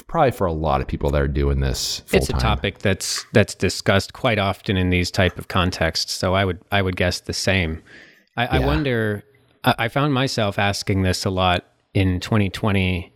probably 0.07 0.31
for 0.31 0.47
a 0.47 0.53
lot 0.53 0.81
of 0.81 0.87
people 0.87 1.09
that 1.11 1.21
are 1.21 1.27
doing 1.29 1.61
this 1.61 2.03
It's 2.11 2.29
a 2.29 2.33
topic 2.33 2.79
that's 2.79 3.25
that's 3.33 3.55
discussed 3.55 4.13
quite 4.13 4.39
often 4.39 4.75
in 4.77 4.89
these 4.89 5.11
type 5.11 5.37
of 5.37 5.47
contexts, 5.47 6.13
so 6.13 6.33
I 6.33 6.45
would 6.45 6.59
I 6.71 6.81
would 6.81 6.95
guess 6.95 7.19
the 7.19 7.33
same. 7.33 7.83
I, 8.35 8.43
yeah. 8.43 8.49
I 8.51 8.59
wonder 8.65 9.23
I 9.63 9.87
found 9.87 10.13
myself 10.13 10.59
asking 10.59 11.01
this 11.01 11.25
a 11.25 11.29
lot 11.29 11.65
in 11.93 12.19
2020 12.19 13.11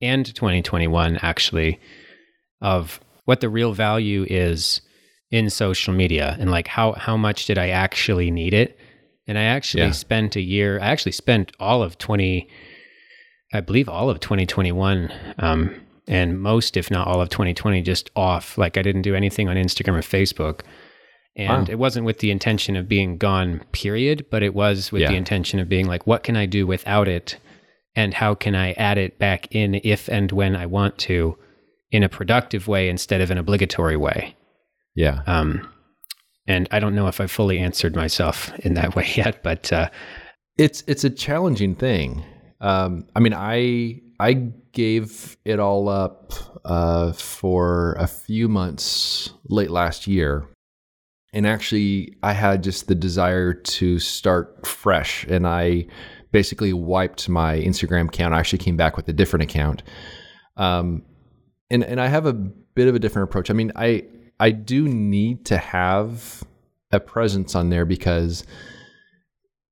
and 0.00 0.26
2021 0.26 1.18
actually 1.22 1.80
of 2.60 3.00
what 3.24 3.40
the 3.40 3.48
real 3.48 3.72
value 3.72 4.26
is 4.28 4.80
in 5.30 5.50
social 5.50 5.92
media 5.92 6.36
and 6.38 6.50
like 6.50 6.68
how 6.68 6.92
how 6.92 7.16
much 7.16 7.46
did 7.46 7.58
I 7.58 7.70
actually 7.70 8.30
need 8.30 8.54
it? 8.54 8.78
And 9.26 9.38
I 9.38 9.42
actually 9.44 9.84
yeah. 9.84 9.92
spent 9.92 10.36
a 10.36 10.40
year. 10.40 10.78
I 10.78 10.86
actually 10.86 11.12
spent 11.12 11.52
all 11.58 11.82
of 11.82 11.98
twenty, 11.98 12.48
I 13.52 13.60
believe 13.60 13.88
all 13.88 14.10
of 14.10 14.20
twenty 14.20 14.46
twenty 14.46 14.72
one, 14.72 15.12
um, 15.38 15.74
and 16.06 16.40
most, 16.40 16.76
if 16.76 16.90
not 16.90 17.08
all 17.08 17.20
of 17.20 17.30
twenty 17.30 17.54
twenty, 17.54 17.82
just 17.82 18.10
off. 18.14 18.58
Like 18.58 18.76
I 18.76 18.82
didn't 18.82 19.02
do 19.02 19.14
anything 19.14 19.48
on 19.48 19.56
Instagram 19.56 19.98
or 19.98 20.02
Facebook. 20.02 20.60
And 21.36 21.66
wow. 21.66 21.72
it 21.72 21.78
wasn't 21.80 22.06
with 22.06 22.18
the 22.18 22.30
intention 22.30 22.76
of 22.76 22.88
being 22.88 23.18
gone, 23.18 23.64
period, 23.72 24.26
but 24.30 24.44
it 24.44 24.54
was 24.54 24.92
with 24.92 25.02
yeah. 25.02 25.08
the 25.08 25.16
intention 25.16 25.58
of 25.58 25.68
being 25.68 25.88
like, 25.88 26.06
what 26.06 26.22
can 26.22 26.36
I 26.36 26.46
do 26.46 26.64
without 26.64 27.08
it? 27.08 27.38
And 27.96 28.14
how 28.14 28.34
can 28.34 28.54
I 28.54 28.72
add 28.72 28.98
it 28.98 29.18
back 29.18 29.52
in 29.52 29.80
if 29.82 30.08
and 30.08 30.30
when 30.30 30.54
I 30.54 30.66
want 30.66 30.96
to? 30.98 31.36
In 31.94 32.02
a 32.02 32.08
productive 32.08 32.66
way 32.66 32.88
instead 32.88 33.20
of 33.20 33.30
an 33.30 33.38
obligatory 33.38 33.96
way. 33.96 34.34
Yeah. 34.96 35.20
Um, 35.28 35.70
and 36.44 36.66
I 36.72 36.80
don't 36.80 36.96
know 36.96 37.06
if 37.06 37.20
I 37.20 37.28
fully 37.28 37.60
answered 37.60 37.94
myself 37.94 38.52
in 38.58 38.74
that 38.74 38.96
way 38.96 39.08
yet, 39.14 39.44
but 39.44 39.72
uh, 39.72 39.90
it's 40.58 40.82
it's 40.88 41.04
a 41.04 41.10
challenging 41.10 41.76
thing. 41.76 42.24
Um, 42.60 43.06
I 43.14 43.20
mean, 43.20 43.32
I 43.32 44.00
I 44.18 44.32
gave 44.72 45.36
it 45.44 45.60
all 45.60 45.88
up 45.88 46.32
uh, 46.64 47.12
for 47.12 47.92
a 47.92 48.08
few 48.08 48.48
months 48.48 49.30
late 49.48 49.70
last 49.70 50.08
year, 50.08 50.48
and 51.32 51.46
actually, 51.46 52.16
I 52.24 52.32
had 52.32 52.64
just 52.64 52.88
the 52.88 52.96
desire 52.96 53.54
to 53.54 54.00
start 54.00 54.66
fresh, 54.66 55.26
and 55.28 55.46
I 55.46 55.86
basically 56.32 56.72
wiped 56.72 57.28
my 57.28 57.60
Instagram 57.60 58.08
account. 58.08 58.34
I 58.34 58.40
actually 58.40 58.58
came 58.58 58.76
back 58.76 58.96
with 58.96 59.08
a 59.08 59.12
different 59.12 59.44
account. 59.44 59.84
Um, 60.56 61.04
and 61.74 61.84
and 61.84 62.00
I 62.00 62.06
have 62.06 62.24
a 62.24 62.32
bit 62.32 62.88
of 62.88 62.94
a 62.94 62.98
different 62.98 63.28
approach. 63.28 63.50
I 63.50 63.52
mean, 63.52 63.72
I 63.74 64.04
I 64.38 64.52
do 64.52 64.88
need 64.88 65.44
to 65.46 65.58
have 65.58 66.44
a 66.92 67.00
presence 67.00 67.54
on 67.54 67.68
there 67.68 67.84
because 67.84 68.44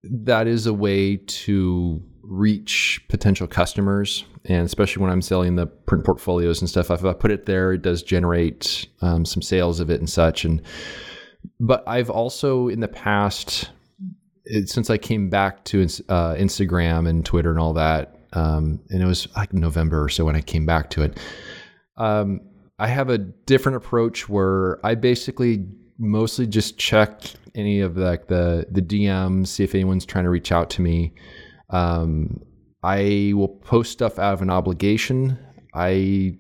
that 0.02 0.48
is 0.48 0.66
a 0.66 0.74
way 0.74 1.16
to 1.16 2.02
reach 2.22 3.04
potential 3.08 3.46
customers 3.46 4.24
and 4.44 4.64
especially 4.64 5.02
when 5.02 5.10
i'm 5.12 5.20
selling 5.20 5.56
the 5.56 5.66
print 5.66 6.04
portfolios 6.04 6.60
and 6.60 6.68
stuff 6.68 6.90
if 6.90 7.04
i 7.04 7.12
put 7.12 7.30
it 7.30 7.46
there 7.46 7.72
it 7.72 7.82
does 7.82 8.02
generate 8.02 8.86
um, 9.00 9.24
some 9.24 9.42
sales 9.42 9.80
of 9.80 9.90
it 9.90 10.00
and 10.00 10.08
such 10.08 10.44
and 10.44 10.62
but 11.60 11.82
i've 11.86 12.10
also 12.10 12.68
in 12.68 12.80
the 12.80 12.88
past 12.88 13.70
it, 14.44 14.68
since 14.68 14.88
i 14.88 14.96
came 14.96 15.28
back 15.28 15.64
to 15.64 15.82
uh, 16.08 16.34
instagram 16.34 17.08
and 17.08 17.26
twitter 17.26 17.50
and 17.50 17.58
all 17.58 17.72
that 17.74 18.16
um, 18.32 18.80
and 18.90 19.02
it 19.02 19.06
was 19.06 19.28
like 19.36 19.52
november 19.52 20.02
or 20.02 20.08
so 20.08 20.24
when 20.24 20.36
i 20.36 20.40
came 20.40 20.64
back 20.64 20.90
to 20.90 21.02
it 21.02 21.18
um, 21.96 22.40
I 22.78 22.88
have 22.88 23.10
a 23.10 23.18
different 23.18 23.76
approach 23.76 24.28
where 24.28 24.84
I 24.84 24.94
basically 24.94 25.66
mostly 25.98 26.46
just 26.46 26.78
check 26.78 27.22
any 27.54 27.80
of 27.80 27.96
like 27.96 28.28
the 28.28 28.66
the 28.70 28.82
DMs, 28.82 29.48
see 29.48 29.64
if 29.64 29.74
anyone's 29.74 30.06
trying 30.06 30.24
to 30.24 30.30
reach 30.30 30.52
out 30.52 30.70
to 30.70 30.82
me. 30.82 31.14
Um, 31.70 32.40
I 32.82 33.32
will 33.34 33.48
post 33.48 33.92
stuff 33.92 34.18
out 34.18 34.34
of 34.34 34.42
an 34.42 34.50
obligation. 34.50 35.38
I 35.74 36.38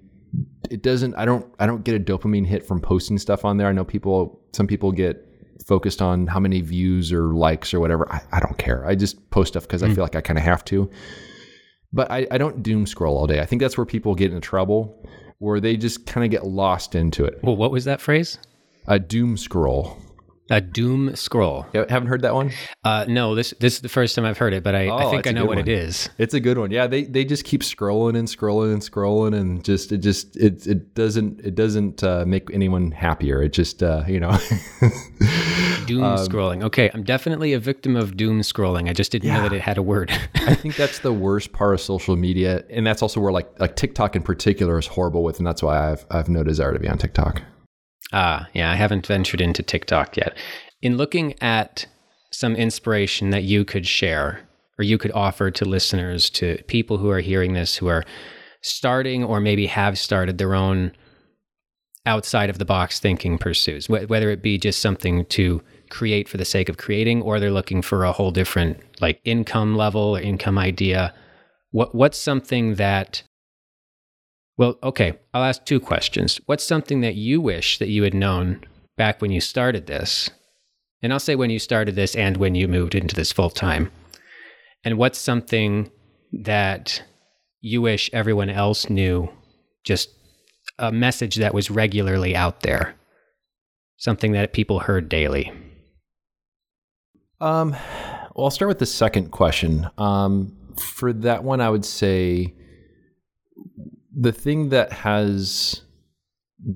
it 0.70 0.82
doesn't 0.82 1.14
I 1.14 1.24
don't 1.24 1.46
I 1.58 1.66
don't 1.66 1.84
get 1.84 1.94
a 1.94 2.00
dopamine 2.00 2.46
hit 2.46 2.66
from 2.66 2.80
posting 2.80 3.18
stuff 3.18 3.44
on 3.44 3.56
there. 3.56 3.68
I 3.68 3.72
know 3.72 3.84
people 3.84 4.40
some 4.52 4.66
people 4.66 4.92
get 4.92 5.28
focused 5.66 6.02
on 6.02 6.26
how 6.26 6.40
many 6.40 6.60
views 6.60 7.12
or 7.12 7.34
likes 7.34 7.72
or 7.72 7.80
whatever. 7.80 8.10
I, 8.12 8.20
I 8.32 8.40
don't 8.40 8.58
care. 8.58 8.84
I 8.86 8.94
just 8.94 9.30
post 9.30 9.52
stuff 9.52 9.64
because 9.64 9.82
mm. 9.82 9.90
I 9.90 9.94
feel 9.94 10.04
like 10.04 10.16
I 10.16 10.20
kind 10.20 10.38
of 10.38 10.44
have 10.44 10.64
to. 10.66 10.90
But 11.92 12.10
I, 12.10 12.26
I 12.30 12.38
don't 12.38 12.62
doom 12.62 12.86
scroll 12.86 13.16
all 13.18 13.26
day. 13.26 13.40
I 13.40 13.46
think 13.46 13.60
that's 13.60 13.76
where 13.76 13.84
people 13.84 14.14
get 14.14 14.32
into 14.32 14.40
trouble, 14.40 15.06
where 15.42 15.58
they 15.58 15.76
just 15.76 16.06
kind 16.06 16.24
of 16.24 16.30
get 16.30 16.46
lost 16.46 16.94
into 16.94 17.24
it. 17.24 17.40
Well, 17.42 17.56
what 17.56 17.72
was 17.72 17.84
that 17.84 18.00
phrase? 18.00 18.38
A 18.86 19.00
doom 19.00 19.36
scroll. 19.36 19.98
A 20.52 20.60
doom 20.60 21.16
scroll. 21.16 21.64
You 21.72 21.86
haven't 21.88 22.08
heard 22.08 22.20
that 22.22 22.34
one? 22.34 22.50
Uh, 22.84 23.06
no, 23.08 23.34
this 23.34 23.54
this 23.58 23.76
is 23.76 23.80
the 23.80 23.88
first 23.88 24.14
time 24.14 24.26
I've 24.26 24.36
heard 24.36 24.52
it, 24.52 24.62
but 24.62 24.74
I, 24.74 24.88
oh, 24.88 24.96
I 24.98 25.10
think 25.10 25.26
I 25.26 25.30
know 25.30 25.46
what 25.46 25.56
one. 25.56 25.66
it 25.66 25.68
is. 25.68 26.10
It's 26.18 26.34
a 26.34 26.40
good 26.40 26.58
one. 26.58 26.70
Yeah, 26.70 26.86
they 26.86 27.04
they 27.04 27.24
just 27.24 27.44
keep 27.44 27.62
scrolling 27.62 28.18
and 28.18 28.28
scrolling 28.28 28.74
and 28.74 28.82
scrolling, 28.82 29.34
and 29.34 29.64
just 29.64 29.92
it 29.92 29.98
just 29.98 30.36
it 30.36 30.66
it 30.66 30.94
doesn't 30.94 31.40
it 31.40 31.54
doesn't 31.54 32.04
uh, 32.04 32.26
make 32.26 32.50
anyone 32.52 32.90
happier. 32.90 33.42
It 33.42 33.54
just 33.54 33.82
uh, 33.82 34.04
you 34.06 34.20
know. 34.20 34.38
doom 35.86 36.04
um, 36.04 36.18
scrolling. 36.18 36.62
Okay, 36.64 36.90
I'm 36.92 37.02
definitely 37.02 37.54
a 37.54 37.58
victim 37.58 37.96
of 37.96 38.18
doom 38.18 38.42
scrolling. 38.42 38.90
I 38.90 38.92
just 38.92 39.10
didn't 39.10 39.28
yeah. 39.28 39.38
know 39.38 39.42
that 39.44 39.54
it 39.54 39.62
had 39.62 39.78
a 39.78 39.82
word. 39.82 40.10
I 40.34 40.54
think 40.54 40.76
that's 40.76 40.98
the 40.98 41.14
worst 41.14 41.52
part 41.52 41.72
of 41.72 41.80
social 41.80 42.14
media, 42.14 42.62
and 42.68 42.86
that's 42.86 43.00
also 43.00 43.20
where 43.20 43.32
like 43.32 43.58
like 43.58 43.74
TikTok 43.76 44.16
in 44.16 44.22
particular 44.22 44.78
is 44.78 44.86
horrible 44.86 45.22
with, 45.22 45.38
and 45.38 45.46
that's 45.46 45.62
why 45.62 45.92
I've 45.92 46.04
I've 46.10 46.28
no 46.28 46.42
desire 46.42 46.74
to 46.74 46.78
be 46.78 46.88
on 46.88 46.98
TikTok. 46.98 47.40
Ah, 48.12 48.48
yeah, 48.52 48.70
I 48.70 48.74
haven't 48.74 49.06
ventured 49.06 49.40
into 49.40 49.62
TikTok 49.62 50.16
yet. 50.16 50.36
In 50.82 50.96
looking 50.96 51.34
at 51.40 51.86
some 52.30 52.56
inspiration 52.56 53.30
that 53.30 53.44
you 53.44 53.64
could 53.64 53.86
share 53.86 54.40
or 54.78 54.84
you 54.84 54.98
could 54.98 55.12
offer 55.12 55.50
to 55.50 55.64
listeners, 55.64 56.30
to 56.30 56.62
people 56.66 56.98
who 56.98 57.10
are 57.10 57.20
hearing 57.20 57.52
this, 57.52 57.76
who 57.76 57.88
are 57.88 58.04
starting 58.62 59.22
or 59.22 59.40
maybe 59.40 59.66
have 59.66 59.98
started 59.98 60.38
their 60.38 60.54
own 60.54 60.92
outside 62.04 62.50
of 62.50 62.58
the 62.58 62.64
box 62.64 62.98
thinking 62.98 63.38
pursuits, 63.38 63.88
whether 63.88 64.30
it 64.30 64.42
be 64.42 64.58
just 64.58 64.80
something 64.80 65.24
to 65.26 65.62
create 65.88 66.28
for 66.28 66.36
the 66.36 66.44
sake 66.44 66.68
of 66.68 66.78
creating 66.78 67.22
or 67.22 67.38
they're 67.38 67.50
looking 67.50 67.82
for 67.82 68.04
a 68.04 68.12
whole 68.12 68.30
different 68.30 68.80
like 69.00 69.20
income 69.24 69.76
level 69.76 70.16
or 70.16 70.20
income 70.20 70.58
idea. 70.58 71.14
What 71.70 71.94
what's 71.94 72.18
something 72.18 72.74
that 72.76 73.22
well, 74.56 74.78
okay, 74.82 75.18
I'll 75.32 75.44
ask 75.44 75.64
two 75.64 75.80
questions. 75.80 76.40
What's 76.46 76.64
something 76.64 77.00
that 77.00 77.14
you 77.14 77.40
wish 77.40 77.78
that 77.78 77.88
you 77.88 78.02
had 78.02 78.14
known 78.14 78.64
back 78.96 79.20
when 79.20 79.30
you 79.30 79.40
started 79.40 79.86
this? 79.86 80.30
And 81.02 81.12
I'll 81.12 81.20
say 81.20 81.34
when 81.34 81.50
you 81.50 81.58
started 81.58 81.96
this 81.96 82.14
and 82.14 82.36
when 82.36 82.54
you 82.54 82.68
moved 82.68 82.94
into 82.94 83.16
this 83.16 83.32
full 83.32 83.50
time. 83.50 83.90
And 84.84 84.98
what's 84.98 85.18
something 85.18 85.90
that 86.32 87.02
you 87.60 87.82
wish 87.82 88.10
everyone 88.12 88.50
else 88.50 88.90
knew, 88.90 89.28
just 89.84 90.10
a 90.78 90.92
message 90.92 91.36
that 91.36 91.54
was 91.54 91.70
regularly 91.70 92.36
out 92.36 92.60
there, 92.60 92.94
something 93.96 94.32
that 94.32 94.52
people 94.52 94.80
heard 94.80 95.08
daily? 95.08 95.52
Um, 97.40 97.72
well, 98.34 98.44
I'll 98.44 98.50
start 98.50 98.68
with 98.68 98.78
the 98.78 98.86
second 98.86 99.30
question. 99.30 99.88
Um, 99.98 100.56
for 100.78 101.12
that 101.12 101.42
one, 101.42 101.60
I 101.60 101.70
would 101.70 101.84
say 101.84 102.54
the 104.14 104.32
thing 104.32 104.68
that 104.70 104.92
has 104.92 105.82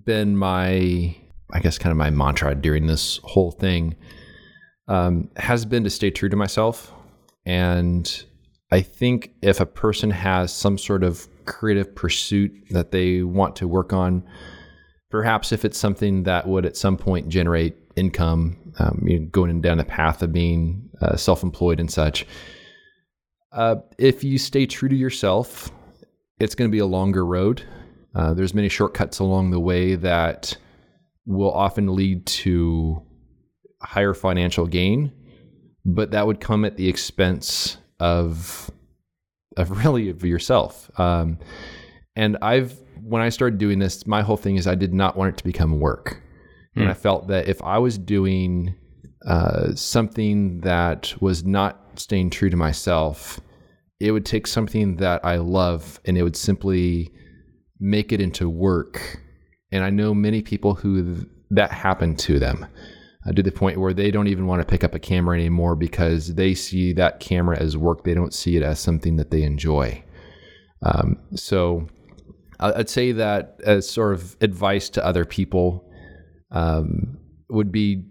been 0.05 0.37
my, 0.37 1.17
I 1.53 1.61
guess, 1.61 1.79
kind 1.79 1.91
of 1.91 1.97
my 1.97 2.11
mantra 2.11 2.55
during 2.55 2.87
this 2.87 3.21
whole 3.25 3.53
thing 3.53 3.97
um, 4.89 5.31
has 5.37 5.65
been 5.65 5.85
to 5.85 5.91
stay 5.91 6.11
true 6.11 6.29
to 6.29 6.37
myself. 6.37 6.93
And 7.45 8.25
I 8.73 8.81
think 8.81 9.33
if 9.43 9.61
a 9.61 9.67
person 9.67 10.11
has 10.11 10.53
some 10.53 10.79
sort 10.79 11.05
of 11.05 11.29
creative 11.45 11.95
pursuit 11.95 12.53
that 12.71 12.91
they 12.91 13.23
want 13.23 13.57
to 13.57 13.69
work 13.69 13.93
on, 13.93 14.25
perhaps 15.11 15.53
if 15.53 15.65
it's 15.65 15.79
something 15.79 16.25
that 16.25 16.49
would 16.49 16.67
at 16.67 16.77
some 16.77 16.97
point 16.97 17.29
generate 17.29 17.77
income, 17.95 18.73
um, 18.79 19.03
you 19.07 19.21
know, 19.21 19.27
going 19.27 19.61
down 19.61 19.79
the 19.79 19.85
path 19.85 20.23
of 20.23 20.33
being 20.33 20.89
uh, 21.01 21.17
self 21.17 21.43
employed 21.43 21.81
and 21.81 21.91
such. 21.91 22.27
Uh, 23.53 23.77
if 23.99 24.25
you 24.25 24.37
stay 24.37 24.67
true 24.67 24.89
to 24.89 24.97
yourself 24.97 25.71
it's 26.39 26.55
going 26.55 26.71
to 26.71 26.73
be 26.73 26.79
a 26.79 26.87
longer 26.87 27.25
road. 27.25 27.63
Uh, 28.15 28.35
there's 28.35 28.55
many 28.55 28.69
shortcuts 28.69 29.19
along 29.19 29.51
the 29.51 29.61
way 29.61 29.95
that 29.95 30.57
will 31.27 31.53
often 31.53 31.95
lead 31.95 32.25
to 32.27 33.03
higher 33.83 34.15
financial 34.15 34.67
gain, 34.67 35.13
but 35.85 36.13
that 36.13 36.27
would 36.27 36.41
come 36.41 36.65
at 36.65 36.77
the 36.77 36.89
expense 36.89 37.79
of 38.01 38.71
of 39.57 39.71
really 39.85 40.09
of 40.09 40.25
yourself. 40.25 40.91
Um, 40.99 41.39
and 42.15 42.37
I've 42.43 42.79
when 43.03 43.23
I 43.23 43.29
started 43.29 43.59
doing 43.59 43.79
this, 43.79 44.07
my 44.07 44.23
whole 44.23 44.37
thing 44.37 44.57
is 44.57 44.67
I 44.67 44.75
did 44.75 44.95
not 44.95 45.17
want 45.17 45.35
it 45.35 45.37
to 45.39 45.45
become 45.45 45.79
work, 45.79 46.23
and 46.75 46.85
hmm. 46.85 46.91
I 46.91 46.95
felt 46.95 47.29
that 47.29 47.49
if 47.49 47.63
I 47.63 47.79
was 47.79 47.99
doing 47.99 48.75
uh, 49.27 49.75
something 49.75 50.61
that 50.61 51.15
was 51.21 51.45
not 51.45 51.99
staying 51.99 52.31
true 52.31 52.51
to 52.51 52.57
myself, 52.57 53.41
it 54.01 54.13
would 54.13 54.27
take 54.27 54.47
something 54.47 54.97
that 54.97 55.25
I 55.25 55.37
love 55.37 56.01
and 56.05 56.19
it 56.19 56.23
would 56.23 56.37
simply 56.37 57.11
make 57.81 58.13
it 58.13 58.21
into 58.21 58.49
work. 58.49 59.21
And 59.73 59.85
I 59.85 59.91
know 59.91 60.15
many 60.15 60.43
people 60.43 60.75
who 60.75 61.27
that 61.51 61.71
happened 61.71 62.19
to 62.19 62.39
them 62.39 62.67
uh, 63.27 63.33
to 63.33 63.43
the 63.43 63.53
point 63.53 63.81
where 63.81 63.95
they 63.95 64.11
don't 64.11 64.29
even 64.29 64.47
want 64.47 64.61
to 64.61 64.67
pick 64.67 64.85
up 64.85 64.95
a 64.95 64.99
camera 64.99 65.37
anymore 65.37 65.77
because 65.77 66.35
they 66.35 66.55
see 66.55 66.93
that 66.95 67.21
camera 67.21 67.59
as 67.59 67.77
work. 67.77 68.05
They 68.05 68.15
don't 68.15 68.35
see 68.35 68.57
it 68.57 68.63
as 68.63 68.81
something 68.81 69.17
that 69.17 69.31
they 69.31 69.43
enjoy. 69.43 70.03
Um, 70.83 71.19
so 71.35 71.89
I'd 72.61 72.89
say 72.89 73.13
that 73.13 73.61
as 73.65 73.89
sort 73.89 74.15
of 74.15 74.37
advice 74.41 74.89
to 74.91 75.05
other 75.05 75.25
people 75.25 75.89
um, 76.51 77.19
would 77.51 77.73
be 77.73 78.05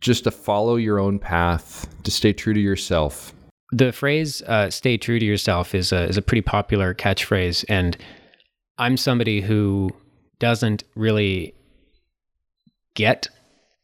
just 0.00 0.24
to 0.24 0.30
follow 0.30 0.76
your 0.76 0.98
own 0.98 1.18
path, 1.18 1.88
to 2.04 2.10
stay 2.10 2.32
true 2.32 2.54
to 2.54 2.60
yourself, 2.60 3.33
the 3.74 3.92
phrase 3.92 4.42
uh, 4.42 4.70
"stay 4.70 4.96
true 4.96 5.18
to 5.18 5.24
yourself" 5.24 5.74
is 5.74 5.92
a 5.92 6.04
is 6.04 6.16
a 6.16 6.22
pretty 6.22 6.42
popular 6.42 6.94
catchphrase, 6.94 7.64
and 7.68 7.96
I'm 8.78 8.96
somebody 8.96 9.40
who 9.40 9.90
doesn't 10.38 10.84
really 10.94 11.54
get 12.94 13.28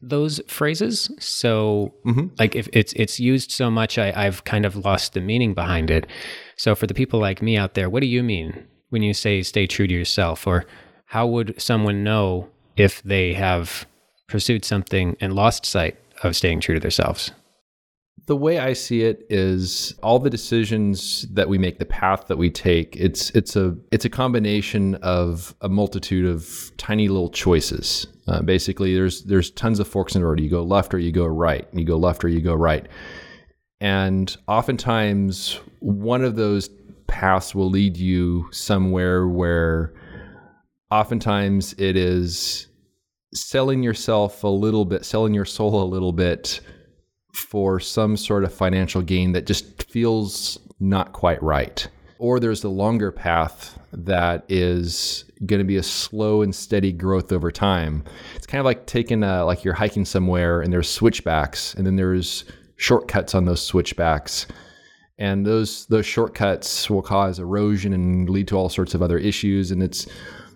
those 0.01 0.41
phrases. 0.47 1.11
So, 1.19 1.93
mm-hmm. 2.05 2.27
like, 2.39 2.55
if 2.55 2.69
it's 2.73 2.93
it's 2.93 3.19
used 3.19 3.51
so 3.51 3.69
much, 3.69 3.97
I, 3.97 4.13
I've 4.15 4.43
kind 4.45 4.65
of 4.65 4.75
lost 4.75 5.13
the 5.13 5.21
meaning 5.21 5.53
behind 5.53 5.91
it. 5.91 6.07
So, 6.55 6.73
for 6.73 6.87
the 6.87 6.93
people 6.93 7.19
like 7.19 7.41
me 7.41 7.57
out 7.57 7.73
there, 7.73 7.89
what 7.89 8.01
do 8.01 8.07
you 8.07 8.23
mean 8.23 8.65
when 8.89 9.01
you 9.01 9.13
say 9.13 9.41
"stay 9.43 9.67
true 9.67 9.87
to 9.87 9.93
yourself"? 9.93 10.47
Or 10.47 10.65
how 11.05 11.27
would 11.27 11.61
someone 11.61 12.03
know 12.03 12.49
if 12.77 13.03
they 13.03 13.33
have 13.33 13.85
pursued 14.27 14.63
something 14.63 15.17
and 15.19 15.33
lost 15.33 15.65
sight 15.65 15.97
of 16.23 16.35
staying 16.35 16.61
true 16.61 16.75
to 16.75 16.79
themselves? 16.79 17.31
The 18.27 18.35
way 18.35 18.59
I 18.59 18.73
see 18.73 19.01
it 19.01 19.25
is 19.29 19.95
all 20.03 20.19
the 20.19 20.29
decisions 20.29 21.23
that 21.33 21.49
we 21.49 21.57
make, 21.57 21.79
the 21.79 21.85
path 21.85 22.27
that 22.27 22.37
we 22.37 22.49
take, 22.49 22.95
it's 22.95 23.31
it's 23.31 23.55
a 23.55 23.75
it's 23.91 24.05
a 24.05 24.09
combination 24.09 24.95
of 24.95 25.55
a 25.61 25.69
multitude 25.69 26.25
of 26.25 26.71
tiny 26.77 27.07
little 27.07 27.29
choices. 27.29 28.07
Uh, 28.27 28.41
basically, 28.41 28.93
there's 28.93 29.23
there's 29.23 29.49
tons 29.51 29.79
of 29.79 29.87
forks 29.87 30.15
in 30.15 30.21
the 30.21 30.27
road. 30.27 30.39
You 30.39 30.49
go 30.49 30.63
left 30.63 30.93
or 30.93 30.99
you 30.99 31.11
go 31.11 31.25
right. 31.25 31.67
You 31.73 31.83
go 31.83 31.97
left 31.97 32.23
or 32.23 32.27
you 32.27 32.41
go 32.41 32.53
right. 32.53 32.87
And 33.79 34.35
oftentimes, 34.47 35.59
one 35.79 36.23
of 36.23 36.35
those 36.35 36.69
paths 37.07 37.55
will 37.55 37.69
lead 37.69 37.97
you 37.97 38.47
somewhere 38.51 39.27
where 39.27 39.93
oftentimes 40.91 41.73
it 41.79 41.97
is 41.97 42.67
selling 43.33 43.81
yourself 43.81 44.43
a 44.43 44.47
little 44.47 44.85
bit, 44.85 45.05
selling 45.05 45.33
your 45.33 45.45
soul 45.45 45.81
a 45.81 45.85
little 45.85 46.11
bit 46.11 46.61
for 47.33 47.79
some 47.79 48.17
sort 48.17 48.43
of 48.43 48.53
financial 48.53 49.01
gain 49.01 49.31
that 49.33 49.45
just 49.45 49.83
feels 49.83 50.59
not 50.79 51.13
quite 51.13 51.41
right. 51.41 51.87
Or 52.19 52.39
there's 52.39 52.61
the 52.61 52.69
longer 52.69 53.11
path 53.11 53.79
that 53.93 54.45
is 54.47 55.25
going 55.45 55.59
to 55.59 55.65
be 55.65 55.77
a 55.77 55.83
slow 55.83 56.41
and 56.41 56.53
steady 56.53 56.91
growth 56.91 57.31
over 57.31 57.51
time. 57.51 58.03
It's 58.35 58.45
kind 58.45 58.59
of 58.59 58.65
like 58.65 58.85
taking 58.85 59.23
a, 59.23 59.43
like 59.45 59.63
you're 59.63 59.73
hiking 59.73 60.05
somewhere 60.05 60.61
and 60.61 60.71
there's 60.71 60.89
switchbacks 60.89 61.73
and 61.73 61.85
then 61.85 61.95
there's 61.95 62.45
shortcuts 62.75 63.33
on 63.35 63.45
those 63.45 63.61
switchbacks. 63.61 64.47
And 65.17 65.45
those 65.45 65.85
those 65.85 66.05
shortcuts 66.05 66.89
will 66.89 67.03
cause 67.03 67.37
erosion 67.37 67.93
and 67.93 68.27
lead 68.27 68.47
to 68.47 68.57
all 68.57 68.69
sorts 68.69 68.95
of 68.95 69.03
other 69.03 69.19
issues. 69.19 69.69
And 69.69 69.83
it's 69.83 70.07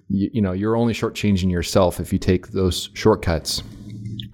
you, 0.09 0.29
you 0.33 0.41
know 0.41 0.53
you're 0.53 0.75
only 0.75 0.93
shortchanging 0.93 1.51
yourself 1.51 1.99
if 1.99 2.11
you 2.11 2.17
take 2.17 2.47
those 2.47 2.89
shortcuts. 2.93 3.61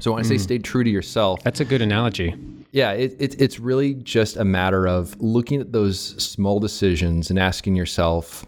So 0.01 0.11
when 0.11 0.19
I 0.19 0.27
say 0.27 0.35
mm. 0.35 0.41
stay 0.41 0.57
true 0.57 0.83
to 0.83 0.89
yourself, 0.89 1.43
that's 1.43 1.59
a 1.59 1.65
good 1.65 1.81
analogy. 1.81 2.35
Yeah, 2.71 2.91
it, 2.93 3.15
it, 3.19 3.39
it's 3.39 3.59
really 3.59 3.93
just 3.93 4.35
a 4.35 4.43
matter 4.43 4.87
of 4.87 5.19
looking 5.21 5.61
at 5.61 5.71
those 5.71 5.99
small 6.21 6.59
decisions 6.59 7.29
and 7.29 7.37
asking 7.37 7.75
yourself, 7.75 8.45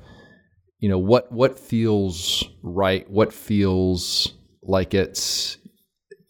you 0.80 0.90
know, 0.90 0.98
what 0.98 1.32
what 1.32 1.60
feels 1.60 2.44
right, 2.64 3.08
what 3.08 3.32
feels 3.32 4.34
like 4.64 4.96
it's 4.96 5.58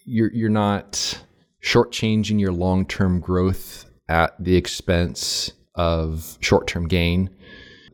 you're 0.06 0.32
you're 0.34 0.50
not 0.50 1.18
shortchanging 1.64 2.40
your 2.40 2.52
long 2.52 2.86
term 2.86 3.22
growth 3.22 3.86
at 4.10 4.36
the 4.44 4.58
expense 4.58 5.54
of 5.76 6.38
short 6.42 6.68
term 6.68 6.86
gain. 6.86 7.30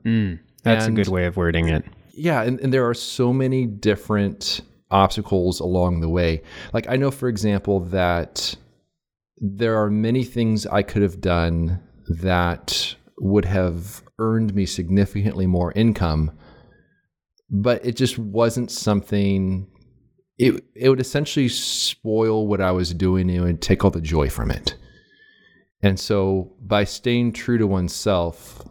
Mm, 0.04 0.40
that's 0.64 0.86
and, 0.86 0.98
a 0.98 1.04
good 1.04 1.12
way 1.12 1.26
of 1.26 1.38
wording 1.38 1.70
it. 1.70 1.86
Yeah. 2.20 2.42
And, 2.42 2.60
and 2.60 2.74
there 2.74 2.88
are 2.90 2.94
so 2.94 3.32
many 3.32 3.66
different 3.66 4.62
obstacles 4.92 5.60
along 5.60 6.02
the 6.02 6.10
way. 6.10 6.42
Like, 6.74 6.90
I 6.90 6.96
know, 6.96 7.12
for 7.12 7.30
example, 7.30 7.80
that 7.82 8.56
there 9.38 9.82
are 9.82 9.90
many 9.90 10.24
things 10.24 10.66
I 10.66 10.84
could 10.84 11.02
have 11.02 11.22
done 11.22 11.82
that 12.08 12.96
would 13.20 13.46
have 13.46 14.04
earned 14.18 14.54
me 14.54 14.66
significantly 14.66 15.46
more 15.48 15.72
income, 15.74 16.32
but 17.50 17.86
it 17.86 17.96
just 17.96 18.18
wasn't 18.18 18.72
something. 18.72 19.68
It 20.38 20.64
it 20.76 20.90
would 20.90 21.02
essentially 21.02 21.50
spoil 21.50 22.48
what 22.48 22.62
I 22.62 22.72
was 22.72 22.94
doing 22.94 23.30
and 23.30 23.62
take 23.62 23.84
all 23.84 23.92
the 23.92 24.02
joy 24.02 24.30
from 24.30 24.52
it. 24.52 24.76
And 25.82 26.00
so, 26.00 26.56
by 26.62 26.84
staying 26.84 27.34
true 27.34 27.58
to 27.58 27.68
oneself, 27.68 28.68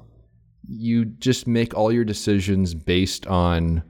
you 0.67 1.07
just 1.07 1.47
make 1.47 1.75
all 1.75 1.91
your 1.91 2.05
decisions 2.05 2.75
based 2.75 3.27
on 3.27 3.83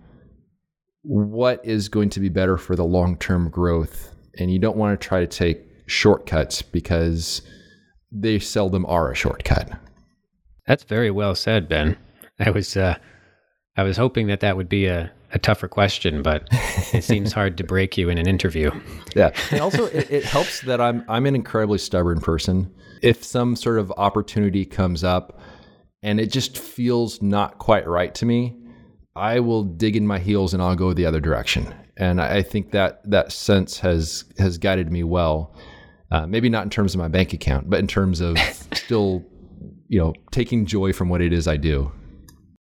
what 1.03 1.65
is 1.65 1.89
going 1.89 2.11
to 2.11 2.21
be 2.21 2.29
better 2.29 2.57
for 2.57 2.77
the 2.77 2.85
long 2.85 3.17
term 3.17 3.51
growth. 3.51 4.15
And 4.39 4.53
you 4.53 4.59
don't 4.59 4.77
want 4.77 4.99
to 4.99 5.07
try 5.07 5.21
to 5.21 5.27
take 5.27 5.67
shortcuts 5.87 6.63
because 6.63 7.43
they 8.13 8.39
seldom 8.39 8.87
are 8.87 9.11
a 9.11 9.15
shortcut. 9.15 9.71
That's 10.67 10.85
very 10.85 11.11
well 11.11 11.35
said, 11.35 11.69
Ben. 11.69 11.97
I 12.39 12.51
was 12.51 12.77
uh, 12.77 12.97
I 13.77 13.83
was 13.83 13.97
hoping 13.97 14.27
that 14.29 14.41
that 14.41 14.57
would 14.57 14.69
be 14.69 14.87
a, 14.87 15.11
a 15.33 15.39
tougher 15.39 15.69
question, 15.69 16.23
but 16.23 16.47
it 16.93 17.03
seems 17.03 17.33
hard 17.33 17.57
to 17.59 17.65
break 17.65 17.97
you 17.97 18.09
in 18.09 18.19
an 18.19 18.29
interview. 18.29 18.71
Yeah, 19.17 19.33
and 19.51 19.61
also 19.61 19.87
it, 19.87 20.11
it 20.11 20.25
helps 20.25 20.61
that 20.61 20.81
I'm 20.81 21.03
I'm 21.09 21.27
an 21.27 21.35
incredibly 21.35 21.79
stubborn 21.79 22.21
person. 22.21 22.73
If 23.03 23.25
some 23.25 23.57
sort 23.57 23.79
of 23.79 23.91
opportunity 23.97 24.65
comes 24.65 25.03
up 25.03 25.41
and 26.03 26.21
it 26.21 26.31
just 26.31 26.59
feels 26.59 27.21
not 27.23 27.59
quite 27.59 27.89
right 27.89 28.15
to 28.17 28.27
me, 28.27 28.55
I 29.19 29.41
will 29.41 29.65
dig 29.65 29.97
in 29.97 30.07
my 30.07 30.19
heels 30.19 30.55
and 30.55 30.63
I'll 30.63 30.77
go 30.77 30.93
the 30.93 31.07
other 31.07 31.21
direction. 31.21 31.75
And 31.97 32.21
I 32.21 32.43
think 32.43 32.71
that 32.71 33.01
that 33.11 33.33
sense 33.33 33.79
has 33.81 34.25
has 34.39 34.57
guided 34.59 34.91
me 34.91 35.03
well. 35.05 35.55
Uh, 36.11 36.27
maybe 36.27 36.49
not 36.49 36.65
in 36.65 36.71
terms 36.71 36.95
of 36.95 37.01
my 37.01 37.09
bank 37.09 37.35
account, 37.35 37.69
but 37.69 37.81
in 37.81 37.87
terms 37.87 38.21
of 38.21 38.39
still 38.73 39.25
you 39.89 39.99
know, 39.99 40.13
taking 40.31 40.67
joy 40.67 40.93
from 40.93 41.09
what 41.09 41.21
it 41.21 41.33
is 41.33 41.49
I 41.49 41.57
do. 41.57 41.91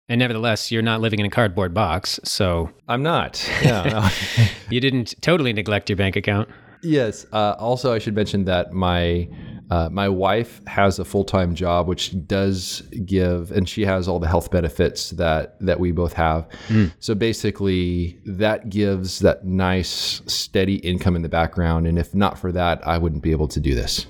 And 0.08 0.18
nevertheless, 0.18 0.70
you're 0.70 0.82
not 0.82 1.00
living 1.00 1.18
in 1.18 1.26
a 1.26 1.30
cardboard 1.30 1.72
box, 1.72 2.20
so 2.24 2.70
I'm 2.86 3.02
not. 3.02 3.42
Yeah, 3.62 3.82
no. 3.84 4.46
you 4.70 4.80
didn't 4.80 5.14
totally 5.22 5.52
neglect 5.52 5.88
your 5.88 5.96
bank 5.96 6.16
account. 6.16 6.50
Yes. 6.82 7.24
Uh, 7.32 7.54
also, 7.58 7.94
I 7.94 7.98
should 7.98 8.14
mention 8.14 8.44
that 8.44 8.74
my 8.74 9.26
uh, 9.70 9.88
my 9.90 10.08
wife 10.08 10.60
has 10.66 10.98
a 10.98 11.04
full 11.04 11.24
time 11.24 11.54
job, 11.54 11.88
which 11.88 12.14
does 12.26 12.82
give, 13.04 13.50
and 13.50 13.68
she 13.68 13.84
has 13.84 14.06
all 14.08 14.18
the 14.18 14.28
health 14.28 14.50
benefits 14.50 15.10
that 15.10 15.56
that 15.60 15.80
we 15.80 15.90
both 15.90 16.12
have. 16.12 16.46
Mm. 16.68 16.92
So 17.00 17.14
basically, 17.14 18.18
that 18.26 18.68
gives 18.68 19.20
that 19.20 19.44
nice 19.44 20.20
steady 20.26 20.76
income 20.76 21.16
in 21.16 21.22
the 21.22 21.28
background. 21.28 21.86
And 21.86 21.98
if 21.98 22.14
not 22.14 22.38
for 22.38 22.52
that, 22.52 22.86
I 22.86 22.98
wouldn't 22.98 23.22
be 23.22 23.30
able 23.30 23.48
to 23.48 23.60
do 23.60 23.74
this. 23.74 24.06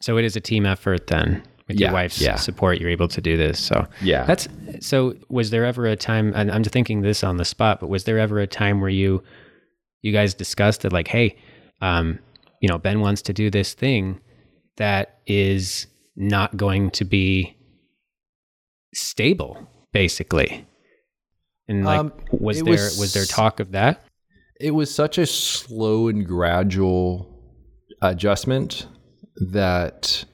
So 0.00 0.16
it 0.16 0.24
is 0.24 0.36
a 0.36 0.40
team 0.40 0.64
effort 0.64 1.06
then 1.06 1.42
with 1.68 1.78
yeah, 1.78 1.88
your 1.88 1.94
wife's 1.94 2.20
yeah. 2.20 2.36
support, 2.36 2.78
you're 2.78 2.90
able 2.90 3.08
to 3.08 3.20
do 3.20 3.36
this. 3.36 3.58
So 3.58 3.86
yeah, 4.00 4.24
that's 4.24 4.48
so. 4.80 5.16
Was 5.28 5.50
there 5.50 5.66
ever 5.66 5.86
a 5.86 5.96
time? 5.96 6.32
And 6.34 6.50
I'm 6.50 6.64
thinking 6.64 7.02
this 7.02 7.22
on 7.22 7.36
the 7.36 7.44
spot, 7.44 7.80
but 7.80 7.88
was 7.88 8.04
there 8.04 8.18
ever 8.18 8.38
a 8.38 8.46
time 8.46 8.80
where 8.80 8.90
you, 8.90 9.22
you 10.00 10.12
guys 10.12 10.32
discussed 10.32 10.84
it, 10.86 10.92
like, 10.92 11.08
hey, 11.08 11.36
um, 11.82 12.18
you 12.60 12.68
know, 12.68 12.78
Ben 12.78 13.00
wants 13.00 13.20
to 13.22 13.34
do 13.34 13.50
this 13.50 13.74
thing 13.74 14.20
that 14.76 15.20
is 15.26 15.86
not 16.16 16.56
going 16.56 16.90
to 16.92 17.04
be 17.04 17.56
stable, 18.94 19.68
basically. 19.92 20.66
And 21.68 21.84
like, 21.84 22.00
um, 22.00 22.12
was 22.30 22.62
there 22.62 22.72
was, 22.72 22.98
was 22.98 23.14
there 23.14 23.24
talk 23.24 23.60
of 23.60 23.72
that? 23.72 24.04
It 24.60 24.72
was 24.72 24.94
such 24.94 25.18
a 25.18 25.26
slow 25.26 26.08
and 26.08 26.26
gradual 26.26 27.30
adjustment 28.02 28.86
that 29.36 30.24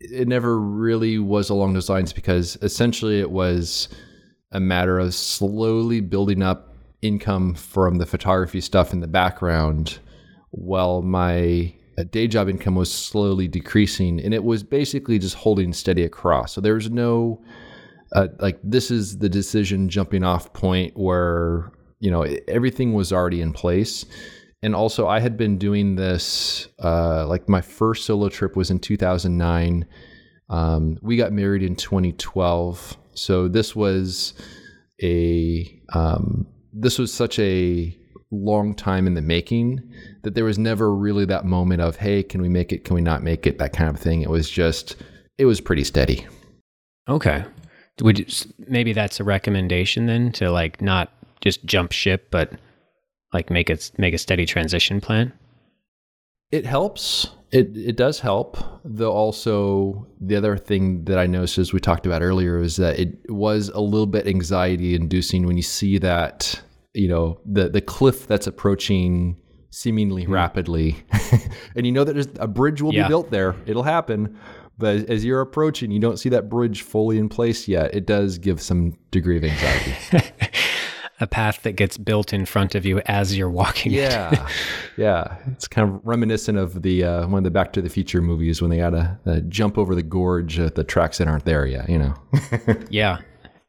it 0.00 0.28
never 0.28 0.58
really 0.58 1.18
was 1.18 1.50
along 1.50 1.74
those 1.74 1.88
lines 1.88 2.12
because 2.12 2.56
essentially 2.62 3.20
it 3.20 3.30
was 3.30 3.88
a 4.52 4.60
matter 4.60 4.98
of 4.98 5.14
slowly 5.14 6.00
building 6.00 6.42
up 6.42 6.74
income 7.02 7.54
from 7.54 7.98
the 7.98 8.06
photography 8.06 8.60
stuff 8.60 8.92
in 8.92 9.00
the 9.00 9.06
background 9.06 9.98
while 10.50 11.02
my 11.02 11.72
uh, 11.98 12.04
day 12.04 12.26
job 12.26 12.48
income 12.48 12.74
was 12.74 12.92
slowly 12.92 13.48
decreasing 13.48 14.20
and 14.20 14.34
it 14.34 14.44
was 14.44 14.62
basically 14.62 15.18
just 15.18 15.34
holding 15.34 15.72
steady 15.72 16.04
across 16.04 16.52
so 16.52 16.60
there 16.60 16.74
was 16.74 16.90
no 16.90 17.42
uh, 18.14 18.28
like 18.38 18.58
this 18.62 18.90
is 18.90 19.18
the 19.18 19.28
decision 19.28 19.88
jumping 19.88 20.22
off 20.22 20.52
point 20.52 20.96
where 20.96 21.72
you 22.00 22.10
know 22.10 22.22
everything 22.48 22.92
was 22.92 23.12
already 23.12 23.40
in 23.40 23.52
place 23.52 24.04
and 24.62 24.74
also 24.74 25.06
I 25.06 25.20
had 25.20 25.36
been 25.36 25.58
doing 25.58 25.96
this. 25.96 26.68
Uh, 26.82 27.26
like 27.26 27.48
my 27.48 27.60
first 27.60 28.04
solo 28.04 28.28
trip 28.28 28.56
was 28.56 28.70
in 28.70 28.78
2009. 28.78 29.86
Um, 30.48 30.98
we 31.02 31.16
got 31.16 31.32
married 31.32 31.62
in 31.62 31.76
2012, 31.76 32.96
so 33.14 33.46
this 33.48 33.76
was 33.76 34.34
a 35.02 35.80
um, 35.92 36.46
this 36.72 36.98
was 36.98 37.12
such 37.12 37.38
a 37.38 37.96
long 38.44 38.74
time 38.74 39.06
in 39.06 39.14
the 39.14 39.22
making 39.22 39.82
that 40.22 40.34
there 40.34 40.44
was 40.44 40.58
never 40.58 40.94
really 40.94 41.24
that 41.26 41.44
moment 41.44 41.80
of 41.80 41.96
hey, 41.96 42.22
can 42.22 42.42
we 42.42 42.48
make 42.48 42.72
it? 42.72 42.84
Can 42.84 42.94
we 42.94 43.00
not 43.00 43.22
make 43.22 43.46
it? 43.46 43.58
That 43.58 43.72
kind 43.72 43.90
of 43.90 44.00
thing. 44.00 44.22
It 44.22 44.30
was 44.30 44.50
just 44.50 44.96
it 45.38 45.46
was 45.46 45.60
pretty 45.60 45.84
steady. 45.84 46.26
Okay. 47.08 47.44
Would 48.00 48.18
you, 48.18 48.26
maybe 48.68 48.92
that's 48.92 49.20
a 49.20 49.24
recommendation 49.24 50.06
then 50.06 50.32
to 50.32 50.50
like 50.50 50.82
not 50.82 51.12
just 51.40 51.64
jump 51.64 51.92
ship, 51.92 52.28
but 52.30 52.52
like 53.32 53.50
make 53.50 53.70
it 53.70 53.90
make 53.98 54.14
a 54.14 54.18
steady 54.18 54.46
transition 54.46 55.00
plan? 55.00 55.32
It 56.50 56.66
helps. 56.66 57.28
It 57.52 57.76
it 57.76 57.96
does 57.96 58.20
help. 58.20 58.58
Though 58.84 59.12
also 59.12 60.06
the 60.20 60.36
other 60.36 60.56
thing 60.56 61.04
that 61.04 61.18
I 61.18 61.26
noticed 61.26 61.58
as 61.58 61.72
we 61.72 61.80
talked 61.80 62.06
about 62.06 62.22
earlier 62.22 62.58
is 62.58 62.76
that 62.76 62.98
it 62.98 63.30
was 63.30 63.68
a 63.70 63.80
little 63.80 64.06
bit 64.06 64.26
anxiety 64.26 64.94
inducing 64.94 65.46
when 65.46 65.56
you 65.56 65.62
see 65.62 65.98
that, 65.98 66.60
you 66.96 67.08
know, 67.08 67.40
the 67.44 67.68
the 67.68 67.80
cliff 67.80 68.26
that's 68.26 68.46
approaching 68.46 69.36
seemingly 69.70 70.24
mm 70.24 70.30
rapidly. 70.30 70.96
and 71.76 71.86
you 71.86 71.92
know 71.92 72.04
that 72.04 72.38
a 72.40 72.48
bridge 72.48 72.80
will 72.80 72.94
yeah. 72.94 73.04
be 73.04 73.08
built 73.08 73.30
there. 73.30 73.54
It'll 73.66 73.82
happen. 73.82 74.38
But 74.78 75.08
as 75.08 75.24
you're 75.24 75.40
approaching, 75.40 75.90
you 75.90 76.00
don't 76.00 76.18
see 76.18 76.28
that 76.30 76.48
bridge 76.48 76.82
fully 76.82 77.18
in 77.18 77.28
place 77.28 77.66
yet. 77.66 77.94
It 77.94 78.06
does 78.06 78.38
give 78.38 78.60
some 78.60 78.98
degree 79.10 79.38
of 79.38 79.44
anxiety. 79.44 79.94
a 81.20 81.26
path 81.26 81.62
that 81.62 81.72
gets 81.72 81.96
built 81.96 82.32
in 82.32 82.44
front 82.44 82.74
of 82.74 82.84
you 82.84 83.00
as 83.06 83.36
you're 83.36 83.50
walking. 83.50 83.92
Yeah, 83.92 84.48
yeah. 84.96 85.36
It's 85.46 85.66
kind 85.66 85.88
of 85.88 86.06
reminiscent 86.06 86.58
of 86.58 86.82
the 86.82 87.04
uh, 87.04 87.26
one 87.28 87.38
of 87.38 87.44
the 87.44 87.50
Back 87.50 87.72
to 87.74 87.82
the 87.82 87.88
Future 87.88 88.20
movies 88.20 88.60
when 88.60 88.70
they 88.70 88.78
had 88.78 88.90
to 88.90 89.40
jump 89.48 89.78
over 89.78 89.94
the 89.94 90.02
gorge 90.02 90.58
at 90.58 90.74
the 90.74 90.84
tracks 90.84 91.18
that 91.18 91.28
aren't 91.28 91.44
there 91.44 91.66
yet. 91.66 91.88
You 91.88 91.98
know. 91.98 92.14
yeah, 92.90 93.20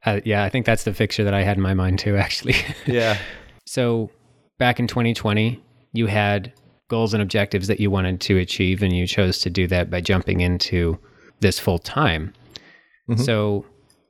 uh, 0.06 0.22
yeah. 0.26 0.44
I 0.44 0.50
think 0.50 0.66
that's 0.66 0.84
the 0.84 0.94
fixture 0.94 1.24
that 1.24 1.34
I 1.34 1.44
had 1.44 1.58
in 1.58 1.64
my 1.64 1.74
mind 1.74 2.00
too. 2.00 2.16
Actually. 2.18 2.56
yeah. 2.86 3.18
So 3.66 4.10
back 4.58 4.80
in 4.80 4.88
2020, 4.88 5.62
you 5.94 6.08
had 6.08 6.54
goals 6.90 7.14
and 7.14 7.22
objectives 7.22 7.68
that 7.68 7.80
you 7.80 7.92
wanted 7.92 8.22
to 8.22 8.38
achieve, 8.38 8.82
and 8.82 8.96
you 8.96 9.08
chose 9.08 9.40
to 9.40 9.50
do 9.50 9.68
that 9.68 9.90
by 9.90 10.02
jumping 10.02 10.40
into 10.40 10.98
this 11.40 11.60
full 11.60 11.80
time. 11.80 12.34
Mm-hmm. 13.10 13.22
So 13.22 13.66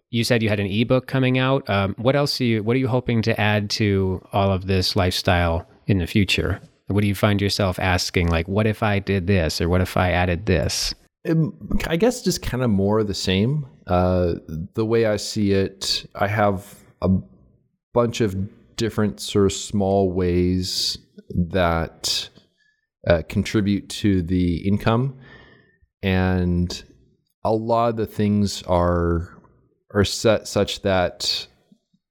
you 0.09 0.23
said 0.23 0.41
you 0.41 0.49
had 0.49 0.59
an 0.59 0.67
ebook 0.67 1.07
coming 1.07 1.38
out. 1.38 1.69
Um, 1.69 1.95
what 1.97 2.15
else 2.15 2.39
are 2.39 2.45
you? 2.45 2.63
What 2.63 2.75
are 2.75 2.79
you 2.79 2.88
hoping 2.88 3.21
to 3.23 3.39
add 3.39 3.69
to 3.71 4.21
all 4.31 4.51
of 4.51 4.67
this 4.67 4.95
lifestyle 4.95 5.67
in 5.88 5.97
the 5.97 6.07
future? 6.07 6.61
What 6.88 7.01
do 7.01 7.07
you 7.07 7.15
find 7.15 7.41
yourself 7.41 7.79
asking? 7.79 8.29
Like, 8.29 8.47
what 8.47 8.65
if 8.65 8.81
I 8.81 8.99
did 8.99 9.27
this, 9.27 9.59
or 9.59 9.67
what 9.67 9.81
if 9.81 9.97
I 9.97 10.11
added 10.11 10.45
this? 10.45 10.93
I 11.88 11.97
guess 11.97 12.21
just 12.21 12.41
kind 12.41 12.63
of 12.63 12.69
more 12.69 12.99
of 12.99 13.07
the 13.07 13.13
same. 13.13 13.65
Uh, 13.88 14.35
the 14.73 14.85
way 14.85 15.05
I 15.05 15.15
see 15.15 15.51
it, 15.51 16.05
I 16.15 16.27
have 16.27 16.75
a 17.01 17.09
bunch 17.93 18.21
of 18.21 18.35
different 18.75 19.19
sort 19.19 19.45
of 19.45 19.53
small 19.53 20.11
ways 20.11 20.97
that 21.29 22.29
uh, 23.07 23.21
contribute 23.29 23.89
to 23.89 24.21
the 24.21 24.67
income, 24.67 25.17
and 26.03 26.83
a 27.43 27.53
lot 27.53 27.89
of 27.89 27.95
the 27.97 28.05
things 28.05 28.61
are 28.63 29.33
are 29.93 30.03
set 30.03 30.47
such 30.47 30.81
that 30.81 31.47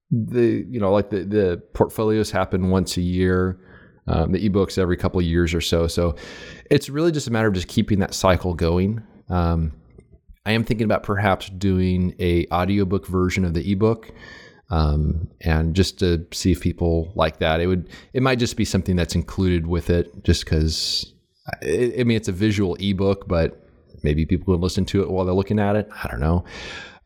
the 0.09 0.65
you 0.67 0.79
know 0.79 0.91
like 0.91 1.09
the 1.09 1.23
the 1.23 1.61
portfolios 1.73 2.31
happen 2.31 2.69
once 2.69 2.97
a 2.97 3.01
year 3.01 3.59
um, 4.07 4.31
the 4.31 4.49
ebooks 4.49 4.77
every 4.77 4.97
couple 4.97 5.19
of 5.19 5.25
years 5.25 5.53
or 5.53 5.61
so. 5.61 5.87
So 5.87 6.15
it's 6.71 6.89
really 6.89 7.11
just 7.11 7.27
a 7.27 7.31
matter 7.31 7.47
of 7.47 7.53
just 7.53 7.67
keeping 7.67 7.99
that 7.99 8.13
cycle 8.13 8.53
going. 8.53 9.03
Um, 9.29 9.73
i 10.47 10.51
am 10.51 10.63
thinking 10.63 10.85
about 10.85 11.03
perhaps 11.03 11.49
doing 11.49 12.13
a 12.19 12.47
audiobook 12.51 13.07
version 13.07 13.45
of 13.45 13.53
the 13.53 13.71
ebook 13.71 14.11
um, 14.69 15.29
and 15.41 15.75
just 15.75 15.97
to 15.99 16.25
see 16.33 16.51
if 16.51 16.59
people 16.59 17.11
like 17.15 17.39
that 17.39 17.61
it 17.61 17.67
would 17.67 17.87
it 18.13 18.21
might 18.21 18.37
just 18.39 18.57
be 18.57 18.65
something 18.65 18.95
that's 18.95 19.15
included 19.15 19.65
with 19.65 19.89
it 19.89 20.23
just 20.23 20.43
because 20.43 21.13
I, 21.63 22.03
mean 22.03 22.17
it's 22.17 22.27
a 22.27 22.33
visual 22.33 22.75
ebook 22.79 23.27
but 23.29 23.67
maybe 24.03 24.25
people 24.25 24.53
can 24.53 24.61
listen 24.61 24.85
to 24.85 25.01
it 25.01 25.09
while 25.09 25.25
they're 25.25 25.35
looking 25.35 25.59
at 25.59 25.75
it. 25.75 25.89
I 26.03 26.07
don't 26.07 26.19
know. 26.19 26.45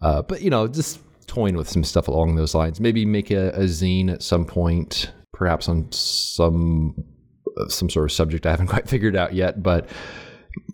Uh, 0.02 0.22
but, 0.22 0.42
you 0.42 0.50
know, 0.50 0.68
just 0.68 1.00
toying 1.28 1.56
with 1.56 1.70
some 1.70 1.84
stuff 1.84 2.08
along 2.08 2.36
those 2.36 2.56
lines. 2.56 2.80
Maybe 2.80 3.06
make 3.06 3.32
a, 3.32 3.50
a 3.50 3.64
zine 3.64 4.12
at 4.12 4.24
some 4.24 4.46
point, 4.46 5.12
perhaps 5.34 5.70
on 5.70 5.92
some 5.92 7.04
some 7.68 7.90
sort 7.90 8.06
of 8.06 8.14
subject 8.14 8.46
I 8.46 8.52
haven't 8.52 8.68
quite 8.76 8.88
figured 8.88 9.16
out 9.16 9.34
yet, 9.34 9.62
but 9.62 9.90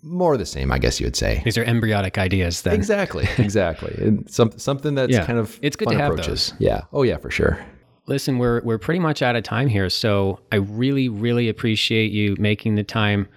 more 0.02 0.34
of 0.34 0.40
the 0.40 0.46
same, 0.46 0.72
I 0.72 0.80
guess 0.80 1.00
you 1.00 1.06
would 1.06 1.16
say. 1.16 1.42
These 1.44 1.58
are 1.58 1.64
embryonic 1.64 2.18
ideas, 2.18 2.62
then. 2.62 2.74
Exactly, 2.74 3.28
exactly, 3.38 3.94
and 3.98 4.30
some 4.30 4.52
something 4.58 4.96
that's 4.96 5.12
yeah. 5.12 5.26
kind 5.26 5.40
of 5.40 5.60
it's 5.62 5.76
good 5.76 5.90
to 5.90 5.98
have 5.98 6.14
approaches. 6.14 6.52
those. 6.52 6.62
Yeah. 6.62 6.82
Oh 6.94 7.04
yeah, 7.04 7.18
for 7.18 7.32
sure. 7.32 7.64
Listen, 8.08 8.38
we're 8.38 8.62
we're 8.64 8.78
pretty 8.78 9.00
much 9.00 9.22
out 9.22 9.36
of 9.36 9.44
time 9.44 9.68
here, 9.68 9.90
so 9.90 10.40
I 10.52 10.58
really 10.58 11.10
really 11.10 11.50
appreciate 11.50 12.12
you 12.12 12.36
making 12.40 12.76
the 12.76 12.84
time 12.84 13.28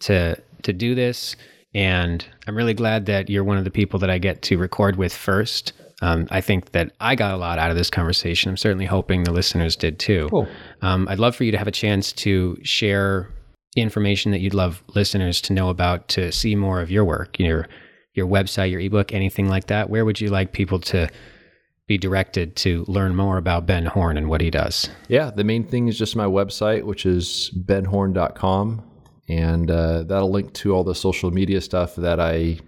to 0.00 0.40
to 0.62 0.72
do 0.72 0.94
this, 0.94 1.36
and 1.74 2.24
I'm 2.46 2.56
really 2.56 2.74
glad 2.74 3.06
that 3.06 3.30
you're 3.30 3.44
one 3.44 3.58
of 3.58 3.64
the 3.64 3.70
people 3.70 3.98
that 4.00 4.10
I 4.10 4.18
get 4.18 4.42
to 4.42 4.58
record 4.58 4.96
with 4.96 5.14
first. 5.14 5.72
Um, 6.00 6.28
I 6.30 6.40
think 6.40 6.72
that 6.72 6.92
I 7.00 7.16
got 7.16 7.34
a 7.34 7.36
lot 7.36 7.58
out 7.58 7.70
of 7.70 7.76
this 7.76 7.90
conversation. 7.90 8.50
I'm 8.50 8.56
certainly 8.56 8.86
hoping 8.86 9.24
the 9.24 9.32
listeners 9.32 9.74
did 9.74 9.98
too. 9.98 10.28
Cool. 10.30 10.46
Um, 10.80 11.08
I'd 11.08 11.18
love 11.18 11.34
for 11.34 11.42
you 11.42 11.50
to 11.50 11.58
have 11.58 11.66
a 11.66 11.72
chance 11.72 12.12
to 12.12 12.56
share 12.62 13.28
information 13.80 14.32
that 14.32 14.40
you'd 14.40 14.54
love 14.54 14.82
listeners 14.94 15.40
to 15.42 15.52
know 15.52 15.68
about 15.68 16.08
to 16.08 16.32
see 16.32 16.54
more 16.54 16.80
of 16.80 16.90
your 16.90 17.04
work, 17.04 17.38
your 17.38 17.66
your 18.14 18.26
website, 18.26 18.70
your 18.70 18.80
ebook, 18.80 19.12
anything 19.12 19.48
like 19.48 19.68
that. 19.68 19.90
Where 19.90 20.04
would 20.04 20.20
you 20.20 20.28
like 20.28 20.52
people 20.52 20.80
to 20.80 21.08
be 21.86 21.96
directed 21.96 22.54
to 22.56 22.84
learn 22.86 23.16
more 23.16 23.38
about 23.38 23.64
Ben 23.64 23.86
Horne 23.86 24.18
and 24.18 24.28
what 24.28 24.40
he 24.40 24.50
does? 24.50 24.90
Yeah, 25.08 25.30
the 25.30 25.44
main 25.44 25.64
thing 25.64 25.88
is 25.88 25.96
just 25.96 26.16
my 26.16 26.26
website, 26.26 26.84
which 26.84 27.06
is 27.06 27.50
benhorne.com. 27.64 28.84
And 29.28 29.70
uh, 29.70 30.02
that'll 30.04 30.30
link 30.30 30.52
to 30.54 30.74
all 30.74 30.84
the 30.84 30.94
social 30.94 31.30
media 31.30 31.60
stuff 31.60 31.96
that 31.96 32.18
I 32.18 32.58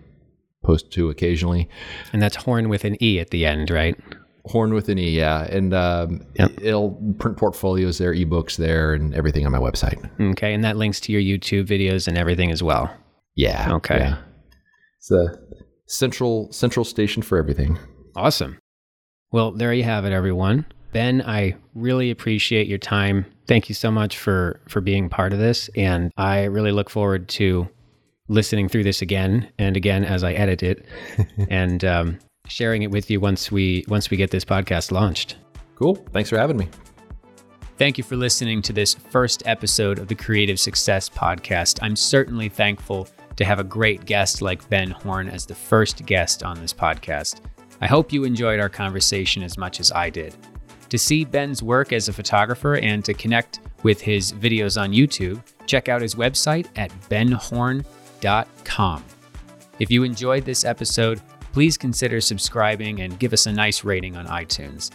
post 0.63 0.91
to 0.93 1.11
occasionally. 1.11 1.69
And 2.13 2.21
that's 2.23 2.37
Horn 2.37 2.69
with 2.69 2.85
an 2.85 3.03
E 3.03 3.19
at 3.19 3.31
the 3.31 3.47
end, 3.47 3.71
right? 3.71 3.99
Horne 4.51 4.75
with 4.75 4.89
an 4.89 4.99
E, 4.99 5.11
yeah. 5.11 5.45
And 5.45 5.73
um, 5.73 6.27
yep. 6.35 6.51
it'll 6.61 6.91
print 7.19 7.37
portfolios 7.37 7.99
there, 7.99 8.13
ebooks 8.13 8.57
there, 8.57 8.93
and 8.93 9.15
everything 9.15 9.47
on 9.47 9.53
my 9.53 9.59
website. 9.59 10.11
Okay. 10.33 10.53
And 10.53 10.65
that 10.65 10.77
links 10.77 10.99
to 11.01 11.13
your 11.13 11.21
YouTube 11.21 11.67
videos 11.67 12.09
and 12.09 12.19
everything 12.19 12.51
as 12.51 12.61
well. 12.61 12.93
Yeah. 13.37 13.73
Okay. 13.75 13.99
Yeah. 13.99 14.19
It's 14.99 15.11
a 15.13 15.39
central 15.87 16.51
central 16.53 16.85
station 16.85 17.23
for 17.23 17.39
everything. 17.39 17.79
Awesome. 18.17 18.59
Well, 19.31 19.53
there 19.53 19.73
you 19.73 19.85
have 19.85 20.05
it, 20.05 20.13
everyone. 20.13 20.67
Ben, 20.93 21.23
I 21.23 21.55
really 21.75 22.11
appreciate 22.11 22.67
your 22.67 22.79
time. 22.79 23.27
Thank 23.47 23.69
you 23.69 23.75
so 23.77 23.91
much 23.91 24.19
for 24.19 24.61
for 24.69 24.81
being 24.81 25.09
part 25.09 25.33
of 25.33 25.39
this, 25.39 25.71
and 25.77 26.11
I 26.17 26.45
really 26.45 26.73
look 26.73 26.91
forward 26.91 27.29
to 27.31 27.69
listening 28.29 28.69
through 28.69 28.85
this 28.85 29.01
again 29.01 29.49
and 29.59 29.77
again 29.77 30.05
as 30.05 30.25
I 30.25 30.33
edit 30.33 30.65
it, 30.65 30.85
and 31.49 31.85
um, 31.85 32.19
sharing 32.51 32.83
it 32.83 32.91
with 32.91 33.11
you 33.11 33.21
once 33.21 33.51
we 33.51 33.85
once 33.89 34.11
we 34.11 34.17
get 34.17 34.31
this 34.31 34.45
podcast 34.45 34.91
launched. 34.91 35.37
Cool. 35.77 35.95
Thanks 36.13 36.29
for 36.29 36.39
having 36.39 36.57
me. 36.57 36.69
Thank 37.79 37.97
you 37.97 38.05
for 38.05 38.17
listening 38.17 38.61
to 38.63 38.73
this 38.75 38.93
first 38.95 39.43
episode 39.47 39.99
of 39.99 40.09
the 40.09 40.15
Creative 40.15 40.61
Success 40.61 41.09
Podcast. 41.09 41.79
I'm 41.81 41.97
certainly 41.97 42.51
thankful 42.51 43.09
to 43.37 43.45
have 43.45 43.59
a 43.59 43.65
great 43.65 44.05
guest 44.05 44.43
like 44.43 44.69
Ben 44.69 44.91
Horne 44.91 45.31
as 45.31 45.47
the 45.47 45.55
first 45.55 46.05
guest 46.05 46.43
on 46.43 46.61
this 46.61 46.75
podcast. 46.75 47.41
I 47.81 47.87
hope 47.87 48.13
you 48.13 48.25
enjoyed 48.25 48.61
our 48.61 48.69
conversation 48.69 49.43
as 49.43 49.57
much 49.57 49.81
as 49.81 49.91
I 49.93 50.11
did. 50.11 50.37
To 50.91 50.99
see 50.99 51.25
Ben's 51.25 51.63
work 51.63 51.95
as 51.95 52.09
a 52.09 52.13
photographer 52.13 52.75
and 52.77 53.03
to 53.07 53.15
connect 53.15 53.61
with 53.83 54.03
his 54.03 54.33
videos 54.33 54.79
on 54.79 54.93
YouTube, 54.93 55.43
check 55.67 55.89
out 55.89 56.03
his 56.03 56.17
website 56.17 56.67
at 56.77 56.91
benhorne.com 57.09 57.85
if 59.81 59.91
you 59.91 60.05
enjoyed 60.05 60.45
this 60.45 60.65
episode, 60.65 61.21
please 61.53 61.77
consider 61.77 62.21
subscribing 62.21 63.01
and 63.01 63.19
give 63.19 63.33
us 63.33 63.47
a 63.47 63.53
nice 63.53 63.85
rating 63.85 64.17
on 64.17 64.27
iTunes. 64.27 64.91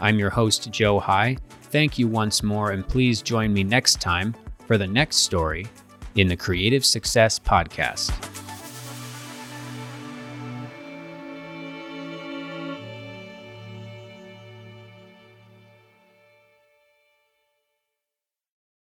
I'm 0.00 0.18
your 0.18 0.30
host, 0.30 0.70
Joe 0.70 0.98
High. 0.98 1.36
Thank 1.64 1.98
you 1.98 2.08
once 2.08 2.42
more, 2.42 2.70
and 2.70 2.86
please 2.86 3.22
join 3.22 3.52
me 3.52 3.64
next 3.64 4.00
time 4.00 4.34
for 4.66 4.78
the 4.78 4.86
next 4.86 5.16
story 5.16 5.66
in 6.14 6.28
the 6.28 6.36
Creative 6.36 6.84
Success 6.84 7.38
Podcast. 7.38 8.35